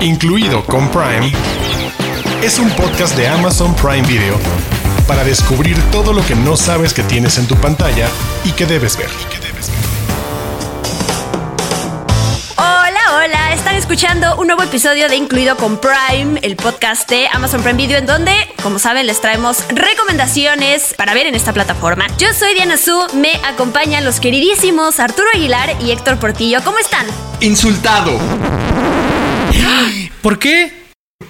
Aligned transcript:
incluido 0.00 0.64
con 0.64 0.88
Prime, 0.90 1.32
es 2.42 2.58
un 2.58 2.70
podcast 2.70 3.16
de 3.16 3.26
Amazon 3.26 3.74
Prime 3.74 4.06
Video 4.06 4.38
para 5.06 5.24
descubrir 5.24 5.76
todo 5.90 6.12
lo 6.12 6.24
que 6.24 6.36
no 6.36 6.56
sabes 6.56 6.94
que 6.94 7.02
tienes 7.02 7.38
en 7.38 7.46
tu 7.46 7.56
pantalla 7.56 8.08
y 8.44 8.52
que 8.52 8.66
debes 8.66 8.96
ver. 8.96 9.08
Hola, 12.56 13.00
hola, 13.16 13.52
están 13.52 13.74
escuchando 13.74 14.36
un 14.36 14.46
nuevo 14.46 14.62
episodio 14.62 15.08
de 15.08 15.16
Incluido 15.16 15.56
con 15.56 15.78
Prime, 15.80 16.38
el 16.42 16.54
podcast 16.56 17.08
de 17.10 17.26
Amazon 17.32 17.62
Prime 17.62 17.76
Video, 17.76 17.98
en 17.98 18.06
donde, 18.06 18.32
como 18.62 18.78
saben, 18.78 19.06
les 19.06 19.20
traemos 19.20 19.64
recomendaciones 19.68 20.94
para 20.96 21.14
ver 21.14 21.26
en 21.26 21.34
esta 21.34 21.52
plataforma. 21.52 22.06
Yo 22.18 22.28
soy 22.34 22.54
Diana 22.54 22.76
Su, 22.76 23.04
me 23.14 23.32
acompañan 23.44 24.04
los 24.04 24.20
queridísimos 24.20 25.00
Arturo 25.00 25.28
Aguilar 25.34 25.76
y 25.80 25.90
Héctor 25.90 26.18
Portillo. 26.18 26.60
¿Cómo 26.62 26.78
están? 26.78 27.06
Insultado. 27.40 28.18
¿Por 30.22 30.38
qué? 30.38 30.72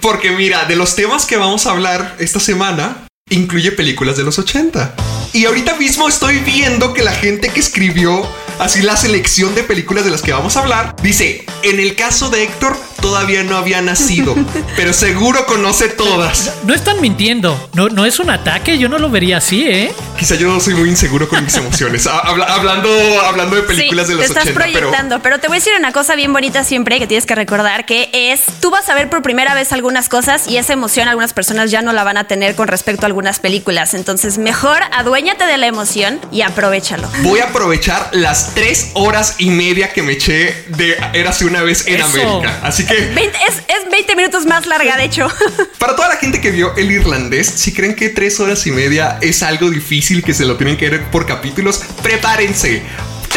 Porque 0.01 0.31
mira, 0.31 0.65
de 0.65 0.75
los 0.75 0.95
temas 0.95 1.25
que 1.25 1.37
vamos 1.37 1.65
a 1.65 1.71
hablar 1.71 2.15
esta 2.19 2.39
semana, 2.39 3.07
incluye 3.29 3.71
películas 3.71 4.17
de 4.17 4.23
los 4.23 4.39
80. 4.39 4.95
Y 5.33 5.45
ahorita 5.45 5.75
mismo 5.75 6.07
estoy 6.07 6.39
viendo 6.39 6.93
que 6.93 7.03
la 7.03 7.13
gente 7.13 7.49
que 7.49 7.59
escribió 7.59 8.27
así 8.59 8.81
la 8.81 8.97
selección 8.97 9.53
de 9.55 9.63
películas 9.63 10.05
de 10.05 10.11
las 10.11 10.21
que 10.21 10.31
vamos 10.31 10.57
a 10.57 10.61
hablar, 10.61 10.95
dice, 11.01 11.45
en 11.63 11.79
el 11.79 11.95
caso 11.95 12.29
de 12.29 12.43
Héctor 12.43 12.77
todavía 13.01 13.43
no 13.43 13.57
había 13.57 13.81
nacido, 13.81 14.35
pero 14.75 14.93
seguro 14.93 15.45
conoce 15.45 15.89
todas. 15.89 16.53
No 16.63 16.73
están 16.73 17.01
mintiendo, 17.01 17.69
no, 17.73 17.89
no 17.89 18.05
es 18.05 18.19
un 18.19 18.29
ataque, 18.29 18.77
yo 18.77 18.89
no 18.89 18.99
lo 18.99 19.09
vería 19.09 19.37
así, 19.37 19.67
¿eh? 19.67 19.93
Quizá 20.17 20.35
yo 20.35 20.59
soy 20.59 20.75
muy 20.75 20.89
inseguro 20.89 21.27
con 21.27 21.43
mis 21.43 21.55
emociones, 21.55 22.07
hablando, 22.07 22.89
hablando 23.25 23.55
de 23.55 23.63
películas 23.63 24.07
de 24.07 24.15
los 24.15 24.25
te 24.25 24.33
estás 24.33 24.49
proyectando, 24.49 25.21
pero... 25.21 25.39
te 25.39 25.47
voy 25.47 25.57
a 25.57 25.59
decir 25.59 25.73
una 25.77 25.91
cosa 25.91 26.15
bien 26.15 26.33
bonita 26.33 26.63
siempre 26.63 26.99
que 26.99 27.07
tienes 27.07 27.25
que 27.25 27.35
recordar, 27.35 27.85
que 27.85 28.09
es, 28.13 28.41
tú 28.61 28.69
vas 28.71 28.89
a 28.89 28.95
ver 28.95 29.09
por 29.09 29.21
primera 29.21 29.53
vez 29.53 29.71
algunas 29.71 30.09
cosas 30.09 30.47
y 30.47 30.57
esa 30.57 30.73
emoción 30.73 31.07
algunas 31.07 31.33
personas 31.33 31.71
ya 31.71 31.81
no 31.81 31.93
la 31.93 32.03
van 32.03 32.17
a 32.17 32.25
tener 32.25 32.55
con 32.55 32.67
respecto 32.67 33.05
a 33.05 33.07
algunas 33.07 33.39
películas, 33.39 33.93
entonces 33.93 34.37
mejor 34.37 34.81
aduéñate 34.91 35.45
de 35.45 35.57
la 35.57 35.67
emoción 35.67 36.19
y 36.31 36.41
aprovechalo. 36.41 37.09
Voy 37.21 37.39
a 37.39 37.45
aprovechar 37.45 38.09
las 38.11 38.53
tres 38.53 38.91
horas 38.93 39.35
y 39.37 39.49
media 39.49 39.93
que 39.93 40.03
me 40.03 40.13
eché 40.13 40.65
de 40.69 40.97
Érase 41.13 41.45
una 41.45 41.61
vez 41.61 41.87
en 41.87 42.01
América. 42.01 42.59
Así 42.63 42.85
que. 42.85 42.88
Es, 42.89 43.57
es 43.67 43.91
20 43.91 44.15
minutos 44.15 44.45
más 44.45 44.65
larga, 44.65 44.97
de 44.97 45.05
hecho. 45.05 45.27
Para 45.77 45.95
toda 45.95 46.09
la 46.09 46.15
gente 46.17 46.41
que 46.41 46.51
vio 46.51 46.75
el 46.75 46.91
irlandés, 46.91 47.47
si 47.47 47.73
creen 47.73 47.95
que 47.95 48.09
tres 48.09 48.39
horas 48.39 48.65
y 48.67 48.71
media 48.71 49.17
es 49.21 49.43
algo 49.43 49.69
difícil 49.69 50.23
que 50.23 50.33
se 50.33 50.45
lo 50.45 50.57
tienen 50.57 50.77
que 50.77 50.89
ver 50.89 51.11
por 51.11 51.25
capítulos, 51.25 51.81
prepárense 52.01 52.83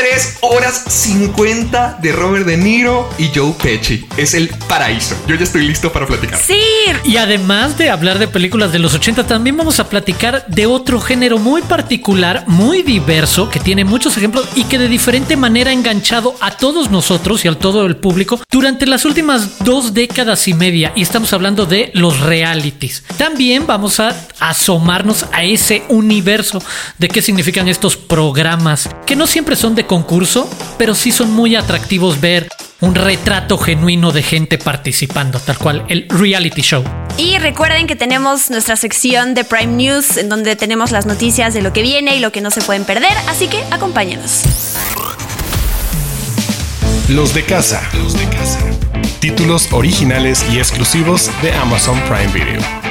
3 0.03 0.39
horas 0.41 0.83
50 0.89 1.98
de 2.03 2.11
Robert 2.11 2.45
De 2.45 2.56
Niro 2.56 3.08
y 3.19 3.31
Joe 3.33 3.53
Pesci. 3.53 4.05
Es 4.17 4.34
el 4.34 4.48
paraíso. 4.67 5.14
Yo 5.28 5.36
ya 5.36 5.45
estoy 5.45 5.64
listo 5.64 5.92
para 5.92 6.08
platicar. 6.08 6.41
Sí. 6.41 6.58
Y 7.05 7.19
además 7.19 7.78
de 7.78 7.89
hablar 7.89 8.19
de 8.19 8.27
películas 8.27 8.73
de 8.73 8.80
los 8.80 8.95
80, 8.95 9.28
también 9.28 9.56
vamos 9.56 9.78
a 9.78 9.89
platicar 9.89 10.45
de 10.48 10.67
otro 10.67 11.00
género 11.00 11.39
muy 11.39 11.62
particular, 11.62 12.45
muy 12.48 12.83
diverso, 12.83 13.48
que 13.48 13.61
tiene 13.61 13.84
muchos 13.84 14.17
ejemplos 14.17 14.48
y 14.56 14.64
que 14.64 14.78
de 14.78 14.89
diferente 14.89 15.36
manera 15.36 15.70
ha 15.70 15.75
enganchado 15.75 16.34
a 16.41 16.50
todos 16.56 16.91
nosotros 16.91 17.45
y 17.45 17.48
al 17.48 17.58
todo 17.58 17.86
el 17.86 17.97
público 17.97 18.41
durante 18.50 18.86
las 18.86 19.05
últimas 19.05 19.61
dos 19.61 19.95
décadas 19.95 20.48
y 20.48 20.55
media. 20.55 20.92
Y 20.97 21.03
estamos 21.03 21.33
hablando 21.33 21.64
de 21.64 21.92
los 21.95 22.19
realities. 22.19 23.05
También 23.17 23.69
vamos 23.69 24.00
a 24.00 24.17
asomarnos 24.41 25.27
a 25.33 25.45
ese 25.45 25.84
universo 25.89 26.61
de 26.98 27.06
qué 27.06 27.23
significan 27.23 27.69
estos 27.69 27.97
programas, 27.97 28.89
que 29.06 29.14
no 29.14 29.28
siempre 29.28 29.55
son 29.55 29.77
de 29.77 29.86
concurso, 29.92 30.48
pero 30.78 30.94
sí 30.94 31.12
son 31.12 31.30
muy 31.32 31.54
atractivos 31.54 32.18
ver 32.18 32.48
un 32.80 32.94
retrato 32.94 33.58
genuino 33.58 34.10
de 34.10 34.22
gente 34.22 34.56
participando, 34.56 35.38
tal 35.38 35.58
cual, 35.58 35.84
el 35.88 36.06
reality 36.08 36.62
show. 36.62 36.82
Y 37.18 37.36
recuerden 37.36 37.86
que 37.86 37.94
tenemos 37.94 38.48
nuestra 38.48 38.76
sección 38.76 39.34
de 39.34 39.44
Prime 39.44 39.74
News, 39.74 40.16
en 40.16 40.30
donde 40.30 40.56
tenemos 40.56 40.92
las 40.92 41.04
noticias 41.04 41.52
de 41.52 41.60
lo 41.60 41.74
que 41.74 41.83
viene 41.83 42.17
y 42.17 42.20
lo 42.20 42.33
que 42.33 42.40
no 42.40 42.50
se 42.50 42.62
pueden 42.62 42.86
perder, 42.86 43.12
así 43.28 43.48
que 43.48 43.62
acompáñenos. 43.70 44.44
Los 47.11 47.34
de 47.34 47.44
casa. 47.44 47.86
Los 47.92 48.14
de 48.14 48.27
casa. 48.30 48.61
Títulos 49.20 49.68
originales 49.72 50.42
y 50.50 50.56
exclusivos 50.56 51.30
de 51.42 51.52
Amazon 51.52 52.00
Prime 52.08 52.33
Video. 52.33 52.81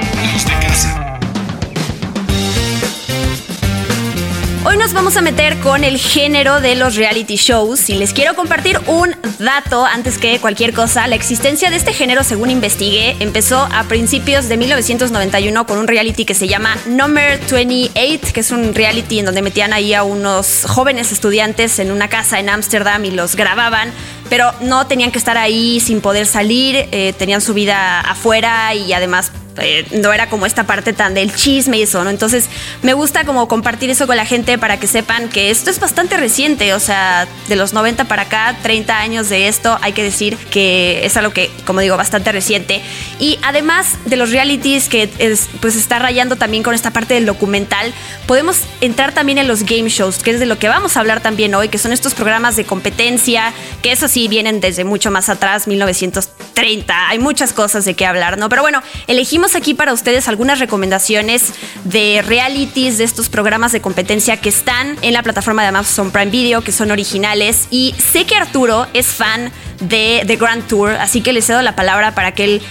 Hoy 4.64 4.78
nos 4.78 4.94
vamos 4.94 5.18
a 5.18 5.22
meter 5.22 5.60
con 5.60 5.84
el 5.84 5.98
género 5.98 6.62
de 6.62 6.76
los 6.76 6.96
reality 6.96 7.36
shows 7.36 7.90
y 7.90 7.96
les 7.96 8.14
quiero 8.14 8.36
compartir 8.36 8.80
un 8.86 9.16
dato 9.40 9.88
antes 9.88 10.20
que 10.20 10.40
cualquier 10.40 10.72
cosa. 10.72 11.08
La 11.08 11.16
existencia 11.16 11.72
de 11.72 11.78
este 11.78 11.94
género, 11.94 12.24
según 12.24 12.52
investigué, 12.52 13.16
empezó 13.20 13.68
a 13.72 13.86
principios 13.86 14.50
de 14.50 14.58
1991 14.58 15.66
con 15.66 15.80
un 15.80 15.88
reality 15.88 16.26
que 16.26 16.36
se 16.36 16.48
llama 16.48 16.78
Number 16.86 17.40
28, 17.52 18.34
que 18.34 18.40
es 18.42 18.52
un 18.52 18.76
reality 18.76 19.18
en 19.18 19.26
donde 19.26 19.42
metían 19.42 19.74
ahí 19.74 19.96
a 19.96 20.04
unos 20.04 20.66
jóvenes 20.68 21.12
estudiantes 21.12 21.80
en 21.80 21.92
una 21.92 22.08
casa 22.08 22.40
en 22.40 22.50
Ámsterdam 22.50 23.04
y 23.06 23.12
los 23.12 23.36
grababan 23.36 23.92
pero 24.32 24.54
no 24.62 24.88
tenían 24.88 25.12
que 25.12 25.18
estar 25.18 25.38
ahí 25.38 25.82
sin 25.82 26.00
poder 26.00 26.26
salir, 26.26 26.88
eh, 26.94 27.14
tenían 27.18 27.42
su 27.42 27.54
vida 27.54 28.00
afuera 28.00 28.74
y 28.74 28.94
además 28.94 29.30
eh, 29.58 29.86
no 29.92 30.14
era 30.14 30.30
como 30.30 30.46
esta 30.46 30.64
parte 30.66 30.94
tan 30.94 31.14
del 31.14 31.34
chisme 31.34 31.78
y 31.78 31.82
eso, 31.84 32.04
¿no? 32.04 32.10
Entonces 32.10 32.46
me 32.84 32.94
gusta 32.94 33.26
como 33.26 33.48
compartir 33.48 33.90
eso 33.90 34.08
con 34.08 34.16
la 34.16 34.26
gente 34.26 34.58
para 34.58 34.80
que 34.80 34.88
sepan 34.88 35.28
que 35.28 35.52
esto 35.52 35.70
es 35.70 35.80
bastante 35.80 36.16
reciente, 36.16 36.74
o 36.74 36.80
sea, 36.80 37.28
de 37.50 37.56
los 37.58 37.74
90 37.74 38.06
para 38.06 38.24
acá, 38.24 38.58
30 38.64 38.98
años 38.98 39.30
de 39.30 39.50
esto, 39.50 39.78
hay 39.82 39.92
que 39.92 40.04
decir 40.04 40.38
que 40.38 41.06
es 41.06 41.18
algo 41.18 41.34
que, 41.34 41.52
como 41.66 41.82
digo, 41.82 41.98
bastante 41.98 42.32
reciente. 42.32 42.82
Y 43.20 43.40
además 43.44 43.98
de 44.06 44.16
los 44.16 44.32
realities 44.32 44.88
que 44.88 45.10
es, 45.18 45.50
pues 45.60 45.76
está 45.76 46.00
rayando 46.00 46.38
también 46.38 46.64
con 46.64 46.74
esta 46.74 46.92
parte 46.92 47.16
del 47.16 47.26
documental, 47.26 47.94
podemos 48.28 48.60
entrar 48.80 49.12
también 49.12 49.38
en 49.38 49.48
los 49.48 49.64
game 49.64 49.90
shows, 49.90 50.20
que 50.20 50.32
es 50.32 50.40
de 50.40 50.46
lo 50.46 50.60
que 50.60 50.70
vamos 50.70 50.96
a 50.96 51.02
hablar 51.02 51.20
también 51.20 51.54
hoy, 51.56 51.68
que 51.68 51.78
son 51.78 51.92
estos 51.92 52.14
programas 52.14 52.56
de 52.56 52.64
competencia, 52.64 53.54
que 53.82 53.92
eso 53.92 54.08
sí 54.08 54.30
vienen 54.30 54.62
desde 54.62 54.86
mucho 54.86 55.12
más 55.12 55.28
atrás, 55.28 55.68
1930, 55.68 57.10
hay 57.10 57.20
muchas 57.20 57.52
cosas 57.52 57.84
de 57.84 57.96
qué 57.96 58.06
hablar, 58.06 58.38
¿no? 58.38 58.48
Pero 58.48 58.62
bueno, 58.62 58.82
elegimos 59.08 59.41
aquí 59.42 59.74
para 59.74 59.92
ustedes 59.92 60.28
algunas 60.28 60.60
recomendaciones 60.60 61.54
de 61.84 62.22
realities, 62.22 62.98
de 62.98 63.04
estos 63.04 63.28
programas 63.28 63.72
de 63.72 63.82
competencia 63.82 64.38
que 64.38 64.50
están 64.50 64.98
en 65.02 65.14
la 65.14 65.24
plataforma 65.24 65.64
de 65.64 65.70
Amazon 65.70 66.12
Prime 66.12 66.32
Video, 66.32 66.62
que 66.62 66.72
son 66.72 66.92
originales. 66.92 67.68
Y 67.72 67.96
sé 67.98 68.26
que 68.26 68.36
Arturo 68.36 68.88
es 68.94 69.08
fan 69.08 69.52
de 69.80 70.24
The 70.28 70.36
Grand 70.36 70.68
Tour, 70.68 70.92
así 70.92 71.22
que 71.22 71.34
le 71.34 71.42
cedo 71.42 71.62
la 71.62 71.76
palabra 71.76 72.14
para 72.14 72.34
que 72.34 72.44
él 72.44 72.62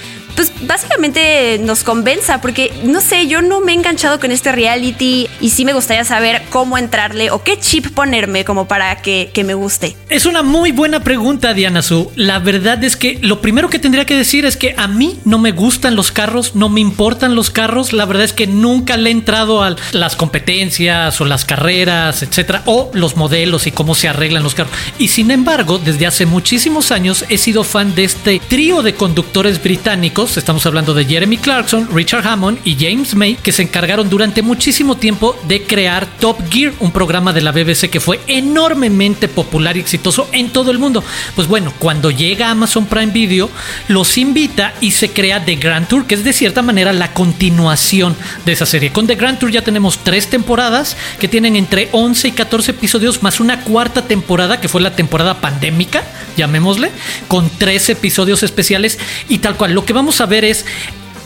pues 0.41 0.55
básicamente 0.63 1.61
nos 1.63 1.85
convenza, 1.85 2.41
porque 2.41 2.73
no 2.85 3.03
sé, 3.03 3.27
yo 3.27 3.43
no 3.43 3.61
me 3.61 3.73
he 3.73 3.75
enganchado 3.75 4.19
con 4.19 4.31
este 4.31 4.53
reality 4.53 5.29
y 5.39 5.51
sí 5.51 5.67
me 5.67 5.75
gustaría 5.75 6.03
saber 6.03 6.45
cómo 6.49 6.79
entrarle 6.79 7.31
o 7.31 7.43
qué 7.43 7.59
chip 7.61 7.89
ponerme 7.89 8.47
como 8.47 8.67
para 8.67 9.03
que, 9.03 9.31
me 9.45 9.53
guste. 9.53 9.97
Es 10.09 10.25
una 10.25 10.43
muy 10.43 10.73
buena 10.73 11.01
pregunta, 11.01 11.53
Diana 11.53 11.83
Su. 11.83 12.11
La 12.15 12.39
verdad 12.39 12.83
es 12.85 12.97
que 12.97 13.19
lo 13.21 13.43
primero 13.43 13.69
que 13.69 13.79
tendría 13.79 14.07
que 14.07 14.17
decir 14.17 14.47
es 14.47 14.57
que 14.57 14.75
a 14.79 14.87
mí 14.89 15.19
no 15.27 15.39
me 15.39 15.53
gustan 15.53 15.95
los 15.95 16.11
carros, 16.11 16.55
no 16.55 16.71
me 16.71 16.81
importan 16.81 17.35
los 17.35 17.51
carros. 17.51 17.93
La 17.93 18.07
verdad 18.07 18.25
es 18.25 18.33
que 18.33 18.47
nunca 18.47 18.97
le 18.97 19.11
he 19.11 19.13
entrado 19.13 19.63
a 19.63 19.77
las 19.93 20.17
competencias 20.17 21.21
o 21.21 21.27
las 21.27 21.45
carreras, 21.45 22.23
etcétera, 22.23 22.63
o 22.65 22.91
los 22.95 23.17
modelos 23.17 23.67
y 23.67 23.73
cómo 23.73 23.95
se 23.95 24.09
arreglan 24.09 24.43
los 24.43 24.55
carros. 24.55 24.73
Y 24.99 25.09
sin 25.09 25.31
embargo, 25.31 25.79
desde 25.79 26.07
hace 26.07 26.25
muchísimos 26.25 26.93
años 26.93 27.27
he 27.29 27.37
sido 27.37 27.65
fan 27.65 27.95
de 27.95 28.05
este 28.05 28.41
trío 28.49 28.83
de 28.83 28.95
conductores 28.95 29.63
británicos 29.63 30.30
estamos 30.37 30.65
hablando 30.67 30.95
de 30.95 31.05
Jeremy 31.05 31.39
Clarkson, 31.39 31.89
Richard 31.93 32.27
Hammond 32.27 32.59
y 32.65 32.77
James 32.79 33.15
May, 33.15 33.37
que 33.37 33.53
se 33.53 33.63
encargaron 33.63 34.09
durante 34.09 34.43
muchísimo 34.43 34.97
tiempo 34.97 35.37
de 35.49 35.63
crear 35.63 36.07
Top 36.19 36.37
Gear, 36.51 36.73
un 36.81 36.93
programa 36.93 37.33
de 37.33 37.41
la 37.41 37.53
BBC 37.53 37.91
que 37.91 38.01
fue 38.01 38.21
enormemente 38.27 39.29
popular 39.29 39.77
y 39.77 39.81
exitoso 39.81 40.29
en 40.33 40.51
todo 40.51 40.71
el 40.71 40.79
mundo. 40.79 41.03
Pues 41.35 41.49
bueno, 41.49 41.73
cuando 41.79 42.11
llega 42.11 42.51
Amazon 42.51 42.87
Prime 42.87 43.13
Video, 43.13 43.51
los 43.89 44.19
invita 44.19 44.75
y 44.81 44.91
se 44.91 45.11
crea 45.11 45.45
The 45.45 45.57
Grand 45.57 45.89
Tour, 45.89 46.07
que 46.07 46.15
es 46.15 46.25
de 46.25 46.33
cierta 46.33 46.63
manera 46.63 46.93
la 46.93 47.13
continuación 47.13 48.15
de 48.45 48.53
esa 48.53 48.67
serie. 48.67 48.93
Con 48.93 49.07
The 49.07 49.15
Grand 49.17 49.39
Tour 49.39 49.51
ya 49.51 49.63
tenemos 49.63 49.99
tres 49.99 50.29
temporadas 50.29 50.97
que 51.19 51.29
tienen 51.29 51.57
entre 51.57 51.89
11 51.93 52.29
y 52.29 52.33
14 52.33 52.73
episodios, 52.73 53.23
más 53.23 53.41
una 53.41 53.63
cuarta 53.63 54.03
temporada 54.03 54.61
que 54.61 54.69
fue 54.69 54.81
la 54.81 54.95
temporada 54.95 55.41
pandémica, 55.41 56.05
llamémosle, 56.37 56.91
con 57.29 57.51
tres 57.59 57.89
episodios 57.89 58.43
especiales 58.43 58.99
y 59.29 59.39
tal 59.39 59.57
cual. 59.57 59.73
Lo 59.73 59.85
que 59.85 59.93
vamos 59.93 60.10
a 60.19 60.27
ver 60.27 60.45
es 60.45 60.65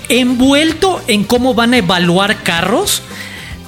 envuelto 0.09 1.01
en 1.07 1.25
cómo 1.25 1.55
van 1.55 1.73
a 1.73 1.79
evaluar 1.79 2.43
carros 2.43 3.03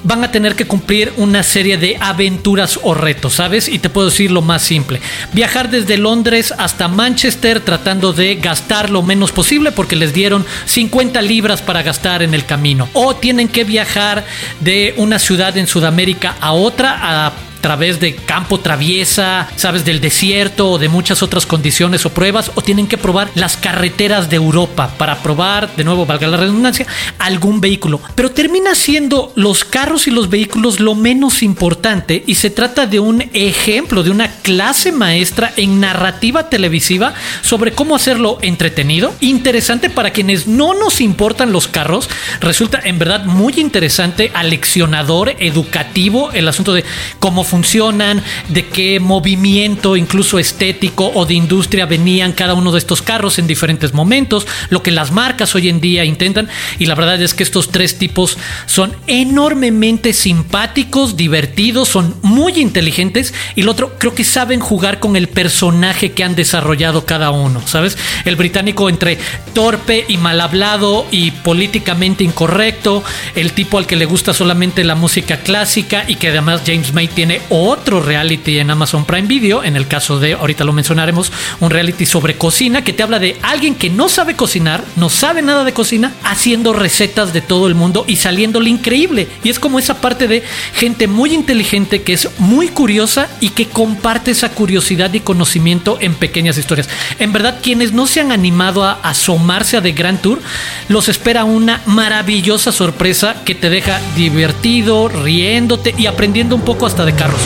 van 0.07 0.23
a 0.23 0.31
tener 0.31 0.55
que 0.55 0.67
cumplir 0.67 1.13
una 1.17 1.43
serie 1.43 1.79
de 1.79 1.97
aventuras 2.01 2.79
o 2.83 2.95
retos, 2.95 3.35
¿sabes? 3.35 3.69
Y 3.69 3.81
te 3.81 3.91
puedo 3.91 4.09
decir 4.09 4.31
lo 4.31 4.41
más 4.41 4.63
simple. 4.63 5.01
Viajar 5.33 5.69
desde 5.69 5.97
Londres 5.97 6.55
hasta 6.57 6.87
Manchester 6.87 7.61
tratando 7.61 8.13
de 8.13 8.37
gastar 8.37 8.89
lo 8.89 9.03
menos 9.03 9.33
posible 9.33 9.73
porque 9.73 9.97
les 9.97 10.15
dieron 10.15 10.47
50 10.67 11.21
libras 11.23 11.61
para 11.61 11.83
gastar 11.83 12.23
en 12.23 12.35
el 12.35 12.45
camino. 12.47 12.89
O 12.93 13.17
tienen 13.17 13.49
que 13.49 13.65
viajar 13.65 14.25
de 14.61 14.95
una 14.97 15.19
ciudad 15.19 15.57
en 15.57 15.67
Sudamérica 15.67 16.37
a 16.41 16.53
otra 16.53 17.27
a 17.27 17.33
través 17.67 17.99
de 17.99 18.15
campo 18.15 18.61
traviesa, 18.61 19.49
sabes, 19.57 19.85
del 19.85 20.01
desierto 20.01 20.71
o 20.71 20.79
de 20.79 20.89
muchas 20.89 21.21
otras 21.21 21.47
condiciones 21.47 22.07
o 22.07 22.11
pruebas, 22.11 22.53
o 22.55 22.63
tienen 22.63 22.87
que 22.87 22.97
probar 22.97 23.29
las 23.35 23.57
carreteras 23.57 24.31
de 24.31 24.37
Europa 24.37 24.95
para 24.97 25.21
probar, 25.21 25.75
de 25.75 25.83
nuevo, 25.83 26.07
valga 26.07 26.29
la 26.29 26.37
redundancia, 26.37 26.87
algún 27.19 27.61
vehículo. 27.61 28.01
Pero 28.15 28.31
termina 28.31 28.77
siendo 28.77 29.33
los 29.35 29.65
carros 29.65 30.07
y 30.07 30.13
los 30.13 30.31
vehículos 30.31 30.79
lo 30.79 30.95
menos 30.95 31.43
importante 31.43 32.23
y 32.25 32.37
se 32.37 32.51
trata 32.51 32.87
de 32.87 33.01
un 33.01 33.29
ejemplo, 33.33 34.05
de 34.05 34.11
una 34.11 34.31
clase 34.31 34.93
maestra 34.93 35.53
en 35.57 35.81
narrativa 35.81 36.49
televisiva 36.49 37.15
sobre 37.43 37.73
cómo 37.73 37.97
hacerlo 37.97 38.39
entretenido, 38.43 39.13
interesante 39.21 39.91
para 39.91 40.13
quienes 40.13 40.47
no 40.47 40.73
nos 40.73 41.01
importan 41.01 41.51
los 41.51 41.67
carros. 41.67 42.09
Resulta 42.41 42.79
en 42.85 43.01
verdad 43.01 43.25
muy 43.25 43.55
interesante, 43.57 44.31
aleccionador, 44.35 45.35
educativo 45.41 46.31
el 46.31 46.47
asunto 46.47 46.73
de 46.73 46.85
cómo 47.19 47.43
funcionan, 47.57 48.23
de 48.51 48.67
qué 48.67 49.01
movimiento, 49.01 49.97
incluso 49.97 50.39
estético 50.39 51.11
o 51.15 51.25
de 51.25 51.33
industria 51.33 51.87
venían 51.87 52.33
cada 52.33 52.53
uno 52.53 52.71
de 52.71 52.77
estos 52.77 53.01
carros 53.01 53.39
en 53.39 53.47
diferentes 53.47 53.95
momentos, 53.95 54.47
lo 54.69 54.83
que 54.83 54.91
las 54.91 55.11
marcas 55.11 55.55
hoy 55.55 55.71
en 55.71 55.81
día 55.81 56.05
intentan. 56.05 56.51
Y 56.79 56.85
la 56.85 56.95
verdad 56.95 57.23
es 57.23 57.33
que 57.33 57.43
estos 57.43 57.71
tres 57.71 57.97
tipos 57.97 58.37
son 58.67 58.95
enormemente 59.07 60.13
simpáticos, 60.13 61.17
divertidos, 61.17 61.89
son 61.89 62.15
muy 62.21 62.61
inteligentes 62.61 63.33
y 63.55 63.63
lo 63.63 63.71
otro, 63.71 63.97
creo 63.99 64.15
que 64.15 64.25
saben 64.25 64.61
jugar 64.61 65.01
con 65.01 65.17
el 65.17 65.29
personaje 65.29 66.13
que 66.13 66.25
han 66.25 66.35
desarrollado 66.35 67.07
cada 67.07 67.31
uno, 67.31 67.63
¿sabes? 67.67 67.97
El 68.27 68.37
británico 68.37 68.91
entre 68.91 69.19
torpe 69.55 70.05
y 70.09 70.19
mal 70.19 70.43
hablado 70.43 71.07
y 71.11 71.31
políticamente 71.31 72.23
incorrecto, 72.23 73.03
el 73.35 73.53
tipo 73.53 73.79
al 73.79 73.87
que 73.87 73.97
le 73.97 74.05
gusta 74.05 74.35
solamente 74.35 74.85
la 74.85 74.95
música 74.95 75.39
clásica 75.39 76.05
y 76.07 76.17
que 76.17 76.29
además 76.29 76.61
James 76.67 76.93
May 76.93 77.09
tiene 77.09 77.41
otro 77.51 78.01
reality 78.01 78.59
en 78.59 78.71
Amazon 78.71 79.05
Prime 79.05 79.29
Video, 79.29 79.65
en 79.65 79.77
el 79.77 79.87
caso 79.87 80.19
de, 80.19 80.35
ahorita 80.35 80.65
lo 80.65 80.73
mencionaremos, 80.73 81.33
un 81.61 81.71
reality 81.71 82.07
sobre 82.07 82.37
cocina 82.37 82.83
que 82.83 82.93
te 82.93 83.03
habla 83.03 83.19
de 83.19 83.37
alguien 83.43 83.75
que 83.75 83.91
no 83.91 84.09
sabe 84.09 84.35
cocinar, 84.35 84.85
no 84.97 85.09
sabe 85.09 85.43
nada 85.43 85.65
de 85.65 85.73
cocina, 85.73 86.13
haciendo 86.25 86.73
recetas 86.73 87.33
de 87.33 87.41
todo 87.41 87.67
el 87.67 87.75
mundo 87.75 88.05
y 88.07 88.17
saliéndole 88.17 88.71
increíble. 88.71 89.29
Y 89.45 89.51
es 89.51 89.59
como 89.59 89.79
esa 89.79 90.01
parte 90.01 90.29
de 90.29 90.43
gente 90.75 91.07
muy 91.07 91.33
inteligente 91.33 92.03
que 92.03 92.13
es 92.13 92.29
muy 92.39 92.69
curiosa 92.69 93.29
y 93.41 93.51
que 93.51 93.67
comparte 93.67 94.31
esa 94.31 94.51
curiosidad 94.51 95.13
y 95.15 95.21
conocimiento 95.21 95.99
en 96.01 96.15
pequeñas 96.15 96.59
historias. 96.59 96.89
En 97.19 97.33
verdad, 97.33 97.61
quienes 97.63 97.93
no 97.93 98.07
se 98.07 98.21
han 98.21 98.33
animado 98.33 98.85
a 98.85 98.93
asomarse 99.03 99.77
a 99.77 99.83
The 99.83 99.93
Grand 99.93 100.21
Tour, 100.21 100.41
los 100.89 101.09
espera 101.09 101.45
una 101.45 101.83
maravillosa 101.87 102.73
sorpresa 102.73 103.43
que 103.45 103.55
te 103.55 103.71
deja 103.71 104.01
divertido, 104.17 105.09
riéndote 105.09 105.95
y 105.97 106.07
aprendiendo 106.07 106.55
un 106.55 106.63
poco 106.63 106.87
hasta 106.87 107.05
de 107.05 107.15
carros. 107.27 107.41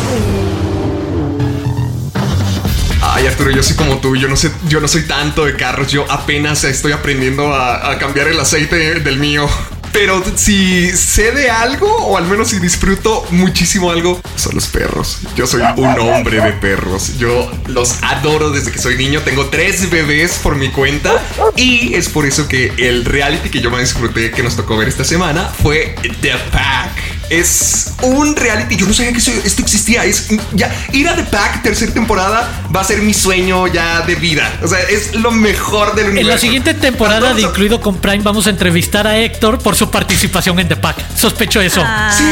Ay, 3.02 3.26
Arturo, 3.26 3.50
yo 3.50 3.62
soy 3.62 3.76
como 3.76 3.98
tú, 3.98 4.14
yo 4.16 4.28
no 4.28 4.36
sé, 4.36 4.50
yo 4.68 4.80
no 4.80 4.88
soy 4.88 5.02
tanto 5.02 5.46
de 5.46 5.56
carros, 5.56 5.90
yo 5.90 6.04
apenas 6.10 6.64
estoy 6.64 6.92
aprendiendo 6.92 7.54
a, 7.54 7.90
a 7.90 7.98
cambiar 7.98 8.28
el 8.28 8.38
aceite 8.38 9.00
del 9.00 9.18
mío. 9.18 9.48
Pero 9.92 10.22
si 10.36 10.88
sé 10.92 11.32
de 11.32 11.50
algo, 11.50 11.88
o 11.88 12.16
al 12.16 12.24
menos 12.24 12.50
si 12.50 12.60
disfruto 12.60 13.26
muchísimo 13.30 13.90
algo, 13.90 14.20
son 14.36 14.54
los 14.54 14.68
perros. 14.68 15.18
Yo 15.34 15.48
soy 15.48 15.62
un 15.76 15.98
hombre 15.98 16.40
de 16.40 16.52
perros. 16.52 17.18
Yo 17.18 17.50
los 17.66 18.00
adoro 18.02 18.50
desde 18.50 18.70
que 18.70 18.78
soy 18.78 18.96
niño. 18.96 19.22
Tengo 19.22 19.46
tres 19.46 19.90
bebés 19.90 20.38
por 20.40 20.54
mi 20.54 20.68
cuenta. 20.70 21.20
Y 21.56 21.94
es 21.94 22.08
por 22.08 22.24
eso 22.24 22.46
que 22.46 22.72
el 22.76 23.04
reality 23.04 23.50
que 23.50 23.60
yo 23.60 23.72
más 23.72 23.80
disfruté 23.80 24.30
que 24.30 24.44
nos 24.44 24.54
tocó 24.54 24.76
ver 24.76 24.86
esta 24.86 25.02
semana 25.02 25.50
fue 25.60 25.96
The 26.20 26.34
Pack. 26.52 27.19
Es 27.30 27.92
un 28.02 28.34
reality. 28.34 28.76
Yo 28.76 28.86
no 28.86 28.92
sabía 28.92 29.12
que 29.12 29.18
esto 29.18 29.62
existía. 29.62 30.04
Es 30.04 30.28
ya 30.52 30.74
ir 30.92 31.08
a 31.08 31.14
The 31.14 31.22
Pack, 31.22 31.62
tercera 31.62 31.92
temporada, 31.92 32.66
va 32.74 32.80
a 32.80 32.84
ser 32.84 33.02
mi 33.02 33.14
sueño 33.14 33.68
ya 33.68 34.00
de 34.00 34.16
vida. 34.16 34.52
O 34.62 34.66
sea, 34.68 34.80
es 34.80 35.14
lo 35.14 35.30
mejor 35.30 35.94
del 35.94 36.06
universo. 36.06 36.28
En 36.28 36.34
la 36.34 36.38
siguiente 36.38 36.74
temporada 36.74 37.32
de 37.32 37.42
Incluido 37.42 37.80
con 37.80 37.98
Prime 37.98 38.24
vamos 38.24 38.48
a 38.48 38.50
entrevistar 38.50 39.06
a 39.06 39.16
Héctor 39.16 39.58
por 39.58 39.76
su 39.76 39.90
participación 39.90 40.58
en 40.58 40.68
The 40.68 40.76
Pack. 40.76 41.16
Sospecho 41.16 41.60
eso. 41.60 41.82
Ah. 41.84 42.12
Sí, 42.12 42.24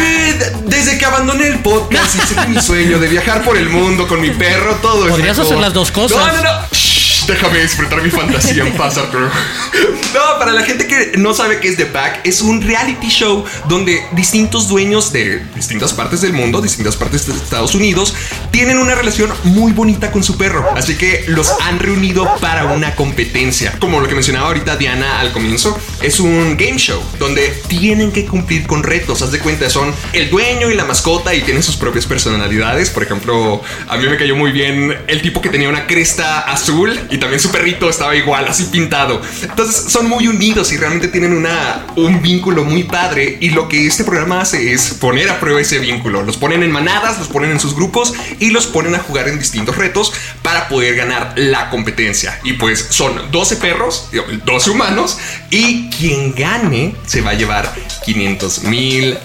desde 0.67 0.99
que 0.99 1.05
abandoné 1.05 1.47
el 1.47 1.61
podcast 1.61 2.17
ese 2.17 2.49
mi 2.49 2.61
sueño 2.61 2.99
de 2.99 3.07
viajar 3.07 3.43
por 3.45 3.57
el 3.57 3.69
mundo 3.69 4.09
con 4.09 4.21
mi 4.21 4.31
perro, 4.31 4.75
todo 4.83 5.07
eso. 5.07 5.15
Podrías 5.15 5.39
hacer 5.39 5.59
las 5.59 5.73
dos 5.73 5.93
cosas. 5.93 6.19
No, 6.19 6.27
no, 6.27 6.43
no. 6.43 6.67
Déjame 7.29 7.61
disfrutar 7.61 8.03
mi 8.03 8.09
fantasía 8.09 8.67
en 8.67 8.73
paz, 8.73 8.97
Arturo. 8.97 9.31
No, 10.15 10.39
para 10.39 10.53
la 10.53 10.63
gente 10.63 10.87
que 10.87 11.19
no 11.19 11.35
sabe 11.35 11.61
qué 11.61 11.69
es 11.69 11.77
The 11.77 11.85
Pack, 11.85 12.21
es 12.25 12.41
un 12.41 12.63
reality 12.63 13.09
show 13.09 13.45
donde 13.69 14.03
distintos 14.13 14.67
dueños 14.67 15.13
de 15.13 15.45
distintas 15.55 15.93
partes 15.93 16.23
del 16.23 16.33
mundo, 16.33 16.63
distintas 16.63 16.97
partes 16.97 17.27
de 17.27 17.35
Estados 17.35 17.75
Unidos, 17.75 18.15
tienen 18.51 18.79
una 18.79 18.95
relación 18.95 19.31
muy 19.45 19.73
bonita 19.73 20.11
con 20.11 20.25
su 20.25 20.39
perro. 20.39 20.67
Así 20.75 20.97
que 20.97 21.27
los 21.29 21.53
han 21.61 21.79
reunido 21.79 22.27
para 22.41 22.65
una 22.73 22.95
competencia. 22.95 23.75
Como 23.79 24.01
lo 24.01 24.09
que 24.09 24.15
mencionaba 24.15 24.47
ahorita 24.47 24.77
Diana 24.77 25.21
al 25.21 25.31
comienzo, 25.33 25.79
es 26.01 26.21
un 26.21 26.57
game 26.57 26.79
show 26.79 27.03
donde 27.19 27.49
tienen 27.69 28.11
que 28.11 28.25
cumplir 28.25 28.67
con 28.67 28.83
retos. 28.83 29.21
Haz 29.21 29.31
de 29.31 29.41
cuenta, 29.41 29.69
son 29.69 29.95
el 30.15 30.31
dueño 30.31 30.71
y 30.71 30.75
la 30.75 30.87
mascota 30.87 31.35
y 31.35 31.43
tienen 31.43 31.63
sus 31.63 31.77
propias 31.77 32.07
personalidades. 32.07 32.89
Por 32.89 33.03
ejemplo, 33.03 33.63
a 33.87 33.97
mí 33.99 34.09
me 34.09 34.17
cayó 34.17 34.37
muy 34.37 34.53
bien 34.53 34.97
el 35.07 35.21
tipo 35.21 35.43
que 35.43 35.51
tenía 35.51 35.69
una 35.69 35.87
cresta 35.87 36.41
azul 36.41 36.99
y 37.11 37.18
también 37.19 37.41
su 37.41 37.51
perrito 37.51 37.89
estaba 37.89 38.15
igual, 38.17 38.47
así 38.49 38.65
pintado. 38.65 39.21
Entonces 39.43 39.91
son 39.91 40.09
muy 40.09 40.29
unidos 40.29 40.73
y 40.73 40.77
realmente 40.77 41.09
tienen 41.09 41.33
una, 41.33 41.87
un 41.97 42.23
vínculo 42.23 42.65
muy 42.65 42.85
padre. 42.85 43.39
Y 43.41 43.51
lo 43.51 43.69
que 43.69 43.87
este 43.87 44.05
programa 44.05 44.41
hace 44.41 44.73
es 44.73 44.95
poner 44.95 45.31
a 45.31 45.41
prueba 45.41 45.61
ese 45.61 45.79
vínculo. 45.79 46.23
Los 46.23 46.37
ponen 46.37 46.63
en 46.63 46.71
manadas, 46.71 47.19
los 47.19 47.29
ponen 47.29 47.51
en 47.51 47.61
sus 47.61 47.75
grupos 47.75 48.15
y 48.39 48.51
los 48.51 48.67
ponen 48.67 48.95
a 48.95 48.99
jugar 48.99 49.29
en 49.29 49.39
distintos 49.39 49.77
retos 49.77 50.13
para 50.43 50.69
poder 50.69 50.97
ganar 50.97 51.35
la 51.37 51.71
competencia. 51.71 52.39
Y 52.45 52.55
pues 52.55 52.87
son 52.91 53.31
12 53.31 53.57
perros, 53.57 54.09
12 54.45 54.71
humanos 54.71 55.19
y 55.51 55.91
quien 55.91 56.35
gane 56.35 56.95
se 57.07 57.21
va 57.21 57.31
a 57.31 57.35
llevar 57.35 57.73
500 58.05 58.63
mil 58.65 59.19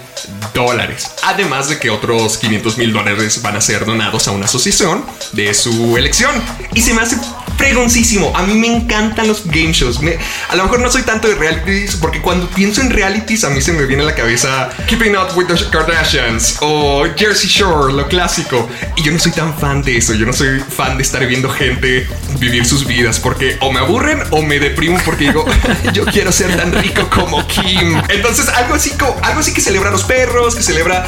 dólares. 0.54 1.10
Además 1.22 1.68
de 1.68 1.78
que 1.78 1.90
otros 1.90 2.38
500 2.38 2.78
mil 2.78 2.92
dólares 2.92 3.42
van 3.42 3.56
a 3.56 3.60
ser 3.60 3.84
donados 3.84 4.28
a 4.28 4.30
una 4.30 4.46
asociación 4.46 5.04
de 5.32 5.52
su 5.54 5.96
elección. 5.96 6.34
Y 6.74 6.82
se 6.82 6.94
me 6.94 7.02
hace 7.02 7.16
fregoncísimo. 7.56 8.32
A 8.36 8.42
mí 8.42 8.54
me 8.54 8.66
encantan 8.66 9.28
los 9.28 9.46
game 9.46 9.72
shows. 9.72 10.00
A 10.48 10.56
lo 10.56 10.64
mejor 10.64 10.80
no 10.80 10.90
soy 10.90 11.02
tanto 11.02 11.28
de 11.28 11.34
realities 11.34 11.96
porque 11.96 12.20
cuando 12.20 12.48
pienso 12.48 12.80
en 12.80 12.90
realities 12.90 13.44
a 13.44 13.50
mí 13.50 13.60
se 13.60 13.72
me 13.72 13.84
viene 13.86 14.02
a 14.02 14.06
la 14.06 14.14
cabeza 14.14 14.70
Keeping 14.86 15.16
Up 15.16 15.36
with 15.36 15.46
the 15.46 15.70
Kardashians 15.70 16.56
o 16.60 17.04
Jersey 17.16 17.48
Shore, 17.48 17.92
lo 17.92 18.08
clásico. 18.08 18.68
Y 18.96 19.02
yo 19.02 19.12
no 19.12 19.18
soy 19.18 19.32
tan 19.32 19.56
fan 19.58 19.82
de 19.82 19.98
eso. 19.98 20.14
Yo 20.14 20.26
no 20.26 20.32
soy 20.32 20.60
fan 20.60 20.96
de 20.96 21.02
estar 21.02 21.24
viendo 21.26 21.50
gente 21.50 22.06
vivir 22.38 22.66
sus 22.66 22.86
vidas 22.86 23.20
porque 23.20 23.56
o 23.60 23.72
me 23.72 23.80
aburren 23.80 24.22
o 24.30 24.42
me 24.42 24.58
deprimo 24.58 24.98
porque 25.04 25.24
digo, 25.26 25.44
yo 25.92 26.04
quiero 26.06 26.32
ser 26.32 26.56
tan 26.56 26.72
rico 26.72 27.08
como 27.10 27.46
Kim. 27.46 28.00
Entonces 28.08 28.48
algo 28.48 28.74
así, 28.74 28.92
algo 29.22 29.40
así 29.40 29.52
que 29.52 29.60
celebra 29.60 29.90
los 29.90 30.04
perros, 30.04 30.54
que 30.54 30.62
celebra 30.62 31.04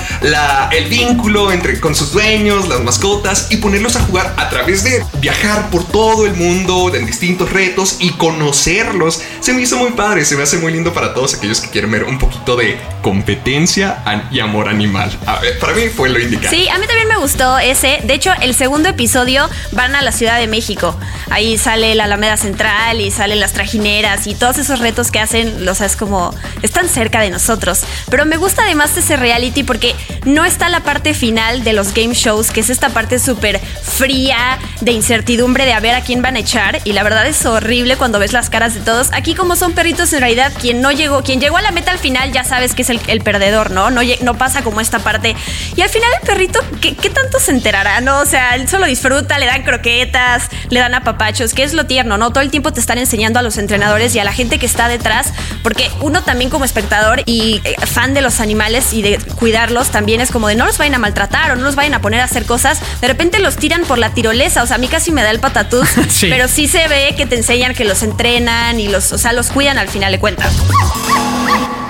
el 0.72 0.86
vínculo 0.86 1.52
entre 1.52 1.80
con 1.80 1.94
sus 1.94 2.12
dueños, 2.12 2.68
las 2.68 2.80
mascotas 2.80 3.48
y 3.50 3.56
ponerlos 3.56 3.96
a 3.96 4.00
jugar 4.00 4.34
a 4.36 4.48
través 4.48 4.84
de 4.84 5.04
viajar 5.20 5.70
por 5.70 5.84
todo 5.84 6.26
el 6.26 6.35
mundo 6.36 6.94
en 6.94 7.06
distintos 7.06 7.50
retos 7.52 7.96
y 8.00 8.10
conocerlos. 8.12 9.22
Se 9.40 9.52
me 9.52 9.62
hizo 9.62 9.76
muy 9.78 9.92
padre, 9.92 10.24
se 10.24 10.36
me 10.36 10.42
hace 10.42 10.58
muy 10.58 10.72
lindo 10.72 10.92
para 10.92 11.14
todos 11.14 11.34
aquellos 11.34 11.60
que 11.60 11.70
quieren 11.70 11.90
ver 11.90 12.04
un 12.04 12.18
poquito 12.18 12.56
de 12.56 12.78
competencia 13.02 14.02
y 14.30 14.40
amor 14.40 14.68
animal. 14.68 15.16
A 15.26 15.40
ver, 15.40 15.58
para 15.58 15.72
mí 15.74 15.88
fue 15.88 16.08
lo 16.08 16.18
indicado. 16.20 16.54
Sí, 16.54 16.68
a 16.68 16.78
mí 16.78 16.86
también 16.86 17.08
me 17.08 17.16
gustó 17.16 17.58
ese. 17.58 18.00
De 18.04 18.14
hecho, 18.14 18.30
el 18.40 18.54
segundo 18.54 18.88
episodio 18.88 19.48
van 19.72 19.94
a 19.94 20.02
la 20.02 20.12
Ciudad 20.12 20.38
de 20.38 20.46
México. 20.46 20.98
Ahí 21.30 21.58
sale 21.58 21.94
la 21.94 22.04
Alameda 22.04 22.36
Central 22.36 23.00
y 23.00 23.10
salen 23.10 23.40
las 23.40 23.52
trajineras 23.52 24.26
y 24.26 24.34
todos 24.34 24.58
esos 24.58 24.78
retos 24.78 25.10
que 25.10 25.18
hacen, 25.20 25.64
los 25.64 25.80
es 25.80 25.96
como 25.96 26.34
están 26.62 26.88
cerca 26.88 27.20
de 27.20 27.30
nosotros. 27.30 27.80
Pero 28.10 28.26
me 28.26 28.36
gusta 28.36 28.62
además 28.62 28.96
ese 28.96 29.16
reality 29.16 29.62
porque 29.62 29.94
no 30.24 30.44
está 30.44 30.68
la 30.68 30.80
parte 30.80 31.14
final 31.14 31.64
de 31.64 31.72
los 31.72 31.94
game 31.94 32.14
shows, 32.14 32.50
que 32.50 32.60
es 32.60 32.70
esta 32.70 32.90
parte 32.90 33.18
súper 33.18 33.60
fría 33.60 34.58
de 34.80 34.92
incertidumbre 34.92 35.64
de 35.64 35.72
a 35.72 35.80
ver 35.80 35.94
a 35.94 36.02
quién 36.02 36.22
echar. 36.34 36.80
Y 36.84 36.92
la 36.94 37.02
verdad 37.02 37.26
es 37.26 37.46
horrible 37.46 37.96
cuando 37.96 38.18
ves 38.18 38.32
las 38.32 38.50
caras 38.50 38.74
de 38.74 38.80
todos. 38.80 39.10
Aquí 39.12 39.34
como 39.34 39.54
son 39.54 39.74
perritos, 39.74 40.12
en 40.14 40.20
realidad 40.20 40.52
quien 40.60 40.80
no 40.80 40.90
llegó, 40.90 41.22
quien 41.22 41.40
llegó 41.40 41.58
a 41.58 41.62
la 41.62 41.70
meta 41.70 41.92
al 41.92 41.98
final 41.98 42.32
ya 42.32 42.42
sabes 42.42 42.74
que 42.74 42.82
es 42.82 42.90
el, 42.90 43.20
perdedor, 43.20 43.70
¿no? 43.70 43.90
No, 43.90 44.00
no 44.22 44.34
pasa 44.38 44.62
como 44.62 44.80
esta 44.80 44.98
parte. 44.98 45.36
Y 45.76 45.82
al 45.82 45.88
final 45.90 46.10
el 46.20 46.26
perrito, 46.26 46.60
¿qué, 46.80 46.96
qué 46.96 47.10
tanto 47.10 47.38
se 47.38 47.50
enterará, 47.50 48.00
no? 48.00 48.20
O 48.20 48.26
sea, 48.26 48.54
él 48.54 48.68
solo 48.68 48.86
disfruta, 48.86 49.38
le 49.38 49.46
dan 49.46 49.62
croquetas, 49.62 50.48
le 50.70 50.80
dan 50.80 50.94
apapachos, 50.94 51.52
que 51.52 51.62
es 51.62 51.74
lo 51.74 51.86
tierno, 51.86 52.16
¿no? 52.16 52.30
Todo 52.32 52.42
el 52.42 52.50
tiempo 52.50 52.72
te 52.72 52.80
están 52.80 52.98
enseñando 52.98 53.38
a 53.38 53.42
los 53.42 53.58
entrenadores 53.58 54.14
y 54.14 54.18
a 54.18 54.24
la 54.24 54.32
gente 54.32 54.58
que 54.58 54.66
está 54.66 54.88
detrás, 54.88 55.32
porque 55.62 55.90
uno 56.00 56.22
también 56.22 56.50
como 56.50 56.64
espectador 56.64 57.22
y 57.26 57.60
eh, 57.64 57.76
fan 57.86 58.14
de 58.14 58.20
los 58.20 58.40
animales 58.40 58.92
y 58.92 59.02
de 59.02 59.18
cuidarlos, 59.36 59.90
también 59.90 60.20
es 60.20 60.30
como 60.30 60.48
de 60.48 60.54
no 60.54 60.66
los 60.66 60.78
vayan 60.78 60.94
a 60.94 60.98
maltratar 60.98 61.52
o 61.52 61.56
no 61.56 61.62
los 61.62 61.74
vayan 61.74 61.94
a 61.94 62.00
poner 62.00 62.20
a 62.20 62.24
hacer 62.24 62.46
cosas. 62.46 62.80
De 63.00 63.08
repente 63.08 63.38
los 63.38 63.56
tiran 63.56 63.82
por 63.82 63.98
la 63.98 64.14
tirolesa, 64.14 64.62
o 64.62 64.66
sea, 64.66 64.76
a 64.76 64.78
mí 64.78 64.88
casi 64.88 65.12
me 65.12 65.22
da 65.22 65.30
el 65.30 65.40
patatús, 65.40 65.88
Pero 66.20 66.48
sí 66.48 66.68
se 66.68 66.88
ve 66.88 67.14
que 67.16 67.26
te 67.26 67.36
enseñan 67.36 67.74
que 67.74 67.84
los 67.84 68.02
entrenan 68.02 68.80
y 68.80 68.88
los, 68.88 69.12
o 69.12 69.18
sea, 69.18 69.32
los 69.32 69.50
cuidan 69.50 69.78
al 69.78 69.88
final 69.88 70.12
de 70.12 70.18
cuentas. 70.18 70.52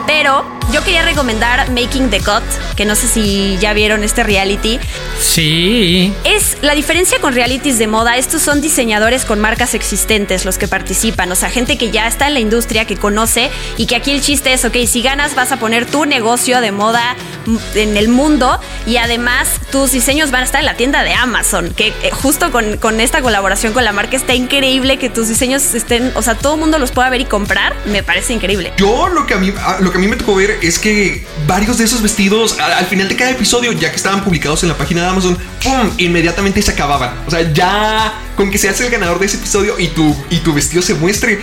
Pero 0.07 0.56
Yo 0.73 0.83
quería 0.83 1.03
recomendar 1.03 1.71
Making 1.71 2.11
the 2.11 2.19
Cut, 2.19 2.43
que 2.75 2.85
no 2.85 2.97
sé 2.97 3.07
si 3.07 3.57
ya 3.59 3.73
vieron 3.73 4.03
este 4.03 4.25
reality. 4.25 4.81
Sí. 5.21 6.13
Es 6.25 6.59
la 6.61 6.75
diferencia 6.75 7.19
con 7.21 7.35
realities 7.35 7.79
de 7.79 7.87
moda. 7.87 8.17
Estos 8.17 8.43
son 8.43 8.61
diseñadores 8.61 9.25
con 9.25 9.41
marcas 9.41 9.75
existentes 9.75 10.45
los 10.45 10.59
que 10.59 10.67
participan. 10.67 11.31
O 11.31 11.37
sea, 11.37 11.51
gente 11.51 11.79
que 11.79 11.91
ya 11.93 12.09
está 12.09 12.27
en 12.27 12.35
la 12.35 12.41
industria, 12.41 12.85
que 12.85 12.97
conoce 12.97 13.51
y 13.77 13.87
que 13.87 13.95
aquí 13.95 14.11
el 14.11 14.21
chiste 14.21 14.53
es, 14.53 14.65
ok, 14.65 14.77
si 14.87 15.03
ganas 15.03 15.35
vas 15.37 15.53
a 15.53 15.59
poner 15.59 15.87
tu 15.87 16.05
negocio 16.05 16.61
de 16.61 16.73
moda 16.73 17.17
en 17.75 17.97
el 17.97 18.09
mundo 18.09 18.59
y 18.87 18.97
además 18.97 19.49
tus 19.71 19.93
diseños 19.93 20.33
van 20.33 20.43
a 20.43 20.45
estar 20.45 20.61
en 20.61 20.67
la 20.67 20.75
tienda 20.75 21.05
de 21.05 21.15
Amazon, 21.15 21.73
que 21.75 21.89
eh, 22.03 22.11
justo 22.11 22.51
con, 22.51 22.77
con 22.79 23.01
esta 23.01 23.23
colaboración 23.23 23.73
con 23.73 23.85
la 23.85 23.93
marca 23.93 24.17
está 24.17 24.35
increíble 24.35 24.99
que 24.99 25.11
tus 25.11 25.29
diseños 25.29 25.75
estén, 25.75 26.13
o 26.17 26.23
sea, 26.23 26.35
todo 26.35 26.55
el 26.55 26.61
mundo 26.61 26.79
los 26.79 26.91
pueda 26.91 27.09
ver 27.09 27.21
y 27.21 27.25
comprar. 27.25 27.75
Me 27.87 28.03
parece 28.03 28.33
increíble. 28.33 28.73
Yo 28.77 29.09
lo 29.09 29.27
que 29.27 29.35
a 29.35 29.39
mí, 29.39 29.53
lo 29.81 29.93
que 29.93 29.99
a 29.99 30.01
mí 30.01 30.09
me 30.09 30.17
tocó 30.17 30.35
ver 30.35 30.56
es 30.63 30.79
que 30.79 31.25
varios 31.47 31.79
de 31.79 31.85
esos 31.85 32.03
vestidos 32.03 32.59
al, 32.59 32.73
al 32.73 32.87
final 32.87 33.09
de 33.09 33.17
cada 33.17 33.31
episodio, 33.31 33.73
ya 33.73 33.91
que 33.91 33.97
estaban 33.97 34.25
publicados 34.25 34.63
en 34.63 34.69
la 34.69 34.77
página 34.77 35.03
de 35.03 35.09
Amazon, 35.09 35.39
¡pum! 35.63 35.91
inmediatamente 35.99 36.63
se 36.63 36.71
acababan. 36.71 37.15
O 37.27 37.31
sea, 37.31 37.53
ya 37.53 38.15
con 38.37 38.51
que 38.51 38.59
seas 38.59 38.81
el 38.81 38.91
ganador 38.91 39.19
de 39.19 39.27
ese 39.27 39.37
episodio 39.37 39.79
y 39.79 39.89
tu, 39.89 40.17
y 40.31 40.39
tu 40.39 40.53
vestido 40.53 40.83
se 40.83 40.95
muestre, 40.95 41.41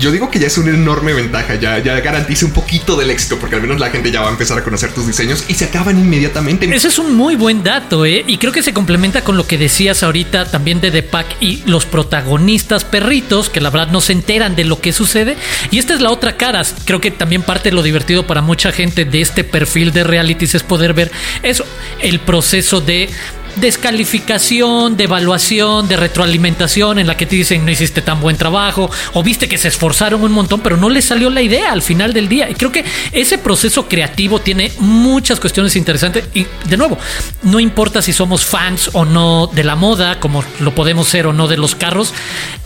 yo 0.00 0.10
digo 0.10 0.30
que 0.30 0.38
ya 0.38 0.46
es 0.46 0.58
una 0.58 0.70
enorme 0.70 1.12
ventaja, 1.12 1.54
ya, 1.56 1.78
ya 1.78 2.00
garantiza 2.00 2.46
un 2.46 2.52
poquito 2.52 2.96
del 2.96 3.10
éxito, 3.10 3.38
porque 3.38 3.54
al 3.56 3.62
menos 3.62 3.78
la 3.78 3.90
gente 3.90 4.10
ya 4.10 4.22
va 4.22 4.28
a 4.28 4.30
empezar 4.30 4.58
a 4.58 4.64
conocer 4.64 4.92
tus 4.92 5.06
diseños 5.06 5.44
y 5.48 5.54
se 5.54 5.66
acaban 5.66 5.98
inmediatamente. 5.98 6.74
Ese 6.74 6.88
es 6.88 6.98
un 6.98 7.14
muy 7.14 7.36
buen 7.36 7.62
dato, 7.62 8.04
¿eh? 8.06 8.24
Y 8.26 8.38
creo 8.38 8.52
que 8.52 8.62
se 8.62 8.72
complementa 8.72 9.22
con 9.22 9.36
lo 9.36 9.46
que 9.46 9.58
decías 9.58 10.02
ahorita 10.02 10.50
también 10.50 10.80
de 10.80 10.90
The 10.90 11.02
Pack 11.02 11.36
y 11.40 11.62
los 11.66 11.84
protagonistas 11.84 12.84
perritos, 12.84 13.50
que 13.50 13.60
la 13.60 13.70
verdad 13.70 13.92
no 13.92 14.00
se 14.00 14.12
enteran 14.12 14.56
de 14.56 14.64
lo 14.64 14.80
que 14.80 14.92
sucede. 14.92 15.36
Y 15.70 15.78
esta 15.78 15.94
es 15.94 16.00
la 16.00 16.10
otra 16.10 16.36
cara. 16.36 16.62
Creo 16.84 17.00
que 17.00 17.10
también 17.10 17.42
parte 17.42 17.68
de 17.68 17.74
lo 17.74 17.82
divertido 17.82 18.26
para 18.26 18.40
mucha 18.40 18.72
gente 18.72 19.04
de 19.04 19.20
este 19.20 19.44
perfil 19.44 19.92
de 19.92 20.04
realities 20.04 20.54
es 20.54 20.62
poder 20.62 20.94
ver 20.94 21.10
eso, 21.42 21.64
el 22.00 22.20
proceso 22.20 22.80
de 22.80 23.10
descalificación, 23.56 24.96
de 24.96 25.04
evaluación, 25.04 25.88
de 25.88 25.96
retroalimentación 25.96 26.98
en 26.98 27.06
la 27.06 27.16
que 27.16 27.26
te 27.26 27.36
dicen 27.36 27.64
no 27.64 27.70
hiciste 27.70 28.02
tan 28.02 28.20
buen 28.20 28.36
trabajo 28.36 28.90
o 29.14 29.22
viste 29.22 29.48
que 29.48 29.58
se 29.58 29.68
esforzaron 29.68 30.22
un 30.22 30.32
montón 30.32 30.60
pero 30.60 30.76
no 30.76 30.88
les 30.88 31.04
salió 31.04 31.30
la 31.30 31.42
idea 31.42 31.72
al 31.72 31.82
final 31.82 32.12
del 32.12 32.28
día. 32.28 32.48
Y 32.50 32.54
creo 32.54 32.72
que 32.72 32.84
ese 33.12 33.38
proceso 33.38 33.88
creativo 33.88 34.40
tiene 34.40 34.72
muchas 34.78 35.40
cuestiones 35.40 35.76
interesantes 35.76 36.24
y 36.34 36.46
de 36.66 36.76
nuevo, 36.76 36.98
no 37.42 37.60
importa 37.60 38.02
si 38.02 38.12
somos 38.12 38.44
fans 38.44 38.90
o 38.92 39.04
no 39.04 39.48
de 39.52 39.64
la 39.64 39.76
moda, 39.76 40.20
como 40.20 40.44
lo 40.60 40.74
podemos 40.74 41.08
ser 41.08 41.26
o 41.26 41.32
no 41.32 41.48
de 41.48 41.56
los 41.56 41.74
carros, 41.74 42.12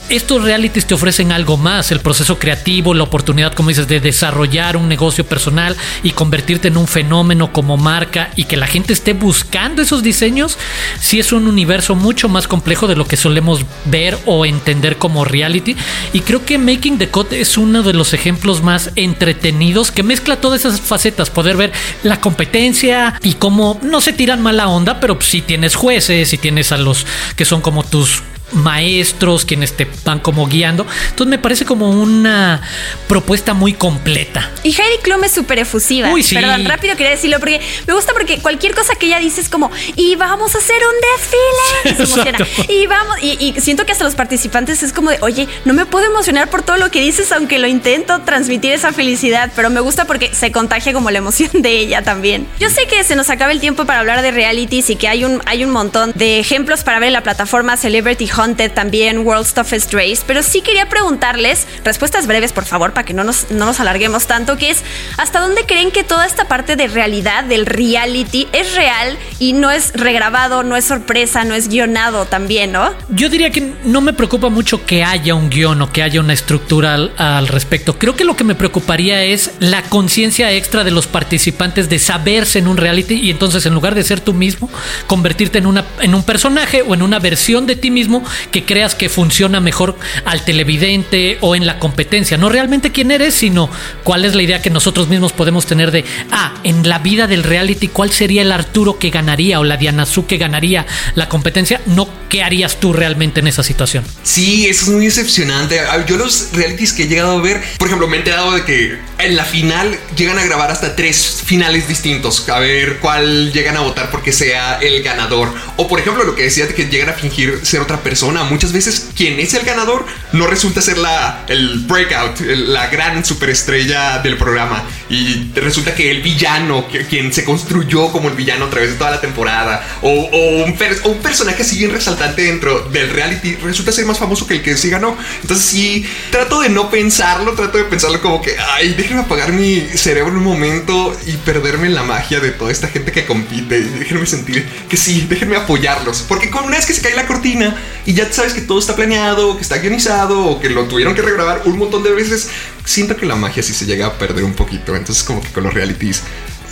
estos 0.08 0.42
realities 0.42 0.86
te 0.86 0.94
ofrecen 0.94 1.32
algo 1.32 1.56
más, 1.56 1.90
el 1.90 2.00
proceso 2.00 2.38
creativo, 2.38 2.94
la 2.94 3.04
oportunidad, 3.04 3.54
como 3.54 3.70
dices, 3.70 3.88
de 3.88 4.00
desarrollar 4.00 4.76
un 4.76 4.88
negocio 4.88 5.24
personal 5.24 5.76
y 6.02 6.10
convertirte 6.10 6.68
en 6.68 6.76
un 6.76 6.86
fenómeno 6.86 7.52
como 7.52 7.76
marca 7.76 8.30
y 8.36 8.44
que 8.44 8.56
la 8.56 8.66
gente 8.66 8.92
esté 8.92 9.12
buscando 9.12 9.82
esos 9.82 10.02
diseños, 10.02 10.58
sí 11.00 11.20
es 11.20 11.32
un 11.32 11.48
universo 11.48 11.94
mucho 11.94 12.28
más 12.28 12.46
complejo 12.46 12.86
de 12.86 12.96
lo 12.96 13.06
que 13.06 13.16
solemos 13.16 13.64
ver 13.86 14.18
o 14.26 14.44
entender 14.44 14.98
como 14.98 15.24
reality. 15.24 15.76
Y 16.12 16.20
creo 16.20 16.44
que 16.44 16.58
Making 16.58 16.98
the 16.98 17.08
Cut 17.08 17.32
es 17.32 17.56
uno 17.56 17.82
de 17.82 17.94
los 17.94 18.12
ejemplos 18.12 18.62
más 18.62 18.90
entretenidos 18.96 19.90
que 19.90 20.02
mezcla 20.02 20.36
todas 20.36 20.60
esas 20.60 20.80
facetas, 20.80 21.30
poder 21.30 21.56
ver 21.56 21.72
la 22.02 22.20
competencia 22.20 23.18
y 23.22 23.34
cómo 23.34 23.80
no 23.82 24.00
se 24.00 24.12
tiran 24.12 24.42
mala 24.42 24.68
onda, 24.68 25.00
pero 25.00 25.18
si 25.20 25.40
tienes 25.40 25.74
jueces, 25.74 26.28
si 26.28 26.38
tienes 26.38 26.72
a 26.72 26.76
los 26.76 27.06
que 27.36 27.44
son 27.44 27.60
como 27.60 27.82
tus 27.82 28.22
maestros, 28.52 29.44
quienes 29.44 29.76
te 29.76 29.88
van 30.04 30.20
como 30.20 30.46
guiando. 30.46 30.86
Entonces 31.10 31.26
me 31.30 31.38
parece 31.38 31.64
como 31.64 31.90
una 31.90 32.62
propuesta 33.08 33.54
muy 33.54 33.72
completa. 33.72 34.50
Y 34.62 34.68
Heidi 34.70 34.98
Klum 35.02 35.24
es 35.24 35.32
súper 35.32 35.58
efusiva. 35.58 36.10
Uy, 36.10 36.22
sí. 36.22 36.34
Perdón, 36.34 36.64
rápido 36.64 36.96
quería 36.96 37.10
decirlo 37.10 37.38
porque 37.38 37.60
me 37.86 37.94
gusta 37.94 38.12
porque 38.12 38.38
cualquier 38.38 38.74
cosa 38.74 38.94
que 38.94 39.06
ella 39.06 39.18
dice 39.18 39.40
es 39.40 39.48
como, 39.48 39.70
y 39.96 40.14
vamos 40.16 40.54
a 40.54 40.58
hacer 40.58 40.76
un 40.76 40.94
desfile. 41.18 41.64
Y 41.84 41.94
se 41.96 42.02
emociona. 42.02 42.38
Exacto. 42.38 42.72
Y 42.72 42.86
vamos, 42.86 43.16
y, 43.22 43.54
y 43.56 43.60
siento 43.60 43.86
que 43.86 43.92
hasta 43.92 44.04
los 44.04 44.14
participantes 44.14 44.82
es 44.82 44.92
como 44.92 45.10
de, 45.10 45.18
oye, 45.20 45.48
no 45.64 45.74
me 45.74 45.86
puedo 45.86 46.06
emocionar 46.06 46.48
por 46.48 46.62
todo 46.62 46.76
lo 46.76 46.90
que 46.90 47.00
dices, 47.00 47.32
aunque 47.32 47.58
lo 47.58 47.66
intento 47.66 48.20
transmitir 48.22 48.72
esa 48.72 48.92
felicidad, 48.92 49.52
pero 49.56 49.70
me 49.70 49.80
gusta 49.80 50.04
porque 50.06 50.34
se 50.34 50.52
contagia 50.52 50.92
como 50.92 51.10
la 51.10 51.18
emoción 51.18 51.50
de 51.52 51.78
ella 51.78 52.02
también. 52.02 52.46
Yo 52.60 52.70
sé 52.70 52.86
que 52.86 53.02
se 53.04 53.16
nos 53.16 53.30
acaba 53.30 53.52
el 53.52 53.60
tiempo 53.60 53.84
para 53.84 54.00
hablar 54.00 54.22
de 54.22 54.30
realities 54.30 54.90
y 54.90 54.96
que 54.96 55.08
hay 55.08 55.24
un, 55.24 55.42
hay 55.46 55.64
un 55.64 55.70
montón 55.70 56.12
de 56.14 56.38
ejemplos 56.38 56.84
para 56.84 56.98
ver 56.98 57.08
en 57.08 57.12
la 57.14 57.22
plataforma 57.22 57.76
Celebrity 57.76 58.26
Hunted, 58.36 58.72
también 58.72 59.18
World's 59.18 59.54
Toughest 59.54 59.92
Race, 59.92 60.22
pero 60.26 60.42
sí 60.42 60.60
quería 60.60 60.88
preguntarles, 60.88 61.66
respuestas 61.84 62.26
breves 62.26 62.52
por 62.52 62.64
favor, 62.64 62.92
para 62.92 63.04
que 63.04 63.14
no 63.14 63.24
nos, 63.24 63.50
no 63.50 63.66
nos 63.66 63.80
alarguemos 63.80 64.26
tanto, 64.26 64.56
que 64.56 64.70
es, 64.70 64.82
¿hasta 65.16 65.40
dónde 65.40 65.64
creen 65.66 65.90
que 65.90 66.04
toda 66.04 66.26
esta 66.26 66.48
parte 66.48 66.76
de 66.76 66.86
realidad, 66.88 67.44
del 67.44 67.66
reality, 67.66 68.48
es 68.52 68.74
real 68.74 69.18
y 69.38 69.52
no 69.52 69.70
es 69.70 69.92
regrabado, 69.94 70.62
no 70.62 70.76
es 70.76 70.84
sorpresa, 70.84 71.44
no 71.44 71.54
es 71.54 71.68
guionado 71.68 72.26
también, 72.26 72.72
¿no? 72.72 72.92
Yo 73.08 73.28
diría 73.28 73.50
que 73.50 73.74
no 73.84 74.00
me 74.00 74.12
preocupa 74.12 74.48
mucho 74.48 74.84
que 74.84 75.04
haya 75.04 75.34
un 75.34 75.50
guion 75.50 75.82
o 75.82 75.92
que 75.92 76.02
haya 76.02 76.20
una 76.20 76.32
estructura 76.32 76.94
al, 76.94 77.12
al 77.18 77.48
respecto. 77.48 77.98
Creo 77.98 78.16
que 78.16 78.24
lo 78.24 78.36
que 78.36 78.44
me 78.44 78.54
preocuparía 78.54 79.24
es 79.24 79.52
la 79.60 79.82
conciencia 79.82 80.52
extra 80.52 80.84
de 80.84 80.90
los 80.90 81.06
participantes 81.06 81.88
de 81.88 81.98
saberse 81.98 82.58
en 82.58 82.68
un 82.68 82.76
reality 82.76 83.14
y 83.14 83.30
entonces 83.30 83.66
en 83.66 83.74
lugar 83.74 83.94
de 83.94 84.02
ser 84.02 84.20
tú 84.20 84.34
mismo, 84.34 84.70
convertirte 85.06 85.58
en, 85.58 85.66
una, 85.66 85.84
en 86.00 86.14
un 86.14 86.22
personaje 86.22 86.82
o 86.82 86.94
en 86.94 87.02
una 87.02 87.18
versión 87.18 87.66
de 87.66 87.76
ti 87.76 87.90
mismo 87.90 88.23
que 88.50 88.64
creas 88.64 88.94
que 88.94 89.08
funciona 89.08 89.60
mejor 89.60 89.96
al 90.24 90.44
televidente 90.44 91.38
o 91.40 91.54
en 91.54 91.66
la 91.66 91.78
competencia. 91.78 92.36
No 92.36 92.48
realmente 92.48 92.92
quién 92.92 93.10
eres, 93.10 93.34
sino 93.34 93.70
cuál 94.02 94.24
es 94.24 94.34
la 94.34 94.42
idea 94.42 94.62
que 94.62 94.70
nosotros 94.70 95.08
mismos 95.08 95.32
podemos 95.32 95.66
tener 95.66 95.90
de, 95.90 96.04
ah, 96.30 96.54
en 96.64 96.88
la 96.88 96.98
vida 96.98 97.26
del 97.26 97.42
reality, 97.42 97.88
cuál 97.88 98.10
sería 98.10 98.42
el 98.42 98.52
Arturo 98.52 98.98
que 98.98 99.10
ganaría 99.10 99.60
o 99.60 99.64
la 99.64 99.76
Diana 99.76 100.06
Su 100.06 100.26
que 100.26 100.38
ganaría 100.38 100.86
la 101.14 101.28
competencia, 101.28 101.80
no 101.86 102.08
qué 102.28 102.42
harías 102.42 102.80
tú 102.80 102.92
realmente 102.92 103.40
en 103.40 103.46
esa 103.46 103.62
situación. 103.62 104.04
Sí, 104.22 104.66
eso 104.66 104.86
es 104.86 104.90
muy 104.90 105.04
decepcionante. 105.06 105.80
Ah, 105.80 106.04
Yo 106.06 106.16
los 106.16 106.50
realities 106.52 106.92
que 106.92 107.04
he 107.04 107.08
llegado 107.08 107.38
a 107.38 107.40
ver, 107.40 107.62
por 107.78 107.88
ejemplo, 107.88 108.08
me 108.08 108.16
he 108.16 108.18
enterado 108.20 108.52
de 108.52 108.64
que 108.64 108.98
en 109.18 109.36
la 109.36 109.44
final 109.44 109.98
llegan 110.16 110.38
a 110.38 110.44
grabar 110.44 110.70
hasta 110.70 110.96
tres 110.96 111.42
finales 111.44 111.88
distintos. 111.88 112.48
A 112.48 112.58
ver 112.58 112.98
cuál 112.98 113.52
llegan 113.52 113.76
a 113.76 113.80
votar 113.80 114.10
porque 114.10 114.32
sea 114.32 114.78
el 114.80 115.02
ganador. 115.02 115.52
O 115.76 115.88
por 115.88 116.00
ejemplo, 116.00 116.24
lo 116.24 116.34
que 116.34 116.44
decía 116.44 116.66
de 116.66 116.74
que 116.74 116.86
llegan 116.86 117.08
a 117.08 117.12
fingir 117.12 117.60
ser 117.62 117.80
otra 117.80 118.02
persona. 118.02 118.44
Muchas 118.44 118.72
veces 118.72 119.10
quien 119.16 119.38
es 119.40 119.54
el 119.54 119.64
ganador 119.64 120.06
no 120.32 120.46
resulta 120.46 120.80
ser 120.80 120.98
la, 120.98 121.44
el 121.48 121.80
breakout, 121.80 122.40
la 122.40 122.88
gran 122.88 123.24
superestrella 123.24 124.18
del 124.18 124.36
programa. 124.36 124.84
Y 125.14 125.52
resulta 125.54 125.94
que 125.94 126.10
el 126.10 126.22
villano, 126.22 126.88
que- 126.88 127.06
quien 127.06 127.32
se 127.32 127.44
construyó 127.44 128.10
como 128.10 128.28
el 128.28 128.34
villano 128.34 128.64
a 128.64 128.70
través 128.70 128.90
de 128.90 128.96
toda 128.96 129.12
la 129.12 129.20
temporada, 129.20 129.86
o, 130.02 130.64
un, 130.64 130.76
personaje 131.22 131.62
así 131.62 131.78
bien 131.78 131.92
resaltante 131.92 132.42
dentro 132.42 132.88
del 132.88 133.10
reality, 133.10 133.54
resulta 133.56 133.92
ser 133.92 134.06
más 134.06 134.18
famoso 134.18 134.46
que 134.46 134.54
el 134.54 134.62
que 134.62 134.76
sí 134.76 134.90
ganó. 134.90 135.16
Entonces 135.42 135.64
sí, 135.64 136.04
trato 136.30 136.60
de 136.60 136.68
no 136.68 136.90
pensarlo, 136.90 137.52
trato 137.52 137.78
de 137.78 137.84
pensarlo 137.84 138.20
como 138.20 138.42
que, 138.42 138.56
ay, 138.74 138.94
déjenme 138.94 139.22
apagar 139.22 139.52
mi 139.52 139.80
cerebro 139.94 140.32
un 140.32 140.42
momento 140.42 141.16
y 141.26 141.32
perderme 141.32 141.86
en 141.86 141.94
la 141.94 142.02
magia 142.02 142.40
de 142.40 142.50
toda 142.50 142.72
esta 142.72 142.88
gente 142.88 143.12
que 143.12 143.24
compite. 143.24 143.80
Déjenme 143.82 144.26
sentir 144.26 144.66
que 144.88 144.96
sí, 144.96 145.26
déjenme 145.28 145.56
apoyarlos. 145.56 146.24
Porque 146.28 146.50
con 146.50 146.64
una 146.64 146.76
vez 146.76 146.86
que 146.86 146.92
se 146.92 147.02
cae 147.02 147.14
la 147.14 147.26
cortina 147.26 147.76
y 148.04 148.14
ya 148.14 148.32
sabes 148.32 148.52
que 148.52 148.62
todo 148.62 148.78
está 148.80 148.96
planeado, 148.96 149.56
que 149.56 149.62
está 149.62 149.78
guionizado 149.78 150.44
o 150.44 150.60
que 150.60 150.70
lo 150.70 150.84
tuvieron 150.84 151.14
que 151.14 151.22
regrabar 151.22 151.62
un 151.66 151.78
montón 151.78 152.02
de 152.02 152.10
veces, 152.10 152.48
siento 152.84 153.16
que 153.16 153.26
la 153.26 153.36
magia 153.36 153.62
sí 153.62 153.72
se 153.74 153.86
llega 153.86 154.06
a 154.06 154.18
perder 154.18 154.44
un 154.44 154.54
poquito. 154.54 154.94
Entonces 154.94 155.24
como 155.24 155.40
que 155.40 155.48
con 155.48 155.64
los 155.64 155.74
realities 155.74 156.22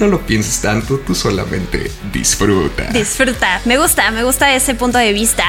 no 0.02 0.08
lo 0.08 0.26
pienses 0.26 0.60
tanto, 0.60 0.98
tú 0.98 1.14
solamente 1.14 1.88
disfruta. 2.12 2.86
Disfruta. 2.90 3.60
Me 3.64 3.78
gusta, 3.78 4.10
me 4.10 4.24
gusta 4.24 4.52
ese 4.52 4.74
punto 4.74 4.98
de 4.98 5.12
vista. 5.12 5.44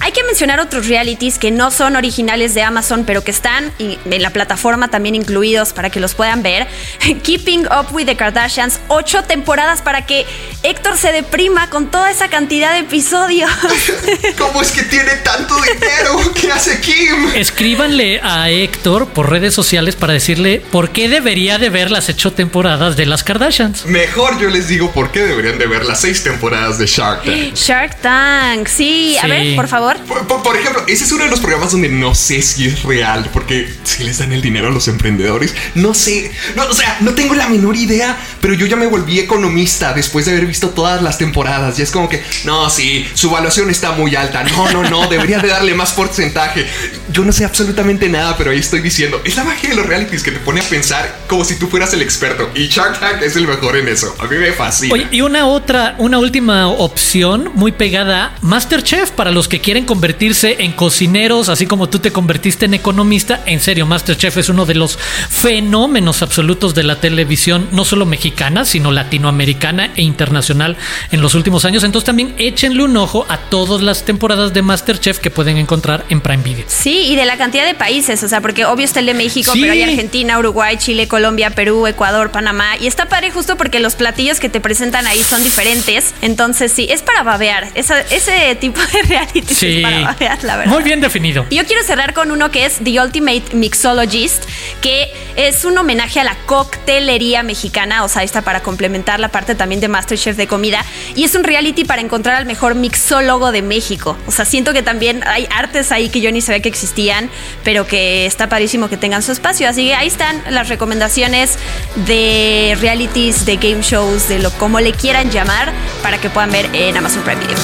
Hay 0.00 0.12
que 0.12 0.22
mencionar 0.24 0.60
otros 0.60 0.88
realities 0.88 1.38
que 1.38 1.50
no 1.50 1.70
son 1.70 1.96
originales 1.96 2.52
de 2.52 2.62
Amazon, 2.62 3.04
pero 3.06 3.24
que 3.24 3.30
están 3.30 3.72
en 3.78 4.22
la 4.22 4.28
plataforma 4.28 4.88
también 4.88 5.14
incluidos 5.14 5.72
para 5.72 5.88
que 5.88 6.00
los 6.00 6.14
puedan 6.14 6.42
ver. 6.42 6.66
Keeping 7.22 7.66
Up 7.66 7.94
with 7.94 8.04
the 8.04 8.14
Kardashians, 8.14 8.78
ocho 8.88 9.24
temporadas 9.24 9.80
para 9.80 10.04
que 10.04 10.26
Héctor 10.62 10.98
se 10.98 11.10
deprima 11.10 11.70
con 11.70 11.90
toda 11.90 12.10
esa 12.10 12.28
cantidad 12.28 12.74
de 12.74 12.80
episodios. 12.80 13.50
¿Cómo 14.38 14.60
es 14.60 14.70
que 14.70 14.82
tiene 14.82 15.12
tanto 15.22 15.54
dinero? 15.62 16.34
¿Qué 16.38 16.52
hace 16.52 16.78
Kim? 16.82 17.30
Escríbanle 17.34 18.20
a 18.22 18.50
Héctor 18.50 19.08
por 19.08 19.30
redes 19.30 19.54
sociales 19.54 19.96
para 19.96 20.12
decirle 20.12 20.62
por 20.70 20.90
qué 20.90 21.08
debería 21.08 21.56
de 21.56 21.70
ver 21.70 21.90
las 21.90 22.10
ocho 22.10 22.34
temporadas 22.34 22.96
de 22.96 23.06
las 23.06 23.24
Kardashians. 23.24 23.86
Mejor 23.94 24.40
yo 24.40 24.50
les 24.50 24.66
digo 24.66 24.90
por 24.90 25.12
qué 25.12 25.20
deberían 25.20 25.56
de 25.56 25.68
ver 25.68 25.84
las 25.84 26.00
seis 26.00 26.24
temporadas 26.24 26.78
de 26.78 26.86
Shark 26.86 27.22
Tank. 27.22 27.54
Shark 27.54 28.00
Tank, 28.00 28.66
sí. 28.66 29.16
A 29.22 29.28
ver, 29.28 29.54
por 29.54 29.68
favor. 29.68 29.96
Por, 29.98 30.26
por- 30.26 30.42
por 30.42 30.56
ejemplo, 30.56 30.82
ese 30.88 31.04
es 31.04 31.12
uno 31.12 31.22
de 31.22 31.30
los 31.30 31.38
programas 31.38 31.70
donde 31.70 31.88
no 31.88 32.12
sé 32.12 32.42
si 32.42 32.66
es 32.66 32.82
real, 32.82 33.30
porque 33.32 33.72
si 33.84 34.02
les 34.02 34.18
dan 34.18 34.32
el 34.32 34.42
dinero 34.42 34.66
a 34.66 34.70
los 34.72 34.88
emprendedores, 34.88 35.54
no 35.76 35.94
sé, 35.94 36.32
no, 36.56 36.64
o 36.66 36.74
sea, 36.74 36.96
no 37.02 37.12
tengo 37.14 37.34
la 37.34 37.48
menor 37.48 37.76
idea, 37.76 38.16
pero 38.44 38.52
yo 38.52 38.66
ya 38.66 38.76
me 38.76 38.86
volví 38.86 39.20
economista 39.20 39.94
después 39.94 40.26
de 40.26 40.32
haber 40.32 40.44
visto 40.44 40.68
todas 40.68 41.00
las 41.00 41.16
temporadas. 41.16 41.78
Y 41.78 41.82
es 41.82 41.90
como 41.90 42.10
que, 42.10 42.22
no, 42.44 42.68
sí, 42.68 43.08
su 43.14 43.28
evaluación 43.28 43.70
está 43.70 43.92
muy 43.92 44.14
alta. 44.16 44.44
No, 44.44 44.70
no, 44.70 44.84
no, 44.90 45.06
debería 45.08 45.38
de 45.38 45.48
darle 45.48 45.72
más 45.72 45.94
porcentaje. 45.94 46.66
Yo 47.10 47.24
no 47.24 47.32
sé 47.32 47.46
absolutamente 47.46 48.06
nada, 48.10 48.36
pero 48.36 48.50
ahí 48.50 48.58
estoy 48.58 48.82
diciendo, 48.82 49.18
es 49.24 49.36
la 49.36 49.44
magia 49.44 49.70
de 49.70 49.76
los 49.76 49.86
realities 49.86 50.22
que 50.22 50.30
te 50.30 50.40
pone 50.40 50.60
a 50.60 50.64
pensar 50.64 51.20
como 51.26 51.42
si 51.42 51.58
tú 51.58 51.68
fueras 51.68 51.94
el 51.94 52.02
experto. 52.02 52.50
Y 52.54 52.68
Shark 52.68 53.00
Tank 53.00 53.22
es 53.22 53.34
el 53.36 53.46
mejor 53.46 53.78
en 53.78 53.88
eso. 53.88 54.14
A 54.18 54.26
mí 54.26 54.36
me 54.36 54.52
fascina. 54.52 54.92
Oye, 54.92 55.08
y 55.10 55.22
una 55.22 55.46
otra, 55.46 55.94
una 55.96 56.18
última 56.18 56.66
opción 56.68 57.50
muy 57.54 57.72
pegada, 57.72 58.36
Masterchef, 58.42 59.10
para 59.12 59.30
los 59.30 59.48
que 59.48 59.62
quieren 59.62 59.86
convertirse 59.86 60.56
en 60.58 60.72
cocineros, 60.72 61.48
así 61.48 61.66
como 61.66 61.88
tú 61.88 61.98
te 61.98 62.12
convertiste 62.12 62.66
en 62.66 62.74
economista. 62.74 63.42
En 63.46 63.60
serio, 63.60 63.86
Masterchef 63.86 64.36
es 64.36 64.50
uno 64.50 64.66
de 64.66 64.74
los 64.74 64.98
fenómenos 65.30 66.20
absolutos 66.20 66.74
de 66.74 66.82
la 66.82 67.00
televisión, 67.00 67.68
no 67.72 67.86
solo 67.86 68.04
mexicana, 68.04 68.33
sino 68.64 68.92
latinoamericana 68.92 69.90
e 69.96 70.02
internacional 70.02 70.76
en 71.10 71.20
los 71.20 71.34
últimos 71.34 71.64
años. 71.64 71.84
Entonces 71.84 72.06
también 72.06 72.34
échenle 72.38 72.82
un 72.82 72.96
ojo 72.96 73.26
a 73.28 73.38
todas 73.38 73.80
las 73.82 74.04
temporadas 74.04 74.52
de 74.52 74.62
Masterchef 74.62 75.18
que 75.18 75.30
pueden 75.30 75.56
encontrar 75.56 76.04
en 76.08 76.20
Prime 76.20 76.42
Video. 76.42 76.64
Sí, 76.68 77.06
y 77.08 77.16
de 77.16 77.24
la 77.24 77.36
cantidad 77.36 77.64
de 77.64 77.74
países, 77.74 78.22
o 78.22 78.28
sea, 78.28 78.40
porque 78.40 78.64
obvio 78.64 78.84
está 78.84 79.00
el 79.00 79.06
de 79.06 79.14
México, 79.14 79.52
Sí. 79.52 79.60
pero 79.60 79.72
hay 79.72 79.82
Argentina, 79.82 80.38
Uruguay, 80.38 80.76
Chile, 80.78 81.08
Colombia, 81.08 81.50
Perú, 81.50 81.86
Ecuador, 81.86 82.30
Panamá. 82.30 82.76
Y 82.80 82.86
está 82.86 83.06
padre 83.08 83.30
justo 83.30 83.56
porque 83.56 83.80
los 83.80 83.94
platillos 83.94 84.40
que 84.40 84.48
te 84.48 84.60
presentan 84.60 85.06
ahí 85.06 85.18
son 85.22 85.42
diferentes. 85.42 86.14
Entonces 86.22 86.72
sí, 86.72 86.88
es 86.90 87.02
para 87.02 87.22
babear. 87.22 87.68
Esa- 87.74 88.00
ese 88.00 88.54
tipo 88.56 88.80
de 88.80 89.02
reality 89.08 89.54
Sí. 89.54 89.76
es 89.76 89.82
para 89.82 90.00
babear, 90.02 90.44
la 90.44 90.56
verdad. 90.56 90.72
Muy 90.72 90.82
bien 90.82 91.00
definido. 91.00 91.46
Y 91.50 91.56
Yo 91.56 91.64
quiero 91.66 91.82
cerrar 91.84 92.14
con 92.14 92.30
uno 92.30 92.50
que 92.50 92.66
es 92.66 92.78
The 92.82 93.00
Ultimate 93.00 93.44
Mixologist, 93.52 94.44
que 94.80 95.12
es 95.36 95.64
un 95.64 95.78
homenaje 95.78 96.20
a 96.20 96.24
la 96.24 96.36
coctelería 96.46 97.42
mexicana, 97.42 98.02
o 98.04 98.08
sea, 98.08 98.23
está 98.24 98.42
para 98.42 98.62
complementar 98.62 99.20
la 99.20 99.28
parte 99.28 99.54
también 99.54 99.80
de 99.80 99.88
Masterchef 99.88 100.36
de 100.36 100.46
comida. 100.46 100.84
Y 101.14 101.24
es 101.24 101.34
un 101.34 101.44
reality 101.44 101.84
para 101.84 102.00
encontrar 102.00 102.36
al 102.36 102.46
mejor 102.46 102.74
mixólogo 102.74 103.52
de 103.52 103.62
México. 103.62 104.16
O 104.26 104.32
sea, 104.32 104.44
siento 104.44 104.72
que 104.72 104.82
también 104.82 105.22
hay 105.26 105.46
artes 105.50 105.92
ahí 105.92 106.08
que 106.08 106.20
yo 106.20 106.32
ni 106.32 106.40
sabía 106.40 106.62
que 106.62 106.68
existían, 106.68 107.30
pero 107.62 107.86
que 107.86 108.26
está 108.26 108.48
padrísimo 108.48 108.88
que 108.88 108.96
tengan 108.96 109.22
su 109.22 109.32
espacio. 109.32 109.68
Así 109.68 109.86
que 109.86 109.94
ahí 109.94 110.08
están 110.08 110.42
las 110.50 110.68
recomendaciones 110.68 111.58
de 112.06 112.76
realities, 112.80 113.46
de 113.46 113.56
game 113.56 113.82
shows, 113.82 114.28
de 114.28 114.38
lo 114.38 114.50
como 114.52 114.80
le 114.80 114.92
quieran 114.92 115.30
llamar, 115.30 115.72
para 116.02 116.18
que 116.18 116.30
puedan 116.30 116.50
ver 116.50 116.68
en 116.72 116.96
Amazon 116.96 117.22
Prime 117.22 117.40
Video. 117.40 117.56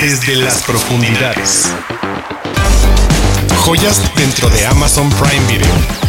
Desde 0.00 0.36
las 0.36 0.62
profundidades. 0.62 1.72
Joyas 3.64 4.00
dentro 4.14 4.48
de 4.50 4.64
Amazon 4.66 5.10
Prime 5.10 5.46
Video. 5.48 6.05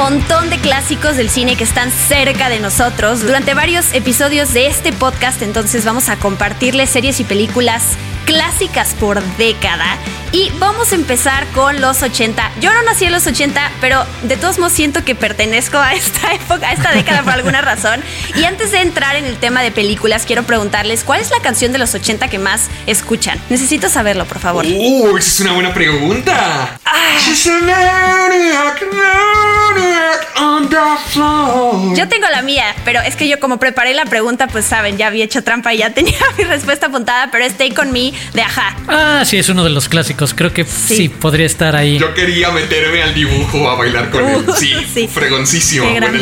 Montón 0.00 0.48
de 0.48 0.56
clásicos 0.56 1.18
del 1.18 1.28
cine 1.28 1.56
que 1.56 1.64
están 1.64 1.90
cerca 1.90 2.48
de 2.48 2.58
nosotros. 2.58 3.20
Durante 3.20 3.52
varios 3.52 3.92
episodios 3.92 4.54
de 4.54 4.66
este 4.66 4.94
podcast, 4.94 5.42
entonces 5.42 5.84
vamos 5.84 6.08
a 6.08 6.16
compartirles 6.16 6.88
series 6.88 7.20
y 7.20 7.24
películas 7.24 7.82
clásicas 8.24 8.94
por 8.94 9.22
década 9.36 9.98
y 10.32 10.50
vamos 10.58 10.92
a 10.92 10.94
empezar 10.94 11.46
con 11.48 11.80
los 11.80 12.02
80. 12.02 12.52
Yo 12.60 12.72
no 12.72 12.82
nací 12.82 13.04
en 13.04 13.12
los 13.12 13.26
80, 13.26 13.72
pero 13.80 14.04
de 14.22 14.36
todos 14.36 14.58
modos 14.58 14.72
siento 14.72 15.04
que 15.04 15.14
pertenezco 15.14 15.78
a 15.78 15.94
esta 15.94 16.32
época, 16.34 16.68
a 16.68 16.72
esta 16.72 16.92
década 16.92 17.22
por 17.22 17.32
alguna 17.32 17.60
razón. 17.60 18.00
Y 18.36 18.44
antes 18.44 18.70
de 18.72 18.80
entrar 18.80 19.16
en 19.16 19.24
el 19.24 19.36
tema 19.38 19.62
de 19.62 19.70
películas, 19.70 20.24
quiero 20.26 20.44
preguntarles 20.44 21.04
cuál 21.04 21.20
es 21.20 21.30
la 21.30 21.40
canción 21.40 21.72
de 21.72 21.78
los 21.78 21.94
80 21.94 22.28
que 22.28 22.38
más 22.38 22.68
escuchan. 22.86 23.40
Necesito 23.48 23.88
saberlo, 23.88 24.24
por 24.26 24.38
favor. 24.38 24.64
Uh, 24.66 25.16
esa 25.16 25.28
es 25.28 25.40
una 25.40 25.52
buena 25.52 25.74
pregunta. 25.74 26.78
Ah. 26.84 27.00
She's 27.18 27.46
a 27.48 27.58
maniac, 27.60 28.82
maniac 28.92 30.28
on 30.40 30.68
the 30.68 30.76
floor. 31.08 31.96
Yo 31.96 32.08
tengo 32.08 32.28
la 32.30 32.42
mía, 32.42 32.74
pero 32.84 33.00
es 33.00 33.16
que 33.16 33.28
yo 33.28 33.38
como 33.40 33.58
preparé 33.58 33.94
la 33.94 34.04
pregunta, 34.04 34.46
pues 34.46 34.64
saben, 34.64 34.96
ya 34.96 35.08
había 35.08 35.24
hecho 35.24 35.42
trampa 35.42 35.74
y 35.74 35.78
ya 35.78 35.90
tenía 35.92 36.18
mi 36.38 36.44
respuesta 36.44 36.86
apuntada, 36.86 37.30
pero 37.30 37.44
es 37.44 37.56
Take 37.56 37.74
On 37.80 37.92
Me 37.92 38.12
de 38.32 38.42
Aja. 38.42 38.76
Ah, 38.88 39.22
sí, 39.24 39.38
es 39.38 39.48
uno 39.48 39.64
de 39.64 39.70
los 39.70 39.88
clásicos. 39.88 40.19
Creo 40.34 40.52
que 40.52 40.64
sí, 40.64 41.08
podría 41.08 41.46
estar 41.46 41.74
ahí. 41.76 41.98
Yo 41.98 42.12
quería 42.14 42.50
meterme 42.50 43.02
al 43.02 43.14
dibujo 43.14 43.68
a 43.70 43.74
bailar 43.76 44.10
con 44.10 44.28
él. 44.28 44.44
Uh, 44.46 44.52
Sí, 44.54 44.72
sí. 44.94 45.08
fregoncísimo. 45.08 45.86
Qué 45.88 45.94
gran. 45.94 46.14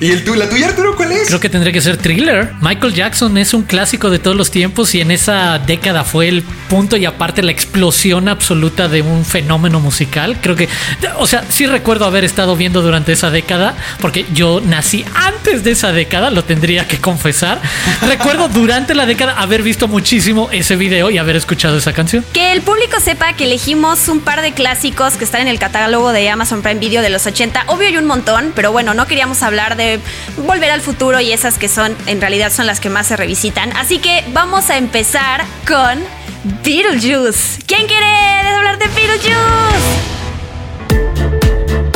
¿Y 0.00 0.10
el 0.10 0.24
tú, 0.24 0.34
la 0.34 0.48
tuya, 0.48 0.68
Arturo, 0.68 0.94
cuál 0.96 1.12
es? 1.12 1.28
Creo 1.28 1.40
que 1.40 1.48
tendría 1.48 1.72
que 1.72 1.80
ser 1.80 1.96
Thriller. 1.96 2.52
Michael 2.60 2.92
Jackson 2.94 3.36
es 3.38 3.54
un 3.54 3.62
clásico 3.62 4.10
de 4.10 4.18
todos 4.18 4.36
los 4.36 4.50
tiempos 4.50 4.94
y 4.94 5.00
en 5.00 5.10
esa 5.10 5.58
década 5.58 6.04
fue 6.04 6.28
el 6.28 6.42
punto 6.42 6.96
y 6.96 7.06
aparte 7.06 7.42
la 7.42 7.52
explosión 7.52 8.28
absoluta 8.28 8.88
de 8.88 9.02
un 9.02 9.24
fenómeno 9.24 9.80
musical. 9.80 10.38
Creo 10.40 10.56
que, 10.56 10.68
o 11.18 11.26
sea, 11.26 11.44
sí 11.48 11.66
recuerdo 11.66 12.04
haber 12.04 12.24
estado 12.24 12.56
viendo 12.56 12.82
durante 12.82 13.12
esa 13.12 13.30
década, 13.30 13.74
porque 14.00 14.26
yo 14.34 14.60
nací 14.64 15.04
antes 15.14 15.64
de 15.64 15.70
esa 15.72 15.92
década, 15.92 16.30
lo 16.30 16.44
tendría 16.44 16.86
que 16.86 16.98
confesar. 16.98 17.60
Recuerdo 18.06 18.48
durante 18.48 18.94
la 18.94 19.06
década 19.06 19.34
haber 19.38 19.62
visto 19.62 19.88
muchísimo 19.88 20.48
ese 20.52 20.76
video 20.76 21.10
y 21.10 21.18
haber 21.18 21.36
escuchado 21.36 21.78
esa 21.78 21.92
canción. 21.92 22.24
Que 22.32 22.52
el 22.52 22.62
público 22.62 22.98
sepa 23.00 23.32
que 23.34 23.45
elegimos 23.46 24.08
un 24.08 24.20
par 24.20 24.42
de 24.42 24.52
clásicos 24.52 25.14
que 25.14 25.24
están 25.24 25.42
en 25.42 25.48
el 25.48 25.60
catálogo 25.60 26.12
de 26.12 26.28
Amazon 26.28 26.62
Prime 26.62 26.80
Video 26.80 27.00
de 27.00 27.10
los 27.10 27.26
80. 27.26 27.64
Obvio 27.68 27.86
hay 27.86 27.96
un 27.96 28.04
montón, 28.04 28.52
pero 28.56 28.72
bueno, 28.72 28.92
no 28.92 29.06
queríamos 29.06 29.42
hablar 29.42 29.76
de 29.76 30.00
Volver 30.36 30.70
al 30.72 30.80
Futuro 30.80 31.20
y 31.20 31.32
esas 31.32 31.56
que 31.56 31.68
son, 31.68 31.94
en 32.06 32.20
realidad 32.20 32.52
son 32.52 32.66
las 32.66 32.80
que 32.80 32.90
más 32.90 33.06
se 33.06 33.16
revisitan. 33.16 33.72
Así 33.76 34.00
que 34.00 34.24
vamos 34.32 34.68
a 34.68 34.76
empezar 34.78 35.44
con 35.66 36.02
Beetlejuice. 36.64 37.62
¿Quién 37.66 37.86
quiere 37.86 38.04
hablar 38.04 38.78
de 38.78 38.86
Beetlejuice? 38.88 39.36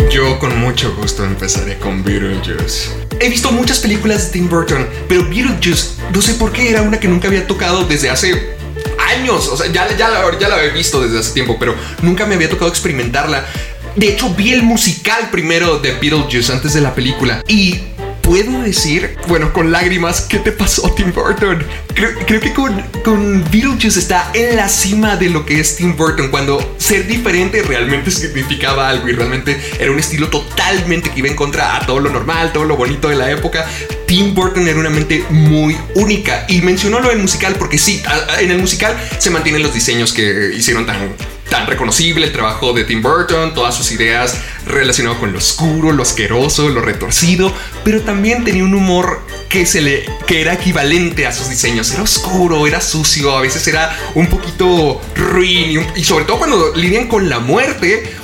Yo 0.09 0.39
con 0.39 0.57
mucho 0.61 0.95
gusto 0.95 1.25
empezaré 1.25 1.79
con 1.79 2.05
Beetlejuice. 2.05 2.91
He 3.19 3.29
visto 3.29 3.51
muchas 3.51 3.81
películas 3.81 4.27
de 4.27 4.33
Tim 4.35 4.49
Burton, 4.49 4.89
pero 5.09 5.25
Beetlejuice, 5.25 6.01
no 6.15 6.23
sé 6.23 6.35
por 6.35 6.53
qué, 6.53 6.71
era 6.71 6.83
una 6.83 7.01
que 7.01 7.09
nunca 7.09 7.27
había 7.27 7.45
tocado 7.49 7.85
desde 7.87 8.09
hace 8.09 8.60
años. 9.11 9.49
O 9.49 9.57
sea, 9.57 9.67
ya, 9.71 9.89
ya, 9.97 10.11
ya 10.39 10.49
la 10.49 10.57
había 10.57 10.71
visto 10.71 11.01
desde 11.01 11.19
hace 11.19 11.33
tiempo, 11.33 11.57
pero 11.59 11.75
nunca 12.03 12.27
me 12.27 12.35
había 12.35 12.49
tocado 12.49 12.71
experimentarla. 12.71 13.45
De 13.97 14.09
hecho, 14.09 14.33
vi 14.35 14.53
el 14.53 14.63
musical 14.63 15.31
primero 15.31 15.79
de 15.79 15.93
Beetlejuice 15.93 16.53
antes 16.53 16.75
de 16.75 16.81
la 16.81 16.95
película. 16.95 17.43
Y 17.49 17.81
puedo 18.23 18.63
decir, 18.63 19.17
bueno, 19.27 19.53
con 19.53 19.73
lágrimas, 19.73 20.21
¿qué 20.23 20.39
te 20.39 20.53
pasó, 20.53 20.89
Tim 20.95 21.13
Burton? 21.13 21.65
Creo, 21.95 22.41
que 22.41 22.53
con, 22.53 22.81
con 23.05 23.45
Beetlejuice 23.51 23.99
está 23.99 24.31
en 24.35 24.57
la 24.57 24.69
cima 24.69 25.17
de 25.17 25.29
lo 25.29 25.45
que 25.45 25.61
es 25.61 25.77
Tim 25.77 25.97
Burton, 25.97 26.31
cuando 26.31 26.77
ser 26.79 27.07
diferente 27.07 27.63
realmente 27.63 28.11
significaba 28.11 28.89
algo 28.89 29.09
y 29.09 29.13
realmente 29.13 29.61
era 29.79 29.91
un 29.91 29.99
estilo 29.99 30.29
totalmente 30.29 31.11
que 31.11 31.19
iba 31.19 31.29
en 31.29 31.37
contra 31.37 31.77
a 31.77 31.87
todo 31.87 32.01
lo 32.01 32.11
normal, 32.11 32.53
todo 32.53 32.65
lo 32.65 32.77
bonito 32.77 33.09
de 33.09 33.17
la 33.17 33.31
época. 33.31 33.67
Tim 34.07 34.35
Burton 34.35 34.67
era 34.67 34.79
una 34.79 34.91
mente 34.91 35.25
muy 35.31 35.77
única 35.95 36.47
y 36.49 36.63
mencionó 36.63 37.01
lo 37.01 37.11
del 37.11 37.19
musical 37.19 37.55
porque 37.59 37.79
sí, 37.79 38.03
en 38.41 38.51
el 38.51 38.59
musical 38.59 38.97
se 39.19 39.31
mantienen 39.31 39.63
los 39.63 39.75
diseños 39.75 40.13
que 40.13 40.53
hicieron 40.55 40.87
tan 40.87 41.15
tan 41.51 41.67
reconocible 41.67 42.25
el 42.25 42.33
trabajo 42.33 42.73
de 42.73 42.85
Tim 42.85 43.03
Burton, 43.03 43.53
todas 43.55 43.75
sus 43.75 43.91
ideas 43.91 44.37
relacionadas 44.67 45.19
con 45.19 45.33
lo 45.33 45.39
oscuro, 45.39 45.93
lo 45.93 46.03
asqueroso, 46.03 46.69
lo 46.69 46.81
retorcido, 46.81 47.53
pero 47.85 48.01
también 48.01 48.45
tenía 48.45 48.65
un 48.65 48.75
humor 48.75 49.21
que 49.49 49.67
se 49.67 49.83
le 49.83 50.07
que 50.27 50.41
era 50.41 50.55
equivalente 50.55 51.27
a 51.27 51.33
sus 51.33 51.51
diseños. 51.51 51.80
Era 51.81 52.03
oscuro, 52.03 52.67
era 52.67 52.81
sucio, 52.81 53.35
a 53.35 53.41
veces 53.41 53.67
era 53.67 53.97
un 54.15 54.27
poquito 54.27 55.01
ruin 55.17 55.71
y, 55.97 56.01
y 56.01 56.05
sobre 56.05 56.27
todo 56.27 56.39
cuando 56.39 56.75
lidian 56.75 57.09
con 57.09 57.31
la 57.31 57.39
muerte. 57.39 58.20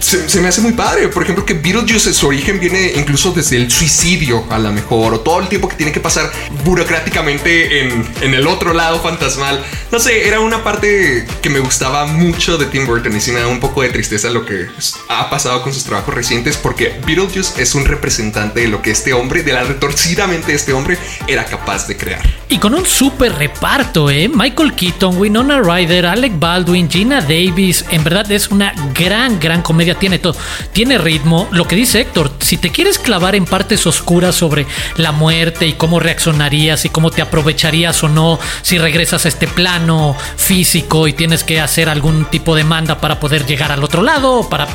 Se, 0.00 0.40
me 0.40 0.48
hace 0.48 0.60
muy 0.60 0.72
padre, 0.72 1.08
por 1.08 1.22
ejemplo, 1.22 1.44
que 1.44 1.54
Beetlejuice 1.54 2.12
su 2.14 2.28
origen 2.28 2.60
viene 2.60 2.92
incluso 2.96 3.32
desde 3.32 3.56
el 3.56 3.70
suicidio, 3.70 4.44
a 4.50 4.58
lo 4.58 4.72
mejor, 4.72 5.14
o 5.14 5.20
todo 5.20 5.40
el 5.40 5.48
tiempo 5.48 5.68
que 5.68 5.76
tiene 5.76 5.92
que 5.92 6.00
pasar 6.00 6.30
burocráticamente 6.64 7.82
en, 7.82 8.04
en 8.20 8.34
el 8.34 8.46
otro 8.46 8.72
lado 8.72 9.00
fantasmal. 9.00 9.62
No 9.90 9.98
sé, 9.98 10.26
era 10.28 10.40
una 10.40 10.62
parte 10.62 11.26
que 11.42 11.50
me 11.50 11.58
gustaba 11.58 12.06
mucho 12.06 12.58
de 12.58 12.66
Tim 12.66 12.86
Burton 12.86 13.16
y 13.16 13.20
sí 13.20 13.32
me 13.32 13.40
da 13.40 13.48
un 13.48 13.60
poco 13.60 13.82
de 13.82 13.88
tristeza 13.90 14.30
lo 14.30 14.44
que 14.44 14.66
ha 15.08 15.30
pasado 15.30 15.62
con 15.62 15.74
sus 15.74 15.84
trabajos 15.84 16.14
recientes, 16.14 16.56
porque 16.56 16.98
Beetlejuice 17.06 17.60
es 17.60 17.74
un 17.74 17.84
representante 17.84 18.60
de 18.60 18.68
lo 18.68 18.82
que 18.82 18.90
este 18.90 19.12
hombre, 19.12 19.42
de 19.42 19.52
la 19.52 19.64
retorcidamente 19.64 20.54
este 20.54 20.72
hombre, 20.72 20.98
era 21.26 21.44
capaz 21.44 21.86
de 21.86 21.96
crear. 21.96 22.22
Y 22.48 22.58
con 22.58 22.74
un 22.74 22.86
súper 22.86 23.34
reparto, 23.34 24.10
¿eh? 24.10 24.28
Michael 24.32 24.74
Keaton, 24.74 25.18
Winona 25.18 25.60
Ryder, 25.60 26.06
Alec 26.06 26.38
Baldwin, 26.38 26.88
Gina 26.90 27.20
Davis. 27.20 27.84
En 27.90 28.04
verdad 28.04 28.30
es 28.32 28.48
una 28.48 28.72
gran, 28.94 29.38
gran 29.38 29.62
comedia. 29.62 29.87
Tiene 29.96 30.18
todo. 30.18 30.36
Tiene 30.72 30.98
ritmo. 30.98 31.48
Lo 31.50 31.66
que 31.66 31.76
dice 31.76 32.00
Héctor, 32.00 32.30
si 32.40 32.56
te 32.56 32.70
quieres 32.70 32.98
clavar 32.98 33.34
en 33.34 33.44
partes 33.44 33.86
oscuras 33.86 34.34
sobre 34.34 34.66
la 34.96 35.12
muerte 35.12 35.66
y 35.66 35.72
cómo 35.74 36.00
reaccionarías 36.00 36.84
y 36.84 36.88
cómo 36.88 37.10
te 37.10 37.22
aprovecharías 37.22 38.02
o 38.04 38.08
no 38.08 38.38
si 38.62 38.78
regresas 38.78 39.24
a 39.24 39.28
este 39.28 39.46
plano 39.46 40.16
físico 40.36 41.06
y 41.08 41.12
tienes 41.12 41.44
que 41.44 41.60
hacer 41.60 41.88
algún 41.88 42.24
tipo 42.26 42.54
de 42.54 42.64
manda 42.64 43.00
para 43.00 43.20
poder 43.20 43.46
llegar 43.46 43.72
al 43.72 43.82
otro 43.84 44.02
lado 44.02 44.40
o 44.40 44.48
para 44.48 44.66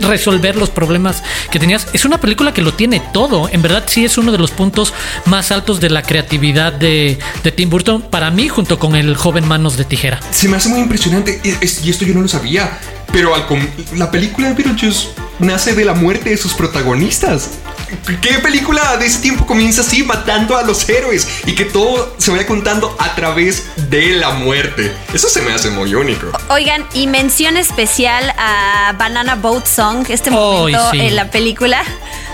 resolver 0.00 0.56
los 0.56 0.70
problemas 0.70 1.22
que 1.50 1.58
tenías. 1.58 1.86
Es 1.92 2.04
una 2.04 2.18
película 2.20 2.52
que 2.52 2.62
lo 2.62 2.74
tiene 2.74 3.00
todo. 3.12 3.48
En 3.52 3.62
verdad 3.62 3.84
sí 3.86 4.04
es 4.04 4.18
uno 4.18 4.32
de 4.32 4.38
los 4.38 4.50
puntos 4.50 4.92
más 5.26 5.50
altos 5.52 5.80
de 5.80 5.90
la 5.90 6.02
creatividad 6.02 6.72
de, 6.72 7.18
de 7.42 7.52
Tim 7.52 7.70
Burton 7.70 8.02
para 8.02 8.30
mí 8.30 8.48
junto 8.48 8.78
con 8.78 8.94
el 8.96 9.16
joven 9.16 9.46
Manos 9.46 9.76
de 9.76 9.84
Tijera. 9.84 10.20
Se 10.30 10.48
me 10.48 10.56
hace 10.56 10.68
muy 10.68 10.80
impresionante 10.80 11.40
y, 11.44 11.50
es- 11.64 11.84
y 11.84 11.90
esto 11.90 12.04
yo 12.04 12.14
no 12.14 12.22
lo 12.22 12.28
sabía. 12.28 12.78
Pero 13.12 13.34
al 13.34 13.46
com- 13.46 13.66
la 13.94 14.10
película 14.10 14.48
de 14.48 14.54
Beetlejuice 14.54 15.08
nace 15.38 15.74
de 15.74 15.84
la 15.84 15.94
muerte 15.94 16.30
de 16.30 16.36
sus 16.36 16.54
protagonistas. 16.54 17.50
¿Qué 18.22 18.38
película 18.38 18.96
de 18.96 19.06
ese 19.06 19.18
tiempo 19.20 19.44
comienza 19.44 19.82
así, 19.82 20.02
matando 20.02 20.56
a 20.56 20.62
los 20.62 20.88
héroes 20.88 21.28
y 21.44 21.54
que 21.54 21.66
todo 21.66 22.14
se 22.16 22.30
vaya 22.30 22.46
contando 22.46 22.96
a 22.98 23.14
través 23.14 23.64
de 23.90 24.12
la 24.14 24.30
muerte? 24.30 24.92
Eso 25.12 25.28
se 25.28 25.42
me 25.42 25.52
hace 25.52 25.68
muy 25.68 25.94
único. 25.94 26.28
Oigan, 26.48 26.86
y 26.94 27.06
mención 27.06 27.58
especial 27.58 28.32
a 28.38 28.94
Banana 28.98 29.34
Boat 29.34 29.66
Song, 29.66 30.06
este 30.08 30.30
momento 30.30 30.90
sí. 30.90 31.00
en 31.00 31.16
la 31.16 31.30
película, 31.30 31.82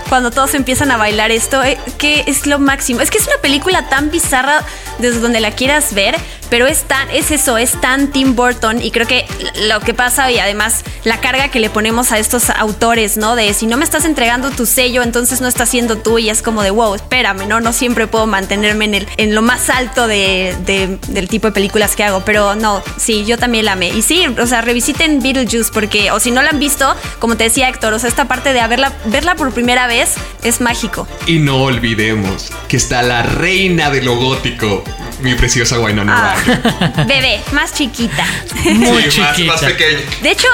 cuando 0.07 0.31
todos 0.31 0.53
empiezan 0.53 0.91
a 0.91 0.97
bailar 0.97 1.31
esto, 1.31 1.61
eh, 1.61 1.77
que 1.97 2.23
es 2.25 2.45
lo 2.45 2.59
máximo. 2.59 3.01
Es 3.01 3.11
que 3.11 3.17
es 3.17 3.27
una 3.27 3.41
película 3.41 3.89
tan 3.89 4.11
bizarra 4.11 4.63
desde 4.99 5.19
donde 5.19 5.41
la 5.41 5.51
quieras 5.51 5.93
ver, 5.93 6.15
pero 6.49 6.67
es 6.67 6.83
tan, 6.83 7.09
es 7.11 7.31
eso, 7.31 7.57
es 7.57 7.79
tan 7.79 8.07
Tim 8.11 8.35
Burton 8.35 8.81
y 8.81 8.91
creo 8.91 9.07
que 9.07 9.25
lo 9.67 9.79
que 9.81 9.93
pasa 9.93 10.31
y 10.31 10.39
además 10.39 10.83
la 11.03 11.19
carga 11.21 11.49
que 11.49 11.59
le 11.59 11.69
ponemos 11.69 12.11
a 12.11 12.19
estos 12.19 12.49
autores, 12.49 13.17
¿no? 13.17 13.35
De 13.35 13.53
si 13.53 13.65
no 13.67 13.77
me 13.77 13.83
estás 13.85 14.05
entregando 14.05 14.51
tu 14.51 14.65
sello, 14.65 15.03
entonces 15.03 15.41
no 15.41 15.47
estás 15.47 15.69
siendo 15.69 15.97
tú 15.97 16.19
y 16.19 16.29
es 16.29 16.41
como 16.41 16.63
de, 16.63 16.71
wow, 16.71 16.95
espérame, 16.95 17.47
¿no? 17.47 17.59
No 17.61 17.73
siempre 17.73 18.07
puedo 18.07 18.25
mantenerme 18.27 18.85
en, 18.85 18.95
el, 18.95 19.07
en 19.17 19.35
lo 19.35 19.41
más 19.41 19.69
alto 19.69 20.07
de, 20.07 20.55
de- 20.65 20.97
del 21.07 21.27
tipo 21.27 21.47
de 21.47 21.53
películas 21.53 21.95
que 21.95 22.03
hago, 22.03 22.21
pero 22.25 22.55
no, 22.55 22.81
sí, 22.97 23.25
yo 23.25 23.37
también 23.37 23.65
la 23.65 23.73
amé. 23.73 23.89
Y 23.89 24.01
sí, 24.01 24.25
o 24.39 24.47
sea, 24.47 24.61
revisiten 24.61 25.21
Beetlejuice 25.21 25.71
porque, 25.73 26.11
o 26.11 26.19
si 26.19 26.31
no 26.31 26.41
la 26.41 26.49
han 26.49 26.59
visto, 26.59 26.95
como 27.19 27.37
te 27.37 27.45
decía 27.45 27.69
Héctor, 27.69 27.93
o 27.93 27.99
sea, 27.99 28.09
esta 28.09 28.25
parte 28.27 28.53
de 28.53 28.59
haberla, 28.61 28.91
verla 29.05 29.35
por 29.35 29.51
primera 29.53 29.87
vez 29.87 30.15
es 30.43 30.61
mágico. 30.61 31.07
Y 31.27 31.39
no 31.39 31.63
olvidemos 31.63 32.51
que 32.67 32.77
está 32.77 33.01
la 33.03 33.23
reina 33.23 33.89
de 33.89 34.01
lo 34.01 34.15
gótico, 34.17 34.83
mi 35.21 35.35
preciosa 35.35 35.79
Winona 35.79 36.33
Ah, 36.35 37.03
bebé, 37.07 37.41
más 37.51 37.73
chiquita. 37.73 38.25
Muy 38.65 39.03
Sí, 39.11 39.19
más, 39.19 39.35
chiquita. 39.35 39.53
más 39.53 39.61
pequeña. 39.63 39.99
De 40.21 40.31
hecho, 40.31 40.47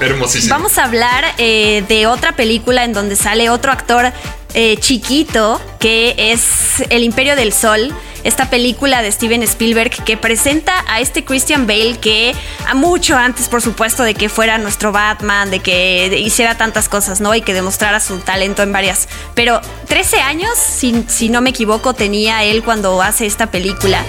Hermosísima. 0.00 0.56
Vamos 0.56 0.78
a 0.78 0.84
hablar 0.84 1.24
eh, 1.38 1.84
de 1.88 2.06
otra 2.06 2.32
película 2.32 2.84
en 2.84 2.92
donde 2.92 3.16
sale 3.16 3.50
otro 3.50 3.72
actor 3.72 4.12
eh, 4.54 4.76
chiquito 4.78 5.60
que 5.78 6.14
es 6.16 6.82
El 6.88 7.02
Imperio 7.02 7.36
del 7.36 7.52
Sol. 7.52 7.92
Esta 8.22 8.48
película 8.48 9.02
de 9.02 9.12
Steven 9.12 9.42
Spielberg 9.42 10.02
que 10.02 10.16
presenta 10.16 10.72
a 10.88 11.00
este 11.00 11.24
Christian 11.24 11.66
Bale 11.66 11.98
que 11.98 12.34
a 12.66 12.74
mucho 12.74 13.16
antes, 13.16 13.48
por 13.48 13.60
supuesto, 13.60 14.02
de 14.02 14.14
que 14.14 14.30
fuera 14.30 14.56
nuestro 14.56 14.92
Batman, 14.92 15.50
de 15.50 15.58
que 15.58 16.06
hiciera 16.24 16.56
tantas 16.56 16.88
cosas, 16.88 17.20
¿no? 17.20 17.34
Y 17.34 17.42
que 17.42 17.52
demostrara 17.52 18.00
su 18.00 18.18
talento 18.20 18.62
en 18.62 18.72
varias. 18.72 19.08
Pero 19.34 19.60
13 19.88 20.20
años, 20.20 20.56
si, 20.56 21.04
si 21.06 21.28
no 21.28 21.42
me 21.42 21.50
equivoco, 21.50 21.92
tenía 21.92 22.44
él 22.44 22.64
cuando 22.64 23.02
hace 23.02 23.26
esta 23.26 23.50
película. 23.50 24.02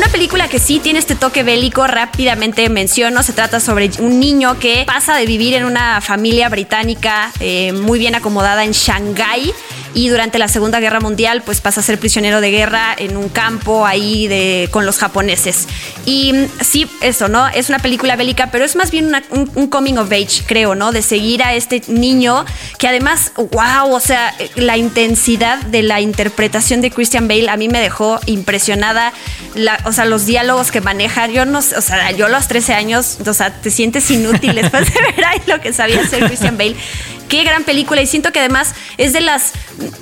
Una 0.00 0.08
película 0.08 0.48
que 0.48 0.58
sí 0.58 0.78
tiene 0.78 0.98
este 0.98 1.14
toque 1.14 1.42
bélico, 1.42 1.86
rápidamente 1.86 2.66
menciono, 2.70 3.22
se 3.22 3.34
trata 3.34 3.60
sobre 3.60 3.90
un 3.98 4.18
niño 4.18 4.58
que 4.58 4.84
pasa 4.86 5.14
de 5.14 5.26
vivir 5.26 5.52
en 5.52 5.64
una 5.66 6.00
familia 6.00 6.48
británica 6.48 7.30
eh, 7.38 7.74
muy 7.74 7.98
bien 7.98 8.14
acomodada 8.14 8.64
en 8.64 8.72
Shanghái 8.72 9.52
y 9.94 10.08
durante 10.08 10.38
la 10.38 10.48
Segunda 10.48 10.80
Guerra 10.80 11.00
Mundial 11.00 11.42
pues 11.42 11.60
pasa 11.60 11.80
a 11.80 11.82
ser 11.82 11.98
prisionero 11.98 12.40
de 12.40 12.50
guerra 12.50 12.94
en 12.96 13.16
un 13.16 13.28
campo 13.28 13.86
ahí 13.86 14.28
de, 14.28 14.68
con 14.70 14.86
los 14.86 14.98
japoneses. 14.98 15.66
Y 16.04 16.32
mm, 16.32 16.46
sí, 16.60 16.88
eso, 17.00 17.28
¿no? 17.28 17.48
Es 17.48 17.68
una 17.68 17.78
película 17.78 18.16
bélica, 18.16 18.50
pero 18.50 18.64
es 18.64 18.76
más 18.76 18.90
bien 18.90 19.12
un, 19.30 19.68
coming 19.68 19.94
of 19.94 20.10
age, 20.10 20.44
creo, 20.46 20.74
¿no? 20.74 20.92
De 20.92 21.02
seguir 21.02 21.42
a 21.42 21.54
este 21.54 21.82
niño 21.88 22.44
que 22.78 22.88
además, 22.88 23.32
wow, 23.36 23.92
o 23.92 24.00
sea, 24.00 24.34
la 24.56 24.76
intensidad 24.76 25.58
de 25.66 25.82
la 25.82 26.00
interpretación 26.00 26.80
de 26.80 26.90
Christian 26.90 27.28
Bale 27.28 27.48
a 27.48 27.56
mí 27.56 27.68
me 27.68 27.80
dejó 27.80 28.20
impresionada. 28.26 29.12
O 29.90 29.92
sea, 29.92 30.04
los 30.04 30.24
diálogos 30.24 30.70
que 30.70 30.80
maneja, 30.80 31.26
yo 31.26 31.44
no 31.44 31.62
sé, 31.62 31.76
o 31.76 31.80
sea, 31.80 32.12
yo 32.12 32.26
a 32.26 32.28
los 32.28 32.46
13 32.48 32.74
años, 32.74 33.18
o 33.26 33.34
sea, 33.34 33.52
te 33.52 33.70
sientes 33.70 34.10
inútil 34.10 34.54
después 34.54 34.92
de 34.92 35.00
ver 35.16 35.24
ahí 35.24 35.42
lo 35.46 35.60
que 35.60 35.72
sabía 35.72 36.00
hacer 36.00 36.24
Christian 36.26 36.56
Bale. 36.56 36.76
Qué 37.30 37.44
gran 37.44 37.64
película 37.64 38.02
y 38.02 38.06
siento 38.06 38.32
que 38.32 38.40
además 38.40 38.74
es 38.98 39.12
de 39.14 39.20
las, 39.20 39.52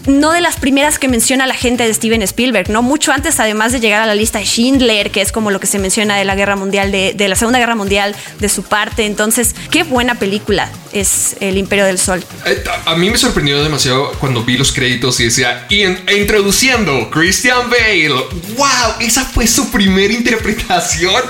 no 0.06 0.32
de 0.32 0.40
las 0.40 0.56
primeras 0.56 0.98
que 0.98 1.06
menciona 1.08 1.46
la 1.46 1.54
gente 1.54 1.84
de 1.86 1.92
Steven 1.94 2.22
Spielberg, 2.22 2.70
¿no? 2.70 2.82
Mucho 2.82 3.12
antes 3.12 3.38
además 3.38 3.70
de 3.70 3.80
llegar 3.80 4.00
a 4.02 4.06
la 4.06 4.14
lista 4.14 4.38
de 4.38 4.46
Schindler, 4.46 5.10
que 5.10 5.20
es 5.20 5.30
como 5.30 5.50
lo 5.50 5.60
que 5.60 5.66
se 5.66 5.78
menciona 5.78 6.16
de 6.16 6.24
la 6.24 6.34
guerra 6.34 6.56
mundial, 6.56 6.90
de, 6.90 7.12
de 7.14 7.28
la 7.28 7.36
Segunda 7.36 7.58
Guerra 7.58 7.76
Mundial, 7.76 8.16
de 8.40 8.48
su 8.48 8.62
parte. 8.62 9.04
Entonces, 9.04 9.54
qué 9.70 9.82
buena 9.84 10.14
película 10.16 10.70
es 10.92 11.36
El 11.40 11.58
Imperio 11.58 11.84
del 11.84 11.98
Sol. 11.98 12.24
Eh, 12.46 12.64
A 12.86 12.96
mí 12.96 13.10
me 13.10 13.18
sorprendió 13.18 13.62
demasiado 13.62 14.10
cuando 14.12 14.42
vi 14.42 14.56
los 14.56 14.72
créditos 14.72 15.20
y 15.20 15.24
decía, 15.24 15.66
"Y 15.68 15.82
e 15.82 16.16
introduciendo 16.18 17.10
Christian 17.10 17.68
Bale. 17.68 18.08
¡Wow! 18.56 18.94
Esa 19.00 19.24
fue 19.26 19.46
su 19.46 19.70
primera 19.70 20.12
interpretación. 20.14 21.22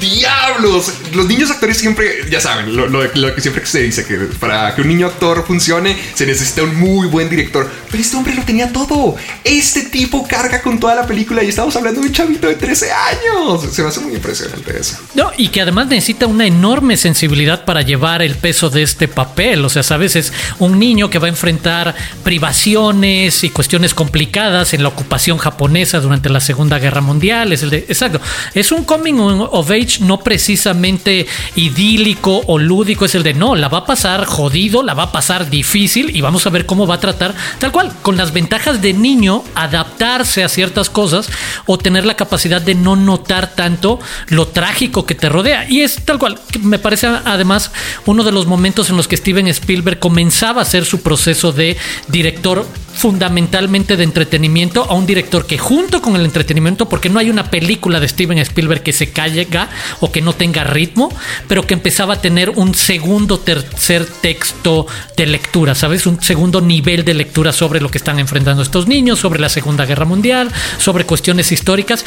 ¡Diablos! 0.00 0.92
Los 1.12 1.26
niños 1.26 1.50
actores 1.50 1.78
siempre, 1.78 2.28
ya 2.30 2.40
saben, 2.40 2.74
lo 2.76 3.34
que 3.34 3.40
siempre 3.40 3.64
se 3.64 3.82
dice, 3.82 4.04
que 4.04 4.16
para 4.40 4.74
que 4.74 4.82
un 4.82 4.88
niño 4.88 5.06
actor 5.06 5.35
funcione 5.42 5.96
se 6.14 6.26
necesita 6.26 6.62
un 6.62 6.76
muy 6.76 7.08
buen 7.08 7.28
director. 7.28 7.70
Pero 7.90 8.02
este 8.02 8.16
hombre 8.16 8.34
lo 8.34 8.42
tenía 8.42 8.72
todo. 8.72 9.16
Este 9.44 9.82
tipo 9.82 10.26
carga 10.26 10.62
con 10.62 10.78
toda 10.78 10.94
la 10.94 11.06
película 11.06 11.42
y 11.42 11.48
estamos 11.48 11.74
hablando 11.76 12.00
de 12.00 12.08
un 12.08 12.12
chavito 12.12 12.46
de 12.46 12.54
13 12.54 12.90
años. 12.92 13.62
Se 13.72 13.82
me 13.82 13.88
hace 13.88 14.00
muy 14.00 14.14
impresionante 14.14 14.78
eso. 14.78 14.96
No, 15.14 15.30
y 15.36 15.48
que 15.48 15.60
además 15.60 15.88
necesita 15.88 16.26
una 16.26 16.46
enorme 16.46 16.96
sensibilidad 16.96 17.64
para 17.64 17.82
llevar 17.82 18.22
el 18.22 18.36
peso 18.36 18.70
de 18.70 18.82
este 18.82 19.08
papel. 19.08 19.64
O 19.64 19.68
sea, 19.68 19.82
sabes, 19.82 20.16
es 20.16 20.32
un 20.58 20.78
niño 20.78 21.10
que 21.10 21.18
va 21.18 21.26
a 21.26 21.30
enfrentar 21.30 21.94
privaciones 22.22 23.44
y 23.44 23.50
cuestiones 23.50 23.94
complicadas 23.94 24.74
en 24.74 24.82
la 24.82 24.88
ocupación 24.88 25.38
japonesa 25.38 26.00
durante 26.00 26.28
la 26.28 26.40
Segunda 26.40 26.78
Guerra 26.78 27.00
Mundial. 27.00 27.52
Es 27.52 27.62
el 27.62 27.70
de, 27.70 27.78
exacto. 27.78 28.20
Es 28.54 28.72
un 28.72 28.84
coming 28.84 29.14
of 29.18 29.70
age 29.70 29.98
no 30.00 30.20
precisamente 30.20 31.26
idílico 31.54 32.42
o 32.46 32.58
lúdico. 32.58 33.04
Es 33.04 33.14
el 33.14 33.22
de 33.22 33.34
no, 33.34 33.54
la 33.54 33.68
va 33.68 33.78
a 33.78 33.86
pasar 33.86 34.24
jodido, 34.24 34.82
la 34.82 34.94
va 34.94 35.04
a 35.04 35.12
pasar 35.12 35.25
difícil 35.50 36.16
y 36.16 36.20
vamos 36.20 36.46
a 36.46 36.50
ver 36.50 36.66
cómo 36.66 36.86
va 36.86 36.96
a 36.96 37.00
tratar 37.00 37.34
tal 37.58 37.72
cual, 37.72 37.92
con 38.02 38.16
las 38.16 38.32
ventajas 38.32 38.80
de 38.80 38.92
niño, 38.92 39.42
adaptarse 39.54 40.44
a 40.44 40.48
ciertas 40.48 40.90
cosas 40.90 41.28
o 41.66 41.78
tener 41.78 42.04
la 42.04 42.16
capacidad 42.16 42.60
de 42.60 42.74
no 42.74 42.96
notar 42.96 43.54
tanto 43.54 44.00
lo 44.28 44.48
trágico 44.48 45.06
que 45.06 45.14
te 45.14 45.28
rodea. 45.28 45.68
Y 45.68 45.82
es 45.82 46.04
tal 46.04 46.18
cual, 46.18 46.38
me 46.60 46.78
parece 46.78 47.06
además 47.06 47.72
uno 48.06 48.24
de 48.24 48.32
los 48.32 48.46
momentos 48.46 48.90
en 48.90 48.96
los 48.96 49.08
que 49.08 49.16
Steven 49.16 49.48
Spielberg 49.48 49.98
comenzaba 49.98 50.60
a 50.60 50.62
hacer 50.62 50.84
su 50.84 51.02
proceso 51.02 51.52
de 51.52 51.76
director 52.08 52.66
fundamentalmente 52.96 53.96
de 53.96 54.04
entretenimiento 54.04 54.84
a 54.84 54.94
un 54.94 55.06
director 55.06 55.46
que 55.46 55.58
junto 55.58 56.00
con 56.00 56.16
el 56.16 56.24
entretenimiento, 56.24 56.88
porque 56.88 57.10
no 57.10 57.18
hay 57.18 57.30
una 57.30 57.50
película 57.50 58.00
de 58.00 58.08
Steven 58.08 58.38
Spielberg 58.38 58.82
que 58.82 58.92
se 58.92 59.10
caiga 59.10 59.68
o 60.00 60.10
que 60.10 60.22
no 60.22 60.32
tenga 60.32 60.64
ritmo, 60.64 61.14
pero 61.46 61.66
que 61.66 61.74
empezaba 61.74 62.14
a 62.14 62.20
tener 62.20 62.50
un 62.50 62.74
segundo, 62.74 63.38
tercer 63.38 64.06
texto 64.06 64.86
de 65.16 65.26
lectura, 65.26 65.74
¿sabes? 65.74 66.06
Un 66.06 66.22
segundo 66.22 66.60
nivel 66.60 67.04
de 67.04 67.14
lectura 67.14 67.52
sobre 67.52 67.80
lo 67.80 67.90
que 67.90 67.98
están 67.98 68.18
enfrentando 68.18 68.62
estos 68.62 68.88
niños, 68.88 69.18
sobre 69.18 69.40
la 69.40 69.48
Segunda 69.48 69.84
Guerra 69.84 70.06
Mundial, 70.06 70.50
sobre 70.78 71.04
cuestiones 71.04 71.52
históricas. 71.52 72.04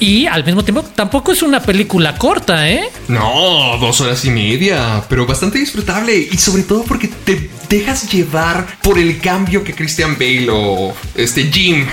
Y 0.00 0.26
al 0.26 0.44
mismo 0.44 0.62
tiempo, 0.62 0.82
tampoco 0.82 1.32
es 1.32 1.42
una 1.42 1.60
película 1.60 2.16
corta, 2.16 2.68
¿eh? 2.70 2.88
No, 3.08 3.76
dos 3.78 4.00
horas 4.00 4.24
y 4.24 4.30
media, 4.30 5.02
pero 5.08 5.26
bastante 5.26 5.58
disfrutable 5.58 6.16
y 6.16 6.36
sobre 6.38 6.62
todo 6.62 6.84
porque 6.84 7.08
te 7.08 7.50
dejas 7.68 8.10
llevar 8.10 8.78
por 8.82 8.98
el 8.98 9.18
cambio 9.20 9.64
que 9.64 9.74
Christian 9.74 10.16
Bale 10.18 10.48
o 10.50 10.94
este 11.14 11.50
Jim, 11.50 11.84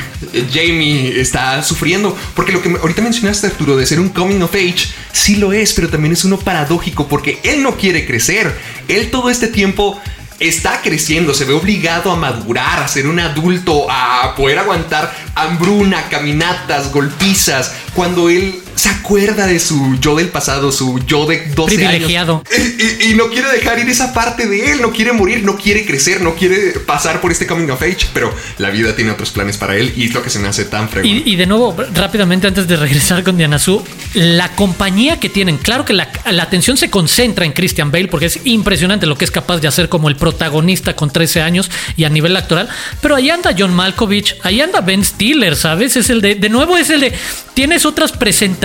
Jamie 0.54 1.20
está 1.20 1.64
sufriendo. 1.64 2.16
Porque 2.36 2.52
lo 2.52 2.62
que 2.62 2.70
ahorita 2.70 3.02
mencionaste, 3.02 3.48
Arturo, 3.48 3.76
de 3.76 3.86
ser 3.86 4.00
un 4.00 4.10
coming 4.10 4.42
of 4.42 4.54
age, 4.54 4.88
sí 5.12 5.38
lo 5.38 5.52
es, 5.54 5.74
pero 5.74 5.90
también 5.90 6.14
es 6.14 6.24
uno 6.26 6.38
paradójico 6.38 7.08
porque 7.08 7.40
él 7.44 7.64
no 7.64 7.76
quiere 7.76 8.06
crecer. 8.06 8.54
Él 8.88 9.10
todo 9.10 9.30
este 9.30 9.48
tiempo 9.48 10.00
está 10.40 10.82
creciendo, 10.82 11.34
se 11.34 11.46
ve 11.46 11.54
obligado 11.54 12.12
a 12.12 12.16
madurar, 12.16 12.84
a 12.84 12.88
ser 12.88 13.08
un 13.08 13.20
adulto, 13.20 13.88
a 13.90 14.34
poder 14.36 14.60
aguantar 14.60 15.14
hambruna, 15.36 16.10
caminatas, 16.10 16.92
golpizas, 16.92 17.74
cuando 17.94 18.30
él 18.30 18.62
se 18.76 18.90
acuerda 18.90 19.48
de 19.48 19.60
su 19.60 19.98
yo 20.00 20.16
del 20.16 20.30
pasado, 20.30 20.72
su 20.72 21.00
yo 21.06 21.26
de 21.26 21.46
12 21.56 21.76
Privilegiado. 21.76 22.44
años. 22.50 22.76
Y, 22.80 23.06
y- 23.08 23.12
y 23.12 23.16
no 23.16 23.30
quiere 23.30 23.50
dejar 23.52 23.80
ir 23.80 23.88
esa 23.90 24.14
parte 24.14 24.48
de 24.48 24.72
él, 24.72 24.82
no 24.82 24.92
quiere 24.92 25.14
morir, 25.14 25.44
no 25.44 25.58
quiere 25.58 25.86
crecer, 25.86 26.22
no 26.22 26.36
quiere 26.36 26.72
pasar 26.86 27.22
por 27.22 27.32
este 27.32 27.48
coming 27.48 27.70
of 27.70 27.82
age, 27.82 28.08
pero 28.14 28.34
la 28.58 28.70
vida 28.70 28.96
tiene 28.96 29.12
otros 29.12 29.32
planes 29.32 29.58
para 29.58 29.76
él 29.78 29.94
y 29.96 30.06
es 30.06 30.14
lo 30.14 30.22
que 30.22 30.30
se 30.30 30.40
me 30.40 30.48
hace 30.48 30.66
tan 30.66 30.90
fregón. 30.90 31.10
Y, 31.10 31.24
y 31.26 31.36
de 31.36 31.46
nuevo, 31.46 31.76
rápidamente 31.94 32.48
antes 32.48 32.68
de 32.68 32.76
regresar 32.76 33.24
con 33.24 33.38
Diana 33.38 33.60
Su, 33.60 33.84
la 34.14 34.50
compañía 34.56 35.20
que 35.20 35.30
tienen, 35.30 35.58
claro 35.58 35.86
que 35.86 35.94
la, 35.94 36.10
la 36.32 36.44
atención 36.44 36.76
se 36.78 36.90
concentra 36.90 37.46
en 37.46 37.54
Christian 37.54 37.92
Bale 37.92 38.08
porque 38.08 38.26
es 38.26 38.40
impresionante 38.46 39.06
lo 39.06 39.18
que 39.18 39.26
es 39.26 39.32
capaz 39.32 39.60
de 39.60 39.68
hacer 39.68 39.88
como 39.90 40.10
el 40.10 40.16
protagonista 40.16 40.96
con 40.96 41.10
13 41.12 41.42
años 41.42 41.70
y 41.96 42.04
a 42.04 42.10
nivel 42.10 42.36
actoral, 42.36 42.68
pero 43.02 43.16
ahí 43.16 43.30
anda 43.30 43.56
John 43.58 43.74
Malkovich, 43.74 44.36
ahí 44.44 44.60
anda 44.62 44.82
Ben 44.82 45.04
Stiller, 45.06 45.56
¿sabes? 45.56 45.96
Es 45.96 46.10
el 46.10 46.22
de, 46.22 46.36
de 46.36 46.50
nuevo 46.50 46.78
es 46.78 46.90
el 46.90 47.02
de, 47.02 47.14
tienes 47.54 47.86
otras 47.86 48.12
presentaciones 48.12 48.65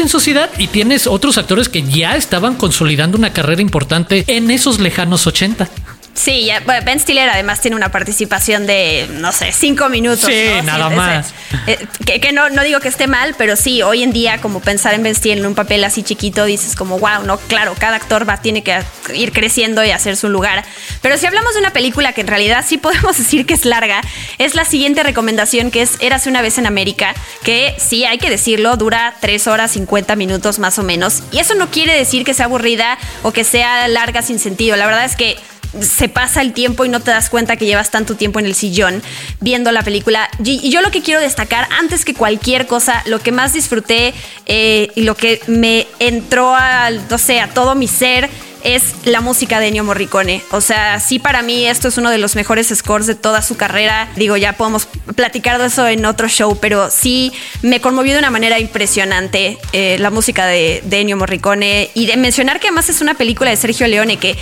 en 0.00 0.08
sociedad 0.08 0.50
y 0.58 0.68
tienes 0.68 1.06
otros 1.06 1.38
actores 1.38 1.68
que 1.68 1.82
ya 1.82 2.16
estaban 2.16 2.56
consolidando 2.56 3.18
una 3.18 3.32
carrera 3.32 3.62
importante 3.62 4.24
en 4.28 4.50
esos 4.50 4.80
lejanos 4.80 5.26
80. 5.26 5.68
Sí, 6.14 6.46
ya, 6.46 6.60
bueno, 6.60 6.84
Ben 6.84 7.00
Stiller 7.00 7.28
además 7.28 7.60
tiene 7.60 7.76
una 7.76 7.90
participación 7.90 8.66
de, 8.66 9.08
no 9.12 9.32
sé, 9.32 9.52
cinco 9.52 9.88
minutos. 9.88 10.26
Sí, 10.26 10.48
¿no? 10.56 10.62
nada 10.64 10.90
más. 10.90 11.32
eh, 11.66 11.78
que 12.04 12.20
que 12.20 12.32
no, 12.32 12.50
no 12.50 12.62
digo 12.62 12.80
que 12.80 12.88
esté 12.88 13.06
mal, 13.06 13.34
pero 13.38 13.56
sí, 13.56 13.82
hoy 13.82 14.02
en 14.02 14.12
día, 14.12 14.38
como 14.40 14.60
pensar 14.60 14.94
en 14.94 15.02
Ben 15.02 15.14
Stiller 15.14 15.38
en 15.38 15.46
un 15.46 15.54
papel 15.54 15.82
así 15.84 16.02
chiquito, 16.02 16.44
dices 16.44 16.76
como, 16.76 16.98
wow, 16.98 17.22
no, 17.24 17.38
claro, 17.38 17.74
cada 17.78 17.96
actor 17.96 18.28
va, 18.28 18.36
tiene 18.38 18.62
que 18.62 18.82
ir 19.14 19.32
creciendo 19.32 19.84
y 19.84 19.90
hacer 19.92 20.16
su 20.16 20.28
lugar. 20.28 20.64
Pero 21.00 21.16
si 21.16 21.26
hablamos 21.26 21.54
de 21.54 21.60
una 21.60 21.72
película 21.72 22.12
que 22.12 22.20
en 22.20 22.26
realidad 22.26 22.64
sí 22.66 22.76
podemos 22.78 23.16
decir 23.16 23.46
que 23.46 23.54
es 23.54 23.64
larga, 23.64 24.02
es 24.38 24.54
la 24.54 24.64
siguiente 24.64 25.02
recomendación 25.02 25.70
que 25.70 25.82
es 25.82 25.96
Érase 26.00 26.28
una 26.28 26.42
vez 26.42 26.58
en 26.58 26.66
América, 26.66 27.14
que 27.44 27.74
sí, 27.78 28.04
hay 28.04 28.18
que 28.18 28.30
decirlo, 28.30 28.76
dura 28.76 29.14
3 29.20 29.46
horas 29.46 29.70
50 29.72 30.16
minutos 30.16 30.58
más 30.58 30.78
o 30.78 30.82
menos. 30.82 31.22
Y 31.32 31.38
eso 31.38 31.54
no 31.54 31.70
quiere 31.70 31.94
decir 31.96 32.24
que 32.24 32.34
sea 32.34 32.46
aburrida 32.46 32.98
o 33.22 33.32
que 33.32 33.44
sea 33.44 33.88
larga 33.88 34.22
sin 34.22 34.38
sentido. 34.38 34.76
La 34.76 34.86
verdad 34.86 35.04
es 35.04 35.16
que 35.16 35.38
se 35.80 36.08
pasa 36.08 36.40
el 36.40 36.52
tiempo 36.52 36.84
y 36.84 36.88
no 36.88 37.00
te 37.00 37.10
das 37.10 37.30
cuenta 37.30 37.56
que 37.56 37.66
llevas 37.66 37.90
tanto 37.90 38.16
tiempo 38.16 38.38
en 38.38 38.46
el 38.46 38.54
sillón 38.54 39.02
viendo 39.40 39.72
la 39.72 39.82
película. 39.82 40.28
Y 40.42 40.70
yo 40.70 40.80
lo 40.82 40.90
que 40.90 41.02
quiero 41.02 41.20
destacar, 41.20 41.68
antes 41.78 42.04
que 42.04 42.14
cualquier 42.14 42.66
cosa, 42.66 43.02
lo 43.06 43.20
que 43.20 43.32
más 43.32 43.52
disfruté 43.52 44.14
eh, 44.46 44.88
y 44.94 45.02
lo 45.02 45.16
que 45.16 45.40
me 45.46 45.86
entró 45.98 46.56
no 47.08 47.18
sé, 47.18 47.40
a 47.40 47.48
todo 47.48 47.74
mi 47.74 47.86
ser 47.88 48.28
es 48.64 48.82
la 49.04 49.20
música 49.20 49.60
de 49.60 49.68
Ennio 49.68 49.84
Morricone. 49.84 50.42
O 50.50 50.60
sea, 50.60 51.00
sí 51.00 51.18
para 51.18 51.42
mí 51.42 51.66
esto 51.66 51.88
es 51.88 51.98
uno 51.98 52.10
de 52.10 52.18
los 52.18 52.36
mejores 52.36 52.68
scores 52.74 53.06
de 53.06 53.14
toda 53.14 53.42
su 53.42 53.56
carrera. 53.56 54.08
Digo, 54.16 54.36
ya 54.36 54.54
podemos 54.54 54.86
platicar 55.14 55.58
de 55.58 55.66
eso 55.66 55.86
en 55.88 56.04
otro 56.04 56.28
show, 56.28 56.58
pero 56.60 56.90
sí 56.90 57.32
me 57.62 57.80
conmovió 57.80 58.12
de 58.14 58.18
una 58.18 58.30
manera 58.30 58.58
impresionante 58.58 59.58
eh, 59.72 59.96
la 59.98 60.10
música 60.10 60.46
de, 60.46 60.82
de 60.84 61.00
Ennio 61.00 61.16
Morricone 61.16 61.90
y 61.94 62.06
de 62.06 62.16
mencionar 62.16 62.60
que 62.60 62.68
además 62.68 62.88
es 62.88 63.00
una 63.00 63.14
película 63.14 63.50
de 63.50 63.56
Sergio 63.56 63.86
Leone 63.86 64.16
que 64.18 64.36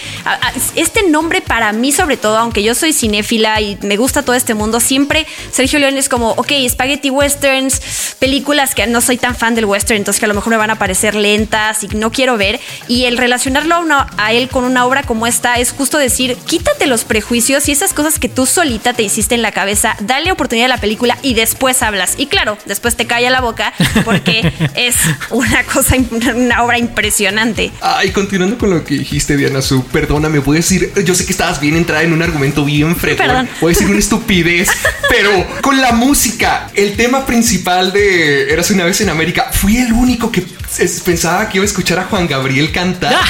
este 0.76 1.08
nombre 1.08 1.40
para 1.40 1.72
mí 1.72 1.92
sobre 1.92 2.16
todo, 2.16 2.38
aunque 2.38 2.62
yo 2.62 2.74
soy 2.74 2.92
cinéfila 2.92 3.60
y 3.60 3.78
me 3.82 3.96
gusta 3.96 4.22
todo 4.22 4.34
este 4.36 4.54
mundo, 4.54 4.80
siempre 4.80 5.26
Sergio 5.52 5.78
Leone 5.78 5.98
es 5.98 6.08
como, 6.08 6.30
ok, 6.32 6.52
spaghetti 6.68 7.10
westerns, 7.10 7.80
películas 8.18 8.74
que 8.74 8.86
no 8.86 9.00
soy 9.00 9.16
tan 9.16 9.34
fan 9.34 9.54
del 9.54 9.64
western, 9.64 9.98
entonces 9.98 10.18
que 10.20 10.26
a 10.26 10.28
lo 10.28 10.34
mejor 10.34 10.50
me 10.50 10.56
van 10.56 10.70
a 10.70 10.78
parecer 10.78 11.14
lentas 11.14 11.82
y 11.84 11.88
no 11.88 12.10
quiero 12.12 12.36
ver. 12.36 12.60
Y 12.88 13.04
el 13.04 13.16
relacionarlo 13.18 13.74
a, 13.76 13.78
una- 13.80 14.06
a 14.16 14.32
él 14.32 14.48
con 14.48 14.64
una 14.64 14.84
obra 14.86 15.02
como 15.02 15.26
esta 15.26 15.56
es 15.56 15.72
justo 15.72 15.98
decir, 15.98 16.36
quítate 16.46 16.86
los 16.86 17.04
prejuicios 17.04 17.68
y 17.68 17.72
esas 17.72 17.92
cosas 17.92 18.18
que 18.18 18.28
tú 18.28 18.46
solita 18.46 18.92
te 18.92 19.02
hiciste 19.02 19.34
en 19.34 19.42
la 19.42 19.52
cabeza, 19.52 19.96
dale 20.00 20.32
oportunidad 20.32 20.66
a 20.66 20.76
la 20.76 20.80
película 20.80 21.18
y 21.22 21.34
después 21.34 21.82
hablas. 21.82 22.14
Y 22.16 22.26
claro, 22.26 22.58
después 22.66 22.96
te 22.96 23.06
calla 23.06 23.30
la 23.30 23.40
boca 23.40 23.72
porque 24.04 24.52
es 24.74 24.96
una 25.30 25.64
cosa, 25.64 25.96
una 26.34 26.62
obra 26.62 26.78
impresionante. 26.78 27.70
Ay, 27.80 28.10
continuando 28.10 28.58
con 28.58 28.70
lo 28.70 28.84
que 28.84 28.94
dijiste, 28.94 29.36
Diana 29.36 29.62
Su, 29.62 29.84
perdóname, 29.84 30.38
voy 30.38 30.56
a 30.56 30.60
decir, 30.60 30.92
yo 31.04 31.14
sé 31.14 31.24
que 31.24 31.32
estabas 31.32 31.60
bien 31.60 31.76
entrada 31.76 32.02
en 32.02 32.12
un 32.12 32.22
argumento 32.22 32.64
bien 32.64 32.96
fregón. 32.96 33.48
Voy 33.60 33.72
a 33.72 33.74
decir 33.74 33.88
una 33.88 33.98
estupidez, 33.98 34.68
pero 35.08 35.30
con 35.62 35.80
la 35.80 35.92
música, 35.92 36.70
el 36.74 36.96
tema 36.96 37.26
principal 37.26 37.92
de 37.92 38.52
Eras 38.52 38.70
una 38.70 38.84
vez 38.84 39.00
en 39.00 39.10
América, 39.10 39.50
fui 39.52 39.78
el 39.78 39.92
único 39.92 40.30
que 40.30 40.46
pensaba 41.04 41.48
que 41.48 41.58
iba 41.58 41.64
a 41.64 41.66
escuchar 41.66 41.98
a 41.98 42.04
Juan 42.04 42.26
Gabriel 42.26 42.72
cantar. 42.72 43.14
Ah, 43.14 43.26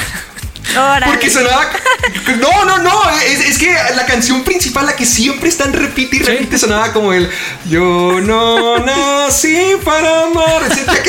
Órale. 0.77 1.07
Porque 1.07 1.31
sonaba. 1.31 1.67
No, 2.41 2.65
no, 2.65 2.79
no. 2.79 3.11
Es, 3.27 3.41
es 3.41 3.59
que 3.59 3.75
la 3.95 4.05
canción 4.07 4.45
principal, 4.45 4.87
la 4.87 4.95
que 4.97 5.07
siempre 5.07 5.49
está 5.49 5.65
en 5.65 5.73
repite 5.73 6.17
y 6.17 6.19
Sí. 6.21 6.25
repite, 6.27 6.59
sonaba 6.59 6.93
como 6.93 7.13
el 7.13 7.31
Yo 7.69 8.21
no 8.21 8.79
nací 8.79 9.77
para 9.85 10.25
amar. 10.25 10.63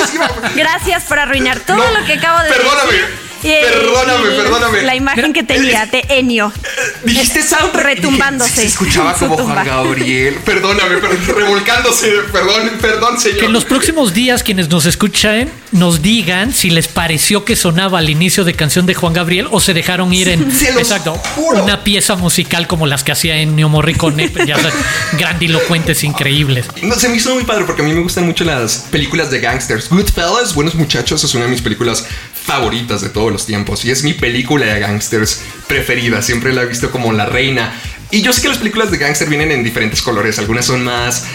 Gracias 0.56 1.04
por 1.04 1.20
arruinar 1.20 1.60
todo 1.60 1.78
No, 1.78 1.92
lo 2.00 2.06
que 2.06 2.14
acabo 2.14 2.40
de 2.42 2.50
perdóname, 2.50 2.92
decir. 2.94 3.06
Eh, 3.06 3.29
perdóname, 3.42 4.30
perdóname. 4.30 4.82
La 4.84 4.96
imagen 4.96 5.34
que 5.34 5.44
tenía 5.44 5.86
de 5.86 6.06
Ennio. 6.10 6.52
Dijiste 7.04 7.44
soundtrack. 7.44 7.80
Retumbándose 7.90 8.62
Se 8.62 8.68
escuchaba 8.68 9.14
como 9.14 9.36
tumba. 9.38 9.64
Juan 9.64 9.66
Gabriel. 9.66 10.36
Perdóname, 10.46 10.98
pero 10.98 11.40
revolcándose. 11.40 12.12
Perdón, 12.32 12.72
perdón, 12.82 13.20
señor. 13.20 13.40
que 13.40 13.46
en 13.46 13.54
los 13.54 13.66
próximos 13.66 14.14
días 14.14 14.44
quienes 14.44 14.70
nos 14.70 14.86
escuchen 14.86 15.50
nos 15.72 16.02
digan 16.02 16.54
si 16.54 16.70
les 16.70 16.88
pareció 16.88 17.46
que 17.46 17.56
sonaba 17.56 18.00
al 18.00 18.10
inicio 18.10 18.44
de 18.44 18.54
canción 18.54 18.86
de 18.86 18.94
Juan 18.96 19.14
Gabriel 19.14 19.48
o 19.52 19.60
se 19.60 19.74
dejaron 19.74 20.14
ir 20.14 20.30
en 20.30 20.52
Se 20.52 20.72
los 20.72 20.82
exacto 20.84 21.14
juro. 21.36 21.64
una 21.64 21.84
pieza 21.84 22.16
musical 22.16 22.68
como 22.68 22.86
las 22.88 23.04
que 23.04 23.12
hacía 23.12 23.38
en 23.38 23.56
Neo 23.56 23.70
Morricone, 23.70 24.32
ya 24.46 24.58
sabes, 24.58 24.74
grandilocuentes 25.18 26.04
increíbles. 26.04 26.66
No, 26.82 26.96
se 26.96 27.10
me 27.10 27.18
hizo 27.18 27.34
muy 27.34 27.44
padre 27.44 27.66
porque 27.66 27.82
a 27.82 27.86
mí 27.86 27.94
me 27.94 28.02
gustan 28.02 28.26
mucho 28.26 28.44
las 28.44 28.88
películas 28.92 29.30
de 29.32 29.40
gangsters. 29.40 29.90
Goodfellas, 29.90 30.54
Buenos 30.56 30.76
Muchachos, 30.76 31.24
es 31.24 31.34
una 31.36 31.46
de 31.46 31.52
mis 31.52 31.62
películas 31.62 32.06
favoritas 32.44 33.02
de 33.02 33.10
todos 33.10 33.32
los 33.32 33.46
tiempos 33.46 33.86
y 33.86 33.92
es 33.92 34.04
mi 34.04 34.14
película 34.14 34.66
de 34.66 34.80
gangsters 34.80 35.42
preferida. 35.68 36.22
Siempre 36.22 36.54
la 36.54 36.64
he 36.64 36.66
visto 36.66 36.92
como 36.92 37.12
la 37.14 37.26
reina. 37.26 37.74
Y 38.12 38.22
yo 38.22 38.34
sé 38.34 38.42
que 38.42 38.50
las 38.50 38.58
películas 38.58 38.92
de 38.92 38.98
gangster 38.98 39.30
vienen 39.30 39.52
en 39.52 39.64
diferentes 39.64 40.02
colores. 40.02 40.40
Algunas 40.40 40.66
son 40.66 40.84
más 40.84 41.26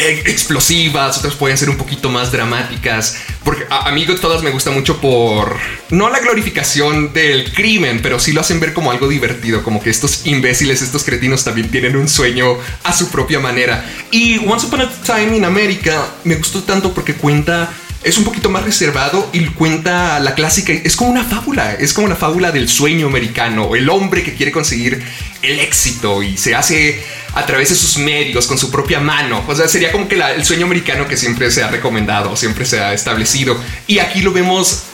eh, 0.00 0.22
explosivas, 0.26 1.18
otras 1.18 1.34
pueden 1.34 1.58
ser 1.58 1.70
un 1.70 1.76
poquito 1.76 2.08
más 2.08 2.30
dramáticas. 2.30 3.16
Porque 3.42 3.64
a, 3.68 3.90
mí 3.90 4.04
Goodfellas 4.04 4.42
me 4.42 4.50
gusta 4.50 4.70
mucho 4.70 5.00
por 5.00 5.56
no 5.90 6.08
la 6.10 6.20
glorificación 6.20 7.12
del 7.12 7.52
crimen, 7.52 8.00
pero 8.00 8.20
sí 8.20 8.32
lo 8.32 8.42
hacen 8.42 8.60
ver 8.60 8.74
como 8.74 8.92
algo 8.92 9.08
divertido, 9.08 9.64
como 9.64 9.82
que 9.82 9.90
estos 9.90 10.26
imbéciles, 10.26 10.82
estos 10.82 11.02
cretinos 11.02 11.42
también 11.44 11.70
tienen 11.70 11.96
un 11.96 12.08
sueño 12.08 12.58
a 12.84 12.92
su 12.92 13.10
propia 13.10 13.40
manera. 13.40 13.84
Y 14.10 14.38
Once 14.46 14.66
Upon 14.66 14.82
a 14.82 14.90
Time 15.02 15.36
in 15.36 15.44
America 15.44 16.06
me 16.24 16.36
gustó 16.36 16.62
tanto 16.62 16.92
porque 16.92 17.14
cuenta 17.14 17.68
es 18.02 18.16
un 18.16 18.24
poquito 18.24 18.48
más 18.48 18.64
reservado 18.64 19.28
y 19.32 19.44
cuenta 19.46 20.20
la 20.20 20.34
clásica, 20.34 20.72
es 20.72 20.96
como 20.96 21.10
una 21.10 21.24
fábula, 21.24 21.74
es 21.74 21.92
como 21.92 22.06
la 22.08 22.16
fábula 22.16 22.52
del 22.52 22.68
sueño 22.68 23.06
americano, 23.06 23.74
el 23.74 23.88
hombre 23.88 24.22
que 24.22 24.34
quiere 24.34 24.52
conseguir 24.52 25.02
el 25.42 25.58
éxito 25.60 26.22
y 26.22 26.36
se 26.36 26.54
hace 26.54 27.02
a 27.34 27.44
través 27.46 27.68
de 27.70 27.74
sus 27.74 27.98
medios, 27.98 28.46
con 28.46 28.58
su 28.58 28.70
propia 28.70 29.00
mano. 29.00 29.44
O 29.46 29.54
sea, 29.54 29.68
sería 29.68 29.92
como 29.92 30.08
que 30.08 30.16
el 30.16 30.44
sueño 30.44 30.66
americano 30.66 31.06
que 31.06 31.16
siempre 31.16 31.50
se 31.50 31.62
ha 31.62 31.68
recomendado, 31.68 32.36
siempre 32.36 32.64
se 32.64 32.80
ha 32.80 32.92
establecido. 32.92 33.58
Y 33.86 33.98
aquí 33.98 34.22
lo 34.22 34.32
vemos 34.32 34.84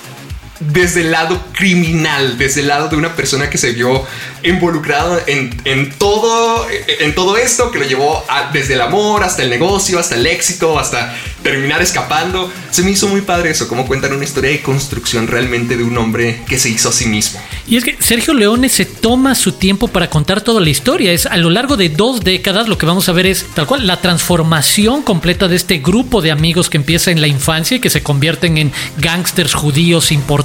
desde 0.61 1.01
el 1.01 1.11
lado 1.11 1.43
criminal, 1.53 2.39
desde 2.39 2.61
el 2.61 2.69
lado 2.69 2.89
de 2.89 2.97
una 2.97 3.17
persona 3.17 3.51
que 3.51 3.59
se 3.59 3.73
vio 3.73 4.07
involucrada 4.43 5.23
en, 5.27 5.55
en 5.65 5.91
todo, 5.93 6.67
en 7.01 7.15
todo 7.15 7.37
esto, 7.37 7.71
que 7.71 7.79
lo 7.79 7.85
llevó 7.87 8.25
desde 8.53 8.75
el 8.75 8.81
amor 8.81 9.25
hasta 9.25 9.43
el 9.43 9.51
negocio, 9.51 9.99
hasta 9.99 10.15
el 10.15 10.27
éxito, 10.27 10.79
hasta 10.79 11.17
terminar 11.43 11.83
escapando. 11.83 12.53
Se 12.71 12.83
me 12.83 12.93
hizo 12.93 13.09
muy 13.09 13.23
padre 13.23 13.51
eso, 13.51 13.69
como 13.69 13.87
cuentan 13.87 14.13
una 14.13 14.25
historia 14.25 14.51
de 14.51 14.63
construcción 14.63 15.27
realmente 15.27 15.77
de 15.77 15.85
un 15.85 15.97
hombre 15.99 16.43
que 16.47 16.59
se 16.59 16.69
hizo 16.69 16.91
a 16.91 16.93
sí 16.93 17.07
mismo. 17.07 17.41
Y 17.67 17.77
es 17.77 17.85
que 17.85 17.97
Sergio 17.99 18.35
Leone 18.35 18.69
se 18.69 18.85
toma 18.85 19.35
su 19.35 19.53
tiempo 19.53 19.89
para 19.89 20.09
contar 20.09 20.41
toda 20.41 20.61
la 20.61 20.71
historia. 20.71 21.13
Es 21.13 21.27
a 21.27 21.37
lo 21.37 21.51
largo 21.51 21.77
de 21.77 21.89
dos 21.89 22.23
décadas 22.23 22.69
lo 22.69 22.79
que 22.79 22.87
vamos 22.87 23.09
a 23.09 23.13
ver 23.13 23.27
es 23.27 23.47
tal 23.55 23.67
cual 23.67 23.87
la 23.87 24.01
transformación 24.01 25.03
completa 25.03 25.49
de 25.49 25.57
este 25.57 25.79
grupo 25.79 26.23
de 26.23 26.31
amigos 26.31 26.71
que 26.71 26.77
empieza 26.77 27.11
en 27.11 27.21
la 27.21 27.27
infancia 27.27 27.77
y 27.77 27.81
que 27.81 27.91
se 27.91 28.03
convierten 28.03 28.59
en 28.59 28.73
gángsters 28.99 29.55
judíos 29.55 30.13
importantes 30.13 30.44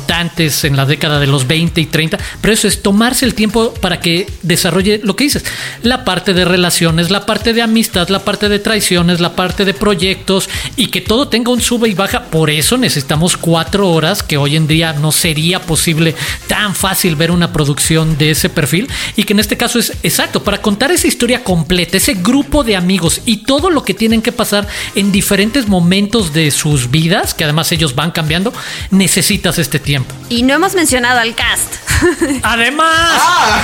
en 0.64 0.76
la 0.76 0.86
década 0.86 1.20
de 1.20 1.28
los 1.28 1.48
20 1.48 1.80
y 1.80 1.86
30. 1.86 2.18
Pero 2.42 2.54
eso 2.54 2.68
es 2.68 2.82
tomarse 2.82 3.26
el 3.26 3.36
tiempo 3.36 3.74
para 3.76 4.00
que 4.00 4.28
desarrolle 4.42 5.00
lo 5.04 5.16
que 5.16 5.26
dices, 5.26 5.46
la 5.84 6.04
parte 6.04 6.34
de 6.34 6.46
relaciones, 6.46 7.12
la 7.12 7.26
parte 7.26 7.54
de 7.54 7.62
amistad, 7.62 8.10
la 8.10 8.20
parte 8.20 8.50
de 8.50 8.60
traiciones, 8.60 9.20
la 9.20 9.36
parte 9.36 9.66
de 9.66 9.74
proyectos 9.74 10.50
y 10.76 10.88
que 10.88 11.02
todo 11.02 11.28
tenga 11.28 11.52
un 11.52 11.62
sube 11.62 11.90
y 11.90 11.94
baja. 11.94 12.24
Por 12.26 12.50
eso 12.50 12.78
necesitamos 12.78 13.38
cuatro 13.38 13.90
horas, 13.90 14.24
que 14.24 14.38
hoy 14.38 14.56
en 14.56 14.68
día 14.68 14.94
no 14.94 15.12
sería 15.12 15.62
posible 15.62 16.16
tan 16.48 16.74
fácil 16.74 17.16
ver 17.16 17.32
una 17.32 17.54
producción 17.54 18.18
de 18.18 18.32
ese 18.32 18.50
perfil. 18.50 18.88
Y 19.16 19.24
que 19.24 19.34
en 19.34 19.40
este 19.40 19.58
caso 19.58 19.78
es 19.78 19.94
exacto, 20.04 20.44
para 20.44 20.62
contar 20.62 20.92
esa 20.92 21.08
historia 21.08 21.44
completa, 21.44 21.98
ese 21.98 22.16
grupo 22.16 22.64
de 22.64 22.76
amigos 22.76 23.22
y 23.26 23.38
todo 23.38 23.70
lo 23.70 23.84
que 23.84 23.94
tienen 23.94 24.22
que 24.22 24.32
pasar 24.32 24.68
en 24.96 25.12
diferentes 25.12 25.68
momentos 25.68 26.34
de 26.34 26.50
sus 26.52 26.90
vidas, 26.90 27.34
que 27.34 27.44
además 27.44 27.72
ellos 27.72 27.94
van 27.96 28.12
cambiando, 28.12 28.52
necesitas 28.90 29.60
este 29.60 29.80
tiempo. 29.90 30.14
Y 30.30 30.44
no 30.44 30.54
hemos 30.54 30.76
mencionado 30.76 31.20
al 31.20 31.34
cast. 31.34 31.74
Además, 32.44 32.94
¡Ah! 32.94 33.64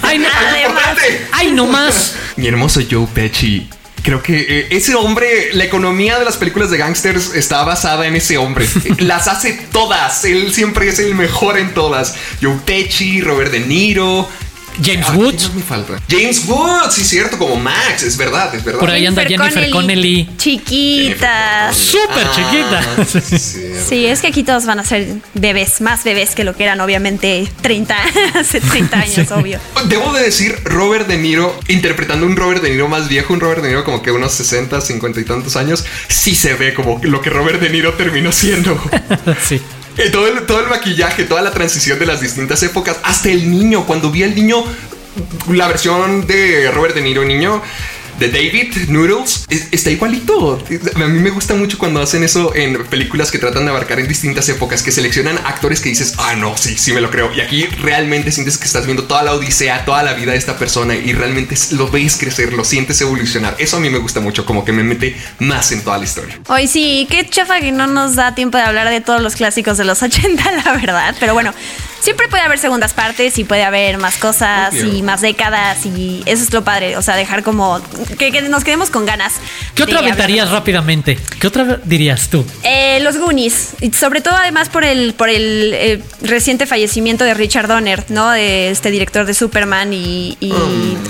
Ay, 0.00 0.24
además. 0.24 0.96
¡ay, 1.30 1.52
no 1.52 1.66
más! 1.66 2.14
Mi 2.36 2.48
hermoso 2.48 2.80
Joe 2.90 3.06
Pesci. 3.06 3.68
Creo 4.02 4.22
que 4.22 4.46
eh, 4.48 4.68
ese 4.70 4.94
hombre, 4.94 5.50
la 5.52 5.64
economía 5.64 6.18
de 6.18 6.24
las 6.24 6.38
películas 6.38 6.70
de 6.70 6.78
gangsters 6.78 7.34
está 7.34 7.64
basada 7.64 8.06
en 8.06 8.16
ese 8.16 8.38
hombre. 8.38 8.66
las 9.00 9.28
hace 9.28 9.60
todas. 9.70 10.24
Él 10.24 10.54
siempre 10.54 10.88
es 10.88 11.00
el 11.00 11.14
mejor 11.14 11.58
en 11.58 11.74
todas. 11.74 12.14
Joe 12.40 12.56
Pesci, 12.64 13.20
Robert 13.20 13.52
De 13.52 13.60
Niro. 13.60 14.26
James 14.82 15.06
Ah, 15.08 15.12
¿quién 15.12 15.24
Woods. 15.24 15.54
me 15.54 15.62
falta? 15.62 16.00
James 16.08 16.44
Woods, 16.46 16.94
sí, 16.94 17.04
cierto, 17.04 17.38
como 17.38 17.56
Max, 17.56 18.02
es 18.02 18.16
verdad, 18.16 18.54
es 18.54 18.64
verdad. 18.64 18.80
Por 18.80 18.90
ahí 18.90 19.06
anda 19.06 19.24
Jennifer 19.24 19.68
Connelly. 19.70 20.28
Chiquitas. 20.36 21.76
Súper 21.76 22.30
chiquita. 22.32 23.04
sí, 23.20 23.38
cierto. 23.38 23.88
Sí, 23.88 24.06
es 24.06 24.20
que 24.20 24.26
aquí 24.28 24.42
todos 24.44 24.66
van 24.66 24.78
a 24.80 24.84
ser 24.84 25.06
bebés, 25.34 25.80
más 25.80 26.04
bebés 26.04 26.34
que 26.34 26.44
lo 26.44 26.54
que 26.56 26.64
eran 26.64 26.80
obviamente 26.80 27.48
30, 27.62 27.96
hace 28.34 28.60
30 28.60 28.98
años, 28.98 29.30
obvio. 29.32 29.58
Debo 29.86 30.12
de 30.12 30.22
decir, 30.22 30.56
Robert 30.64 31.06
De 31.08 31.16
Niro, 31.18 31.58
interpretando 31.68 32.26
un 32.26 32.36
Robert 32.36 32.62
De 32.62 32.70
Niro 32.70 32.88
más 32.88 33.08
viejo, 33.08 33.32
un 33.34 33.40
Robert 33.40 33.62
De 33.62 33.68
Niro 33.68 33.84
como 33.84 34.02
que 34.02 34.10
unos 34.10 34.32
60, 34.32 34.80
50 34.80 35.20
y 35.20 35.24
tantos 35.24 35.56
años, 35.56 35.84
sí 36.08 36.34
se 36.34 36.54
ve 36.54 36.74
como 36.74 37.00
lo 37.02 37.20
que 37.20 37.30
Robert 37.30 37.60
De 37.60 37.70
Niro 37.70 37.94
terminó 37.94 38.32
siendo. 38.32 38.78
Sí. 39.42 39.60
Eh, 39.98 40.10
todo, 40.10 40.28
el, 40.28 40.46
todo 40.46 40.60
el 40.60 40.68
maquillaje, 40.68 41.24
toda 41.24 41.42
la 41.42 41.50
transición 41.50 41.98
de 41.98 42.06
las 42.06 42.20
distintas 42.20 42.62
épocas, 42.62 42.98
hasta 43.02 43.30
el 43.30 43.50
niño, 43.50 43.84
cuando 43.84 44.10
vi 44.10 44.22
al 44.22 44.34
niño 44.34 44.64
la 45.50 45.66
versión 45.66 46.26
de 46.26 46.70
Robert 46.70 46.94
De 46.94 47.00
Niro 47.00 47.24
niño 47.24 47.60
de 48.18 48.28
David 48.28 48.88
Noodles 48.88 49.46
es- 49.48 49.68
está 49.70 49.90
igualito. 49.90 50.62
A 50.96 50.98
mí 51.06 51.18
me 51.20 51.30
gusta 51.30 51.54
mucho 51.54 51.78
cuando 51.78 52.00
hacen 52.00 52.22
eso 52.24 52.54
en 52.54 52.84
películas 52.86 53.30
que 53.30 53.38
tratan 53.38 53.64
de 53.64 53.70
abarcar 53.70 54.00
en 54.00 54.08
distintas 54.08 54.48
épocas, 54.48 54.82
que 54.82 54.90
seleccionan 54.92 55.38
actores 55.38 55.80
que 55.80 55.88
dices, 55.88 56.14
ah, 56.18 56.34
no, 56.36 56.56
sí, 56.56 56.76
sí 56.76 56.92
me 56.92 57.00
lo 57.00 57.10
creo. 57.10 57.32
Y 57.34 57.40
aquí 57.40 57.64
realmente 57.80 58.32
sientes 58.32 58.58
que 58.58 58.64
estás 58.64 58.84
viendo 58.86 59.04
toda 59.04 59.22
la 59.22 59.32
odisea, 59.34 59.84
toda 59.84 60.02
la 60.02 60.14
vida 60.14 60.32
de 60.32 60.38
esta 60.38 60.56
persona 60.58 60.94
y 60.94 61.12
realmente 61.12 61.54
lo 61.72 61.88
ves 61.90 62.16
crecer, 62.16 62.52
lo 62.52 62.64
sientes 62.64 63.00
evolucionar. 63.00 63.54
Eso 63.58 63.76
a 63.76 63.80
mí 63.80 63.90
me 63.90 63.98
gusta 63.98 64.20
mucho, 64.20 64.44
como 64.44 64.64
que 64.64 64.72
me 64.72 64.82
mete 64.82 65.16
más 65.38 65.72
en 65.72 65.82
toda 65.82 65.98
la 65.98 66.04
historia. 66.04 66.38
Hoy 66.48 66.66
sí, 66.66 67.06
qué 67.10 67.28
chafa 67.28 67.60
que 67.60 67.72
no 67.72 67.86
nos 67.86 68.14
da 68.16 68.34
tiempo 68.34 68.56
de 68.58 68.64
hablar 68.64 68.88
de 68.90 69.00
todos 69.00 69.22
los 69.22 69.36
clásicos 69.36 69.78
de 69.78 69.84
los 69.84 70.02
80, 70.02 70.50
la 70.64 70.72
verdad. 70.72 71.14
Pero 71.20 71.34
bueno, 71.34 71.52
siempre 72.00 72.28
puede 72.28 72.42
haber 72.42 72.58
segundas 72.58 72.94
partes 72.94 73.38
y 73.38 73.44
puede 73.44 73.64
haber 73.64 73.98
más 73.98 74.16
cosas 74.16 74.72
Obvio. 74.72 74.92
y 74.94 75.02
más 75.02 75.20
décadas 75.20 75.84
y 75.86 76.22
eso 76.26 76.42
es 76.42 76.52
lo 76.52 76.64
padre. 76.64 76.96
O 76.96 77.02
sea, 77.02 77.16
dejar 77.16 77.42
como 77.42 77.80
que, 78.16 78.32
que 78.32 78.42
nos 78.42 78.64
quedemos 78.64 78.90
con 78.90 79.04
ganas. 79.06 79.34
¿Qué 79.74 79.82
otra 79.82 79.98
aventarías 80.00 80.50
rápidamente? 80.50 81.18
¿Qué 81.40 81.46
otra 81.46 81.78
dirías 81.84 82.28
tú? 82.28 82.44
Eh, 82.62 83.00
los 83.00 83.16
Goonies, 83.18 83.70
y 83.80 83.92
sobre 83.92 84.20
todo 84.20 84.34
además 84.36 84.68
por 84.68 84.84
el 84.84 85.14
por 85.14 85.28
el 85.28 85.72
eh, 85.74 86.02
reciente 86.22 86.66
fallecimiento 86.66 87.24
de 87.24 87.34
Richard 87.34 87.68
Donner, 87.68 88.04
¿no? 88.08 88.30
De 88.30 88.70
este 88.70 88.90
director 88.90 89.26
de 89.26 89.34
Superman 89.34 89.92
y, 89.92 90.36
y 90.40 90.52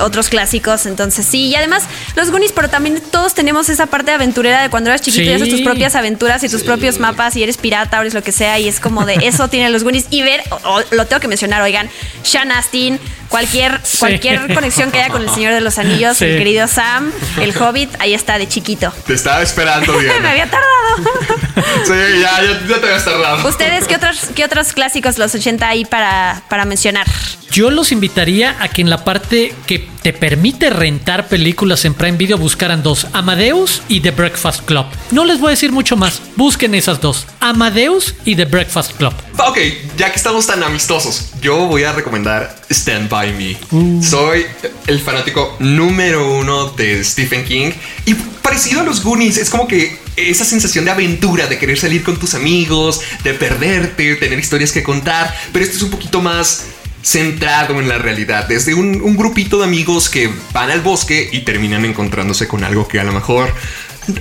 otros 0.01 0.29
clásicos. 0.29 0.87
Entonces 0.87 1.27
sí, 1.27 1.47
y 1.49 1.55
además 1.55 1.85
los 2.17 2.31
Goonies, 2.31 2.53
pero 2.53 2.69
también 2.69 3.03
todos 3.11 3.35
tenemos 3.35 3.69
esa 3.69 3.87
parte 3.87 4.11
aventurera 4.11 4.63
de 4.63 4.71
cuando 4.71 4.91
eras 4.91 5.03
chiquito 5.03 5.23
y 5.23 5.27
Sí. 5.29 5.33
haces 5.35 5.49
tus 5.51 5.61
propias 5.63 5.95
aventuras 5.95 6.43
y 6.45 6.49
tus 6.49 6.63
propios 6.63 6.99
mapas 6.99 7.37
y 7.37 7.43
eres 7.43 7.57
pirata 7.59 7.99
o 7.99 8.01
eres 8.03 8.15
lo 8.15 8.23
que 8.23 8.33
sea 8.33 8.59
y 8.59 8.69
es 8.69 8.81
como 8.81 9.05
de 9.05 9.15
eso 9.23 9.49
tienen 9.49 9.73
los 9.73 9.85
Goonies 9.85 10.07
y 10.11 10.23
ver, 10.23 10.43
o- 10.51 10.57
o 10.79 10.83
lo 10.93 11.07
tengo 11.07 11.21
que 11.21 11.29
mencionar, 11.29 11.63
oigan, 11.63 11.89
Sean 12.23 12.51
Astin, 12.53 12.99
cualquier 13.29 13.81
Sí. 13.83 13.99
cualquier 13.99 14.55
conexión 14.55 14.91
que 14.91 14.99
haya 15.01 15.11
con 15.13 15.23
el 15.23 15.31
Señor 15.31 15.53
de 15.55 15.61
los 15.61 15.79
Anillos, 15.79 16.17
Sí. 16.17 16.25
el 16.25 16.39
querido 16.39 16.67
Sam, 16.69 17.13
el 17.41 17.57
Hobbit, 17.57 17.91
ahí 18.01 18.15
está 18.15 18.39
de 18.39 18.49
chiquito. 18.49 18.93
Te 19.07 19.15
estaba 19.15 19.43
esperando, 19.43 19.93
Me 19.97 20.05
Diana. 20.05 20.31
había 20.31 20.47
tardado. 20.51 21.48
sí, 21.85 22.21
ya, 22.21 22.43
ya, 22.43 22.67
ya 22.69 22.81
te 22.81 22.87
habías 22.87 23.05
tardado. 23.05 23.49
¿Ustedes 23.49 23.87
qué 23.87 23.97
otros, 23.97 24.29
qué 24.35 24.45
otros 24.45 24.73
clásicos 24.73 25.19
los 25.19 25.35
80 25.35 25.69
hay 25.69 25.85
para, 25.85 26.43
para 26.49 26.65
mencionar? 26.65 27.07
Yo 27.51 27.71
los 27.71 27.93
invitaría 27.93 28.57
a 28.61 28.69
que 28.69 28.83
en 28.83 28.91
la 28.91 29.05
parte 29.05 29.55
que 29.67 29.89
te 30.03 30.13
permite 30.13 30.71
rentar 30.71 31.29
películas 31.29 31.85
en 31.87 31.95
Prime 31.95 32.19
Video 32.19 32.37
buscaran 32.37 32.83
dos, 32.83 33.07
Amadeus 33.13 33.83
y 33.89 34.01
The 34.01 34.11
Breakfast 34.11 34.65
Club. 34.65 34.85
No 35.11 35.25
les 35.25 35.41
voy 35.41 35.49
a 35.49 35.51
decir 35.51 35.73
mucho 35.73 35.97
más, 35.97 36.21
busquen 36.37 36.75
esas 36.75 37.01
dos, 37.01 37.27
Amadeus 37.41 38.15
y 38.25 38.37
The 38.37 38.45
Breakfast 38.45 38.93
Club. 38.97 39.15
Ok, 39.39 39.59
ya 39.97 40.11
que 40.11 40.17
estamos 40.17 40.47
tan 40.47 40.63
amistosos, 40.63 41.33
yo 41.41 41.67
voy 41.67 41.85
a 41.85 41.93
recomendar 41.93 42.55
Stand 42.71 43.09
By 43.09 43.33
Me. 43.33 44.03
Soy 44.03 44.47
el 44.87 45.01
fanático 45.01 45.57
número 45.59 46.39
uno 46.39 46.67
de 46.71 47.03
Stephen 47.03 47.45
King 47.45 47.73
y 48.05 48.15
parecido 48.15 48.83
a 48.83 48.85
los 48.85 49.03
Goonies, 49.03 49.39
es 49.39 49.49
como 49.49 49.67
que 49.67 49.99
esa 50.27 50.45
sensación 50.45 50.85
de 50.85 50.91
aventura, 50.91 51.47
de 51.47 51.59
querer 51.59 51.79
salir 51.79 52.03
con 52.03 52.19
tus 52.19 52.35
amigos, 52.35 53.01
de 53.25 53.35
perderte, 53.35 54.17
tener 54.17 54.39
historias 54.39 54.73
que 54.73 54.83
contar, 54.83 55.35
pero 55.53 55.65
esto 55.65 55.77
es 55.77 55.83
un 55.83 55.91
poquito 55.91 56.21
más 56.21 56.67
centrado 57.03 57.81
en 57.81 57.89
la 57.89 57.99
realidad, 57.99 58.49
desde 58.49 58.75
un, 58.75 59.01
un 59.01 59.17
grupito 59.17 59.59
de 59.59 59.65
amigos 59.65 60.09
que 60.09 60.31
van 60.53 60.71
al 60.71 60.81
bosque 60.81 61.29
y 61.33 61.41
terminan 61.41 61.85
encontrándose 61.85 62.49
con 62.49 62.65
algo 62.65 62.89
que 62.89 63.01
a 63.01 63.05
lo 63.05 63.13
mejor 63.13 63.55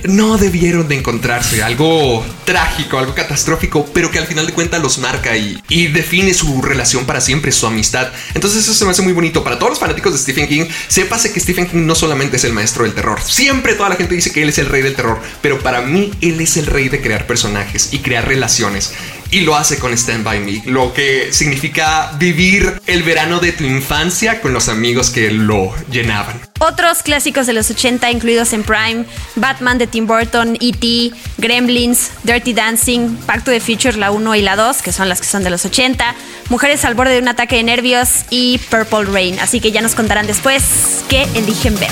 no 0.04 0.38
debieron 0.38 0.88
de 0.88 0.96
encontrarse, 0.96 1.62
algo 1.62 2.24
trágico, 2.44 2.98
algo 2.98 3.14
catastrófico, 3.14 3.86
pero 3.92 4.10
que 4.10 4.18
al 4.18 4.26
final 4.26 4.46
de 4.46 4.52
cuentas 4.52 4.82
los 4.82 4.98
marca 4.98 5.36
y, 5.36 5.58
define 5.88 6.34
su 6.34 6.60
relación 6.62 7.06
para 7.06 7.20
siempre, 7.20 7.52
su 7.52 7.66
amistad. 7.66 8.08
Entonces 8.34 8.64
eso 8.64 8.74
se 8.74 8.84
me 8.84 8.90
hace 8.90 9.02
muy 9.02 9.12
bonito. 9.12 9.42
Para 9.42 9.58
todos 9.58 9.70
los 9.70 9.78
fanáticos 9.78 10.12
de 10.12 10.18
Stephen 10.18 10.48
King, 10.48 10.66
sépase 10.88 11.32
que 11.32 11.40
Stephen 11.40 11.66
King 11.66 11.86
no 11.86 11.94
solamente 11.94 12.36
es 12.36 12.44
el 12.44 12.52
maestro 12.52 12.84
del 12.84 12.94
terror, 12.94 13.20
siempre 13.22 13.74
toda 13.74 13.88
la 13.88 13.96
gente 13.96 14.14
dice 14.14 14.32
que 14.32 14.42
él 14.42 14.48
es 14.48 14.58
el 14.58 14.66
rey 14.66 14.82
del 14.82 14.94
terror, 14.94 15.20
pero 15.40 15.58
para 15.60 15.80
mí 15.82 16.12
él 16.20 16.40
es 16.40 16.56
el 16.56 16.66
rey 16.66 16.88
de 16.88 17.00
crear 17.00 17.26
personajes 17.26 17.90
y 17.92 17.98
crear 17.98 18.26
relaciones. 18.26 18.92
Y 19.30 19.40
lo 19.40 19.56
hace 19.56 19.78
con 19.78 19.92
Stand 19.92 20.24
By 20.24 20.40
Me, 20.40 20.62
lo 20.64 20.94
que 20.94 21.28
significa 21.32 22.12
vivir 22.18 22.80
el 22.86 23.02
verano 23.02 23.40
de 23.40 23.52
tu 23.52 23.64
infancia 23.64 24.40
con 24.40 24.54
los 24.54 24.68
amigos 24.68 25.10
que 25.10 25.30
lo 25.30 25.74
llenaban. 25.90 26.47
Otros 26.58 27.02
clásicos 27.02 27.46
de 27.46 27.52
los 27.52 27.70
80 27.70 28.10
incluidos 28.10 28.52
en 28.52 28.64
Prime, 28.64 29.04
Batman 29.36 29.78
de 29.78 29.86
Tim 29.86 30.06
Burton, 30.06 30.56
E.T., 30.60 31.12
Gremlins, 31.38 32.10
Dirty 32.24 32.52
Dancing, 32.52 33.16
Back 33.26 33.44
to 33.44 33.50
the 33.50 33.60
Future, 33.60 33.96
la 33.96 34.10
1 34.10 34.34
y 34.34 34.42
la 34.42 34.56
2, 34.56 34.82
que 34.82 34.92
son 34.92 35.08
las 35.08 35.20
que 35.20 35.26
son 35.26 35.44
de 35.44 35.50
los 35.50 35.64
80, 35.64 36.14
Mujeres 36.48 36.84
al 36.86 36.94
borde 36.94 37.12
de 37.12 37.20
un 37.20 37.28
ataque 37.28 37.56
de 37.56 37.62
nervios 37.62 38.24
y 38.30 38.58
Purple 38.70 39.04
Rain. 39.04 39.38
Así 39.38 39.60
que 39.60 39.70
ya 39.70 39.82
nos 39.82 39.94
contarán 39.94 40.26
después 40.26 41.04
qué 41.08 41.24
eligen 41.34 41.78
ver. 41.78 41.90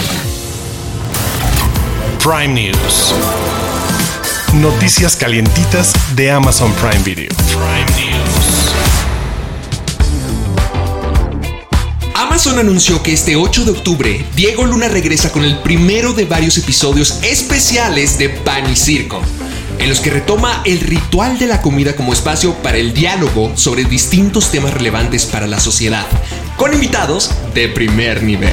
Prime 2.21 2.49
News. 2.49 3.15
Noticias 4.55 5.15
calientitas 5.15 5.93
de 6.17 6.31
Amazon 6.31 6.73
Prime 6.73 7.05
Video. 7.05 7.29
Prime 7.53 7.85
News. 8.01 8.16
Amazon 12.37 12.59
anunció 12.59 13.03
que 13.03 13.15
este 13.15 13.35
8 13.35 13.65
de 13.65 13.71
octubre 13.71 14.23
Diego 14.35 14.67
Luna 14.67 14.89
regresa 14.89 15.33
con 15.33 15.43
el 15.43 15.57
primero 15.61 16.13
de 16.13 16.27
varios 16.27 16.59
episodios 16.59 17.21
especiales 17.23 18.19
de 18.19 18.29
Pan 18.29 18.71
y 18.71 18.77
Circo, 18.77 19.23
en 19.79 19.89
los 19.89 20.01
que 20.01 20.11
retoma 20.11 20.61
el 20.67 20.81
ritual 20.81 21.39
de 21.39 21.47
la 21.47 21.63
comida 21.63 21.97
como 21.97 22.13
espacio 22.13 22.53
para 22.57 22.77
el 22.77 22.93
diálogo 22.93 23.57
sobre 23.57 23.85
distintos 23.85 24.51
temas 24.51 24.75
relevantes 24.75 25.25
para 25.25 25.47
la 25.47 25.59
sociedad, 25.59 26.05
con 26.59 26.75
invitados 26.75 27.31
de 27.55 27.71
primer 27.71 28.23
nivel. 28.23 28.53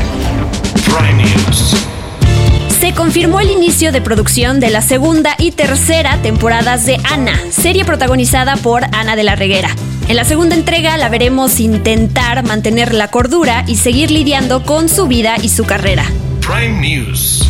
Se 2.80 2.94
confirmó 2.94 3.42
el 3.42 3.50
inicio 3.50 3.92
de 3.92 4.00
producción 4.00 4.62
de 4.62 4.70
la 4.70 4.82
segunda 4.82 5.36
y 5.38 5.52
tercera 5.52 6.22
temporadas 6.22 6.86
de 6.86 7.02
Ana, 7.04 7.38
serie 7.52 7.84
protagonizada 7.84 8.56
por 8.56 8.86
Ana 8.96 9.18
de 9.18 9.24
la 9.24 9.36
Reguera. 9.36 9.76
En 10.08 10.18
la 10.18 10.26
segunda 10.26 10.56
entrega 10.56 10.98
la 10.98 11.08
veremos 11.08 11.60
intentar 11.62 12.46
mantener 12.46 12.94
la 12.94 13.10
cordura 13.10 13.64
y 13.68 13.78
seguir 13.78 14.12
lidiando 14.12 14.64
con 14.64 14.90
su 14.90 15.08
vida 15.08 15.36
y 15.42 15.48
su 15.48 15.64
carrera. 15.64 16.06
Prime 16.42 16.82
News. 16.82 17.46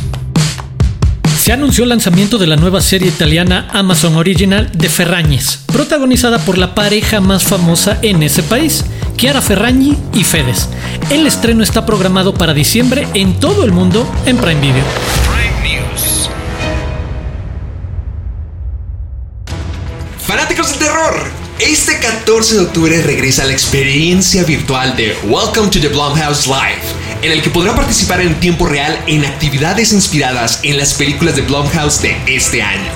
Se 1.39 1.51
anunció 1.51 1.83
el 1.83 1.89
lanzamiento 1.89 2.37
de 2.37 2.47
la 2.47 2.55
nueva 2.55 2.79
serie 2.79 3.09
italiana 3.09 3.67
Amazon 3.73 4.15
Original 4.15 4.69
de 4.71 4.87
Ferrañez, 4.87 5.59
protagonizada 5.65 6.37
por 6.39 6.57
la 6.57 6.75
pareja 6.75 7.19
más 7.19 7.43
famosa 7.43 7.97
en 8.01 8.21
ese 8.23 8.43
país, 8.43 8.85
Chiara 9.17 9.41
Ferragni 9.41 9.97
y 10.13 10.23
Fedes. 10.23 10.69
El 11.09 11.25
estreno 11.27 11.63
está 11.63 11.85
programado 11.85 12.33
para 12.33 12.53
diciembre 12.53 13.07
en 13.13 13.39
todo 13.39 13.65
el 13.65 13.71
mundo 13.71 14.07
en 14.25 14.37
Prime 14.37 14.61
Video. 14.61 15.42
Este 21.59 21.99
14 21.99 22.55
de 22.55 22.61
octubre 22.61 23.01
regresa 23.01 23.43
la 23.45 23.53
experiencia 23.53 24.43
virtual 24.43 24.95
de 24.95 25.17
Welcome 25.23 25.69
to 25.69 25.79
the 25.79 25.89
Blumhouse 25.89 26.47
Live, 26.47 26.81
en 27.21 27.31
el 27.31 27.41
que 27.41 27.49
podrá 27.49 27.73
participar 27.75 28.21
en 28.21 28.39
tiempo 28.39 28.65
real 28.65 28.97
en 29.07 29.25
actividades 29.25 29.91
inspiradas 29.93 30.59
en 30.63 30.77
las 30.77 30.93
películas 30.93 31.35
de 31.35 31.41
Blumhouse 31.43 32.01
de 32.01 32.15
este 32.27 32.61
año. 32.61 32.91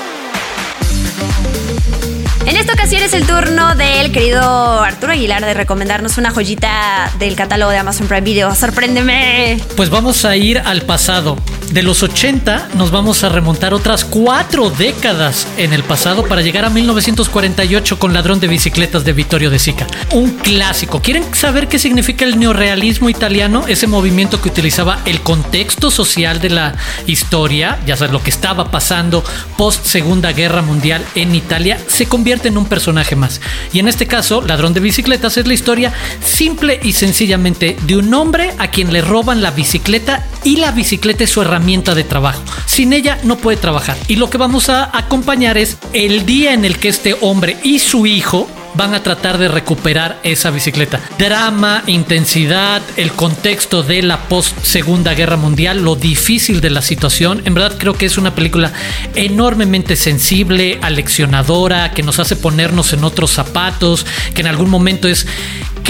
En 2.45 2.57
esta 2.57 2.73
ocasión 2.73 3.01
es 3.03 3.13
el 3.13 3.25
turno 3.25 3.75
del 3.75 4.11
querido 4.11 4.41
Arturo 4.81 5.13
Aguilar 5.13 5.45
de 5.45 5.53
recomendarnos 5.53 6.17
una 6.17 6.31
joyita 6.31 7.11
del 7.19 7.35
catálogo 7.35 7.71
de 7.71 7.77
Amazon 7.77 8.07
Prime 8.07 8.21
Video. 8.21 8.53
¡Sorpréndeme! 8.55 9.59
Pues 9.77 9.89
vamos 9.89 10.25
a 10.25 10.35
ir 10.35 10.57
al 10.57 10.81
pasado. 10.81 11.37
De 11.71 11.83
los 11.83 12.03
80 12.03 12.71
nos 12.75 12.91
vamos 12.91 13.23
a 13.23 13.29
remontar 13.29 13.73
otras 13.73 14.03
cuatro 14.03 14.69
décadas 14.69 15.47
en 15.55 15.71
el 15.71 15.83
pasado 15.85 16.25
para 16.25 16.41
llegar 16.41 16.65
a 16.65 16.69
1948 16.69 17.97
con 17.97 18.13
Ladrón 18.13 18.41
de 18.41 18.49
Bicicletas 18.49 19.05
de 19.05 19.13
Vittorio 19.13 19.49
De 19.49 19.57
Sica. 19.57 19.87
Un 20.11 20.31
clásico. 20.31 21.01
¿Quieren 21.01 21.23
saber 21.33 21.69
qué 21.69 21.79
significa 21.79 22.25
el 22.25 22.37
neorealismo 22.37 23.09
italiano? 23.09 23.63
Ese 23.69 23.87
movimiento 23.87 24.41
que 24.41 24.49
utilizaba 24.49 24.99
el 25.05 25.21
contexto 25.21 25.91
social 25.91 26.41
de 26.41 26.49
la 26.49 26.75
historia, 27.07 27.79
ya 27.85 27.95
sabes 27.95 28.11
lo 28.11 28.21
que 28.21 28.31
estaba 28.31 28.69
pasando 28.69 29.23
post 29.57 29.85
Segunda 29.85 30.33
Guerra 30.33 30.61
Mundial 30.61 31.05
en 31.15 31.33
Italia, 31.35 31.79
se 31.87 32.05
convierte 32.05 32.49
en 32.49 32.57
un 32.57 32.65
personaje 32.65 33.15
más. 33.15 33.39
Y 33.71 33.79
en 33.79 33.87
este 33.87 34.07
caso, 34.07 34.41
Ladrón 34.41 34.73
de 34.73 34.81
Bicicletas 34.81 35.37
es 35.37 35.47
la 35.47 35.53
historia 35.53 35.93
simple 36.21 36.81
y 36.83 36.91
sencillamente 36.91 37.77
de 37.83 37.95
un 37.95 38.13
hombre 38.13 38.53
a 38.57 38.67
quien 38.67 38.91
le 38.91 38.99
roban 38.99 39.41
la 39.41 39.51
bicicleta 39.51 40.27
y 40.43 40.57
la 40.57 40.71
bicicleta 40.73 41.23
es 41.23 41.29
su 41.29 41.41
herramienta 41.41 41.60
de 41.61 42.03
trabajo. 42.03 42.41
Sin 42.65 42.91
ella 42.91 43.19
no 43.23 43.37
puede 43.37 43.57
trabajar. 43.57 43.95
Y 44.07 44.15
lo 44.15 44.29
que 44.29 44.37
vamos 44.37 44.69
a 44.69 44.95
acompañar 44.97 45.57
es 45.57 45.77
el 45.93 46.25
día 46.25 46.53
en 46.53 46.65
el 46.65 46.79
que 46.79 46.89
este 46.89 47.15
hombre 47.21 47.57
y 47.63 47.79
su 47.79 48.05
hijo 48.05 48.49
van 48.73 48.93
a 48.93 49.03
tratar 49.03 49.37
de 49.37 49.47
recuperar 49.47 50.19
esa 50.23 50.49
bicicleta. 50.49 50.99
Drama, 51.17 51.83
intensidad, 51.87 52.81
el 52.97 53.11
contexto 53.11 53.83
de 53.83 54.01
la 54.01 54.27
post 54.27 54.57
Segunda 54.63 55.13
Guerra 55.13 55.37
Mundial, 55.37 55.83
lo 55.83 55.95
difícil 55.95 56.61
de 56.61 56.69
la 56.69 56.81
situación. 56.81 57.41
En 57.45 57.53
verdad 57.53 57.77
creo 57.77 57.93
que 57.93 58.05
es 58.05 58.17
una 58.17 58.33
película 58.33 58.71
enormemente 59.15 59.95
sensible, 59.95 60.79
aleccionadora, 60.81 61.91
que 61.91 62.03
nos 62.03 62.19
hace 62.19 62.35
ponernos 62.35 62.93
en 62.93 63.03
otros 63.03 63.31
zapatos, 63.31 64.05
que 64.33 64.41
en 64.41 64.47
algún 64.47 64.69
momento 64.69 65.07
es 65.07 65.27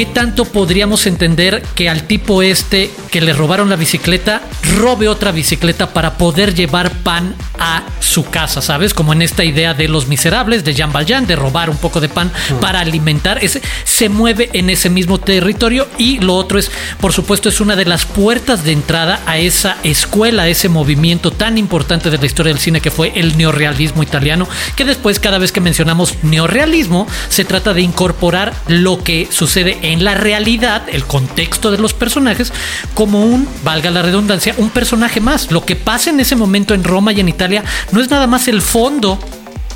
¿qué 0.01 0.07
tanto 0.07 0.45
podríamos 0.45 1.05
entender 1.05 1.61
que 1.75 1.87
al 1.87 2.07
tipo 2.07 2.41
este 2.41 2.89
que 3.11 3.21
le 3.21 3.33
robaron 3.33 3.69
la 3.69 3.75
bicicleta 3.75 4.41
robe 4.79 5.07
otra 5.07 5.31
bicicleta 5.31 5.93
para 5.93 6.17
poder 6.17 6.55
llevar 6.55 6.89
pan 7.03 7.35
a 7.59 7.83
su 7.99 8.25
casa, 8.25 8.61
¿sabes? 8.61 8.95
Como 8.95 9.13
en 9.13 9.21
esta 9.21 9.43
idea 9.43 9.75
de 9.75 9.87
los 9.87 10.07
miserables 10.07 10.63
de 10.63 10.73
Jean 10.73 10.91
Valjean, 10.91 11.27
de 11.27 11.35
robar 11.35 11.69
un 11.69 11.77
poco 11.77 12.01
de 12.01 12.09
pan 12.09 12.31
para 12.59 12.79
alimentar, 12.79 13.43
ese, 13.43 13.61
se 13.83 14.09
mueve 14.09 14.49
en 14.53 14.71
ese 14.71 14.89
mismo 14.89 15.19
territorio 15.19 15.87
y 15.99 16.17
lo 16.19 16.35
otro 16.35 16.57
es, 16.57 16.71
por 16.99 17.13
supuesto, 17.13 17.49
es 17.49 17.61
una 17.61 17.75
de 17.75 17.85
las 17.85 18.05
puertas 18.05 18.63
de 18.63 18.71
entrada 18.71 19.19
a 19.27 19.37
esa 19.37 19.77
escuela, 19.83 20.43
a 20.43 20.49
ese 20.49 20.69
movimiento 20.69 21.29
tan 21.29 21.59
importante 21.59 22.09
de 22.09 22.17
la 22.17 22.25
historia 22.25 22.51
del 22.51 22.61
cine 22.61 22.81
que 22.81 22.89
fue 22.89 23.11
el 23.15 23.37
neorrealismo 23.37 24.01
italiano, 24.01 24.47
que 24.75 24.85
después 24.85 25.19
cada 25.19 25.37
vez 25.37 25.51
que 25.51 25.61
mencionamos 25.61 26.15
neorrealismo 26.23 27.07
se 27.29 27.45
trata 27.45 27.75
de 27.75 27.81
incorporar 27.81 28.53
lo 28.67 29.03
que 29.03 29.27
sucede 29.29 29.77
en 29.83 29.90
la 29.99 30.15
realidad, 30.15 30.83
el 30.89 31.05
contexto 31.05 31.71
de 31.71 31.77
los 31.77 31.93
personajes, 31.93 32.53
como 32.93 33.25
un, 33.25 33.47
valga 33.63 33.91
la 33.91 34.01
redundancia, 34.01 34.55
un 34.57 34.69
personaje 34.69 35.19
más. 35.19 35.51
Lo 35.51 35.65
que 35.65 35.75
pasa 35.75 36.09
en 36.09 36.19
ese 36.19 36.35
momento 36.35 36.73
en 36.73 36.83
Roma 36.83 37.11
y 37.11 37.19
en 37.19 37.29
Italia 37.29 37.63
no 37.91 38.01
es 38.01 38.09
nada 38.09 38.27
más 38.27 38.47
el 38.47 38.61
fondo 38.61 39.19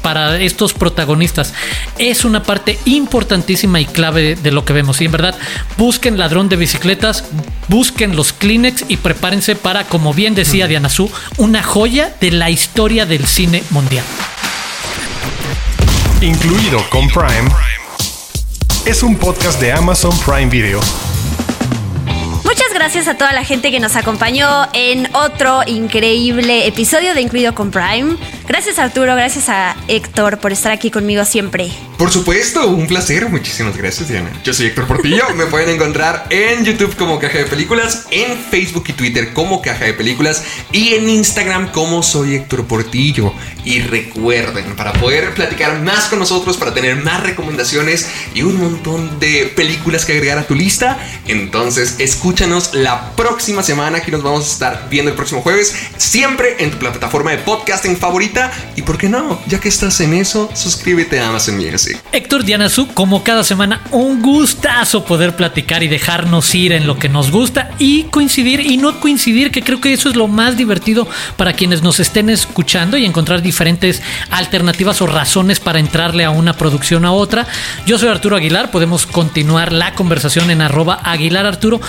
para 0.06 0.40
estos 0.40 0.74
protagonistas. 0.74 1.56
Es 1.98 2.26
una 2.26 2.44
parte 2.44 2.78
importantísima 2.86 3.80
y 3.80 3.88
clave 3.88 4.36
de, 4.36 4.52
lo 4.52 4.64
que 4.64 4.72
vemos. 4.72 5.02
Y 5.02 5.06
en 5.06 5.12
verdad, 5.12 5.36
busquen 5.78 6.20
ladrón 6.20 6.48
de 6.48 6.58
bicicletas, 6.58 7.24
busquen 7.70 8.16
los 8.16 8.32
Kleenex 8.32 8.86
y 8.88 8.98
prepárense 8.98 9.56
para, 9.56 9.86
como 9.86 10.14
bien 10.14 10.36
decía 10.36 10.68
Diana 10.68 10.90
Su, 10.90 11.12
una 11.38 11.64
joya 11.64 12.14
de 12.22 12.30
la 12.30 12.52
historia 12.52 13.08
del 13.08 13.26
cine 13.26 13.64
mundial. 13.72 14.06
Incluido 16.22 16.88
con 16.92 17.08
Prime, 17.10 17.50
es 18.86 19.02
un 19.02 19.16
podcast 19.16 19.60
de 19.60 19.72
Amazon 19.72 20.16
Prime 20.20 20.46
Video 20.48 20.80
gracias 22.76 23.08
a 23.08 23.16
toda 23.18 23.32
la 23.32 23.46
gente 23.46 23.72
que 23.72 23.80
nos 23.80 23.96
acompañó 23.96 24.48
en 24.74 25.08
otro 25.16 25.62
increíble 25.66 26.68
episodio 26.68 27.14
de 27.14 27.22
Incluido 27.22 27.56
con 27.56 27.72
Prime. 27.72 28.18
Gracias 28.50 28.80
Arturo, 28.80 29.16
gracias 29.16 29.48
a 29.48 29.78
Héctor 29.88 30.40
por 30.40 30.52
estar 30.52 30.74
aquí 30.74 30.92
conmigo 30.92 31.24
siempre. 31.24 31.72
Por 31.98 32.12
supuesto, 32.12 32.68
un 32.68 32.88
placer. 32.88 33.30
Muchísimas 33.30 33.78
gracias, 33.78 34.10
Diana. 34.10 34.30
Yo 34.44 34.54
soy 34.54 34.68
Héctor 34.68 34.86
Portillo. 34.86 35.24
Me 35.36 35.46
pueden 35.46 35.70
encontrar 35.70 36.28
en 36.30 36.66
YouTube 36.66 36.94
como 36.98 37.20
Caja 37.20 37.38
de 37.38 37.46
Películas, 37.46 38.08
en 38.12 38.38
Facebook 38.38 38.84
y 38.90 38.94
Twitter 38.94 39.32
como 39.32 39.62
Caja 39.62 39.86
de 39.86 39.94
Películas 39.94 40.44
y 40.74 40.96
en 40.96 41.08
Instagram 41.08 41.72
como 41.72 42.04
soy 42.04 42.36
Héctor 42.36 42.66
Portillo. 42.66 43.34
Y 43.64 43.80
recuerden, 43.80 44.76
para 44.76 44.92
poder 44.94 45.34
platicar 45.34 45.82
más 45.82 46.06
con 46.06 46.20
nosotros, 46.20 46.58
para 46.58 46.74
tener 46.74 46.98
más 46.98 47.24
recomendaciones 47.24 48.10
y 48.34 48.42
un 48.42 48.60
montón 48.60 49.20
de 49.20 49.52
películas 49.56 50.06
que 50.06 50.12
agregar 50.12 50.38
a 50.38 50.46
tu 50.46 50.54
lista, 50.54 51.00
entonces 51.28 51.96
escúchanos 52.00 52.65
la 52.74 53.12
próxima 53.16 53.64
semana. 53.64 54.00
Aquí 54.00 54.12
nos 54.12 54.24
vamos 54.24 54.46
a 54.46 54.52
estar 54.52 54.88
viendo 54.90 55.12
el 55.12 55.16
próximo 55.16 55.42
jueves, 55.42 55.76
siempre 55.98 56.56
en 56.60 56.72
tu 56.72 56.78
plataforma 56.78 57.32
de 57.32 57.38
podcasting 57.40 57.98
favorita. 57.98 58.52
Y 58.76 58.82
por 58.82 58.98
qué 58.98 59.10
no, 59.10 59.40
ya 59.48 59.60
que 59.60 59.70
estás 59.70 60.00
en 60.02 60.14
eso, 60.14 60.50
suscríbete 60.54 61.20
a 61.20 61.30
Amazon 61.30 61.58
Music. 61.58 62.02
Héctor 62.12 62.44
Diana 62.44 62.70
Su, 62.70 62.88
como 62.88 63.24
cada 63.24 63.44
semana, 63.44 63.82
un 63.92 64.22
gustazo 64.22 65.06
poder 65.06 65.36
platicar 65.36 65.84
y 65.84 65.88
dejarnos 65.88 66.54
ir 66.56 66.72
en 66.72 66.88
lo 66.88 66.98
que 66.98 67.10
nos 67.10 67.32
gusta 67.32 67.72
y 67.80 68.04
coincidir 68.04 68.60
y 68.60 68.78
no 68.78 69.00
coincidir, 69.00 69.52
que 69.52 69.64
creo 69.64 69.82
que 69.82 69.94
eso 69.94 70.10
es 70.10 70.16
lo 70.16 70.28
más 70.28 70.58
divertido 70.58 71.08
para 71.38 71.54
quienes 71.54 71.82
nos 71.82 72.00
estén 72.00 72.30
escuchando 72.30 72.98
y 72.98 73.06
encontrar 73.06 73.42
diferentes 73.42 74.02
alternativas 74.32 75.02
o 75.02 75.08
razones 75.08 75.60
para 75.60 75.80
entrarle 75.80 76.24
a 76.24 76.30
una 76.30 76.54
producción 76.54 77.06
a 77.06 77.12
otra. 77.12 77.48
Yo 77.86 77.98
soy 77.98 78.10
Arturo 78.10 78.36
Aguilar, 78.36 78.72
podemos 78.72 79.06
continuar 79.06 79.72
la 79.72 79.94
conversación 79.94 80.52
en 80.52 80.62
arroba 80.62 81.00
Aguilar 81.04 81.46
Arturo, 81.46 81.82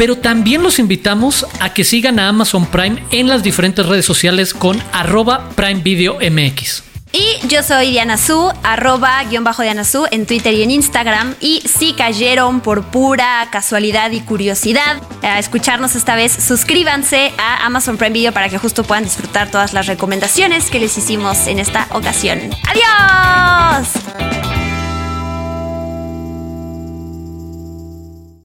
pero 0.00 0.16
también 0.16 0.62
los 0.62 0.78
invitamos 0.78 1.46
a 1.60 1.74
que 1.74 1.84
sigan 1.84 2.18
a 2.18 2.28
Amazon 2.28 2.64
Prime 2.64 3.04
en 3.10 3.28
las 3.28 3.42
diferentes 3.42 3.84
redes 3.84 4.06
sociales 4.06 4.54
con 4.54 4.82
arroba 4.94 5.50
Prime 5.50 5.82
Video 5.82 6.14
MX. 6.14 6.84
Y 7.12 7.46
yo 7.48 7.62
soy 7.62 7.90
Diana 7.90 8.16
Su, 8.16 8.50
arroba 8.62 9.22
guion 9.24 9.44
bajo 9.44 9.62
Diana 9.62 9.82
en 10.10 10.24
Twitter 10.24 10.54
y 10.54 10.62
en 10.62 10.70
Instagram. 10.70 11.34
Y 11.42 11.60
si 11.68 11.92
cayeron 11.92 12.62
por 12.62 12.84
pura 12.84 13.46
casualidad 13.52 14.10
y 14.12 14.20
curiosidad 14.20 15.02
a 15.20 15.38
escucharnos 15.38 15.94
esta 15.94 16.14
vez, 16.14 16.32
suscríbanse 16.32 17.32
a 17.36 17.66
Amazon 17.66 17.98
Prime 17.98 18.14
Video 18.14 18.32
para 18.32 18.48
que 18.48 18.56
justo 18.56 18.84
puedan 18.84 19.04
disfrutar 19.04 19.50
todas 19.50 19.74
las 19.74 19.86
recomendaciones 19.86 20.70
que 20.70 20.80
les 20.80 20.96
hicimos 20.96 21.46
en 21.46 21.58
esta 21.58 21.88
ocasión. 21.90 22.40
¡Adiós! 22.66 24.59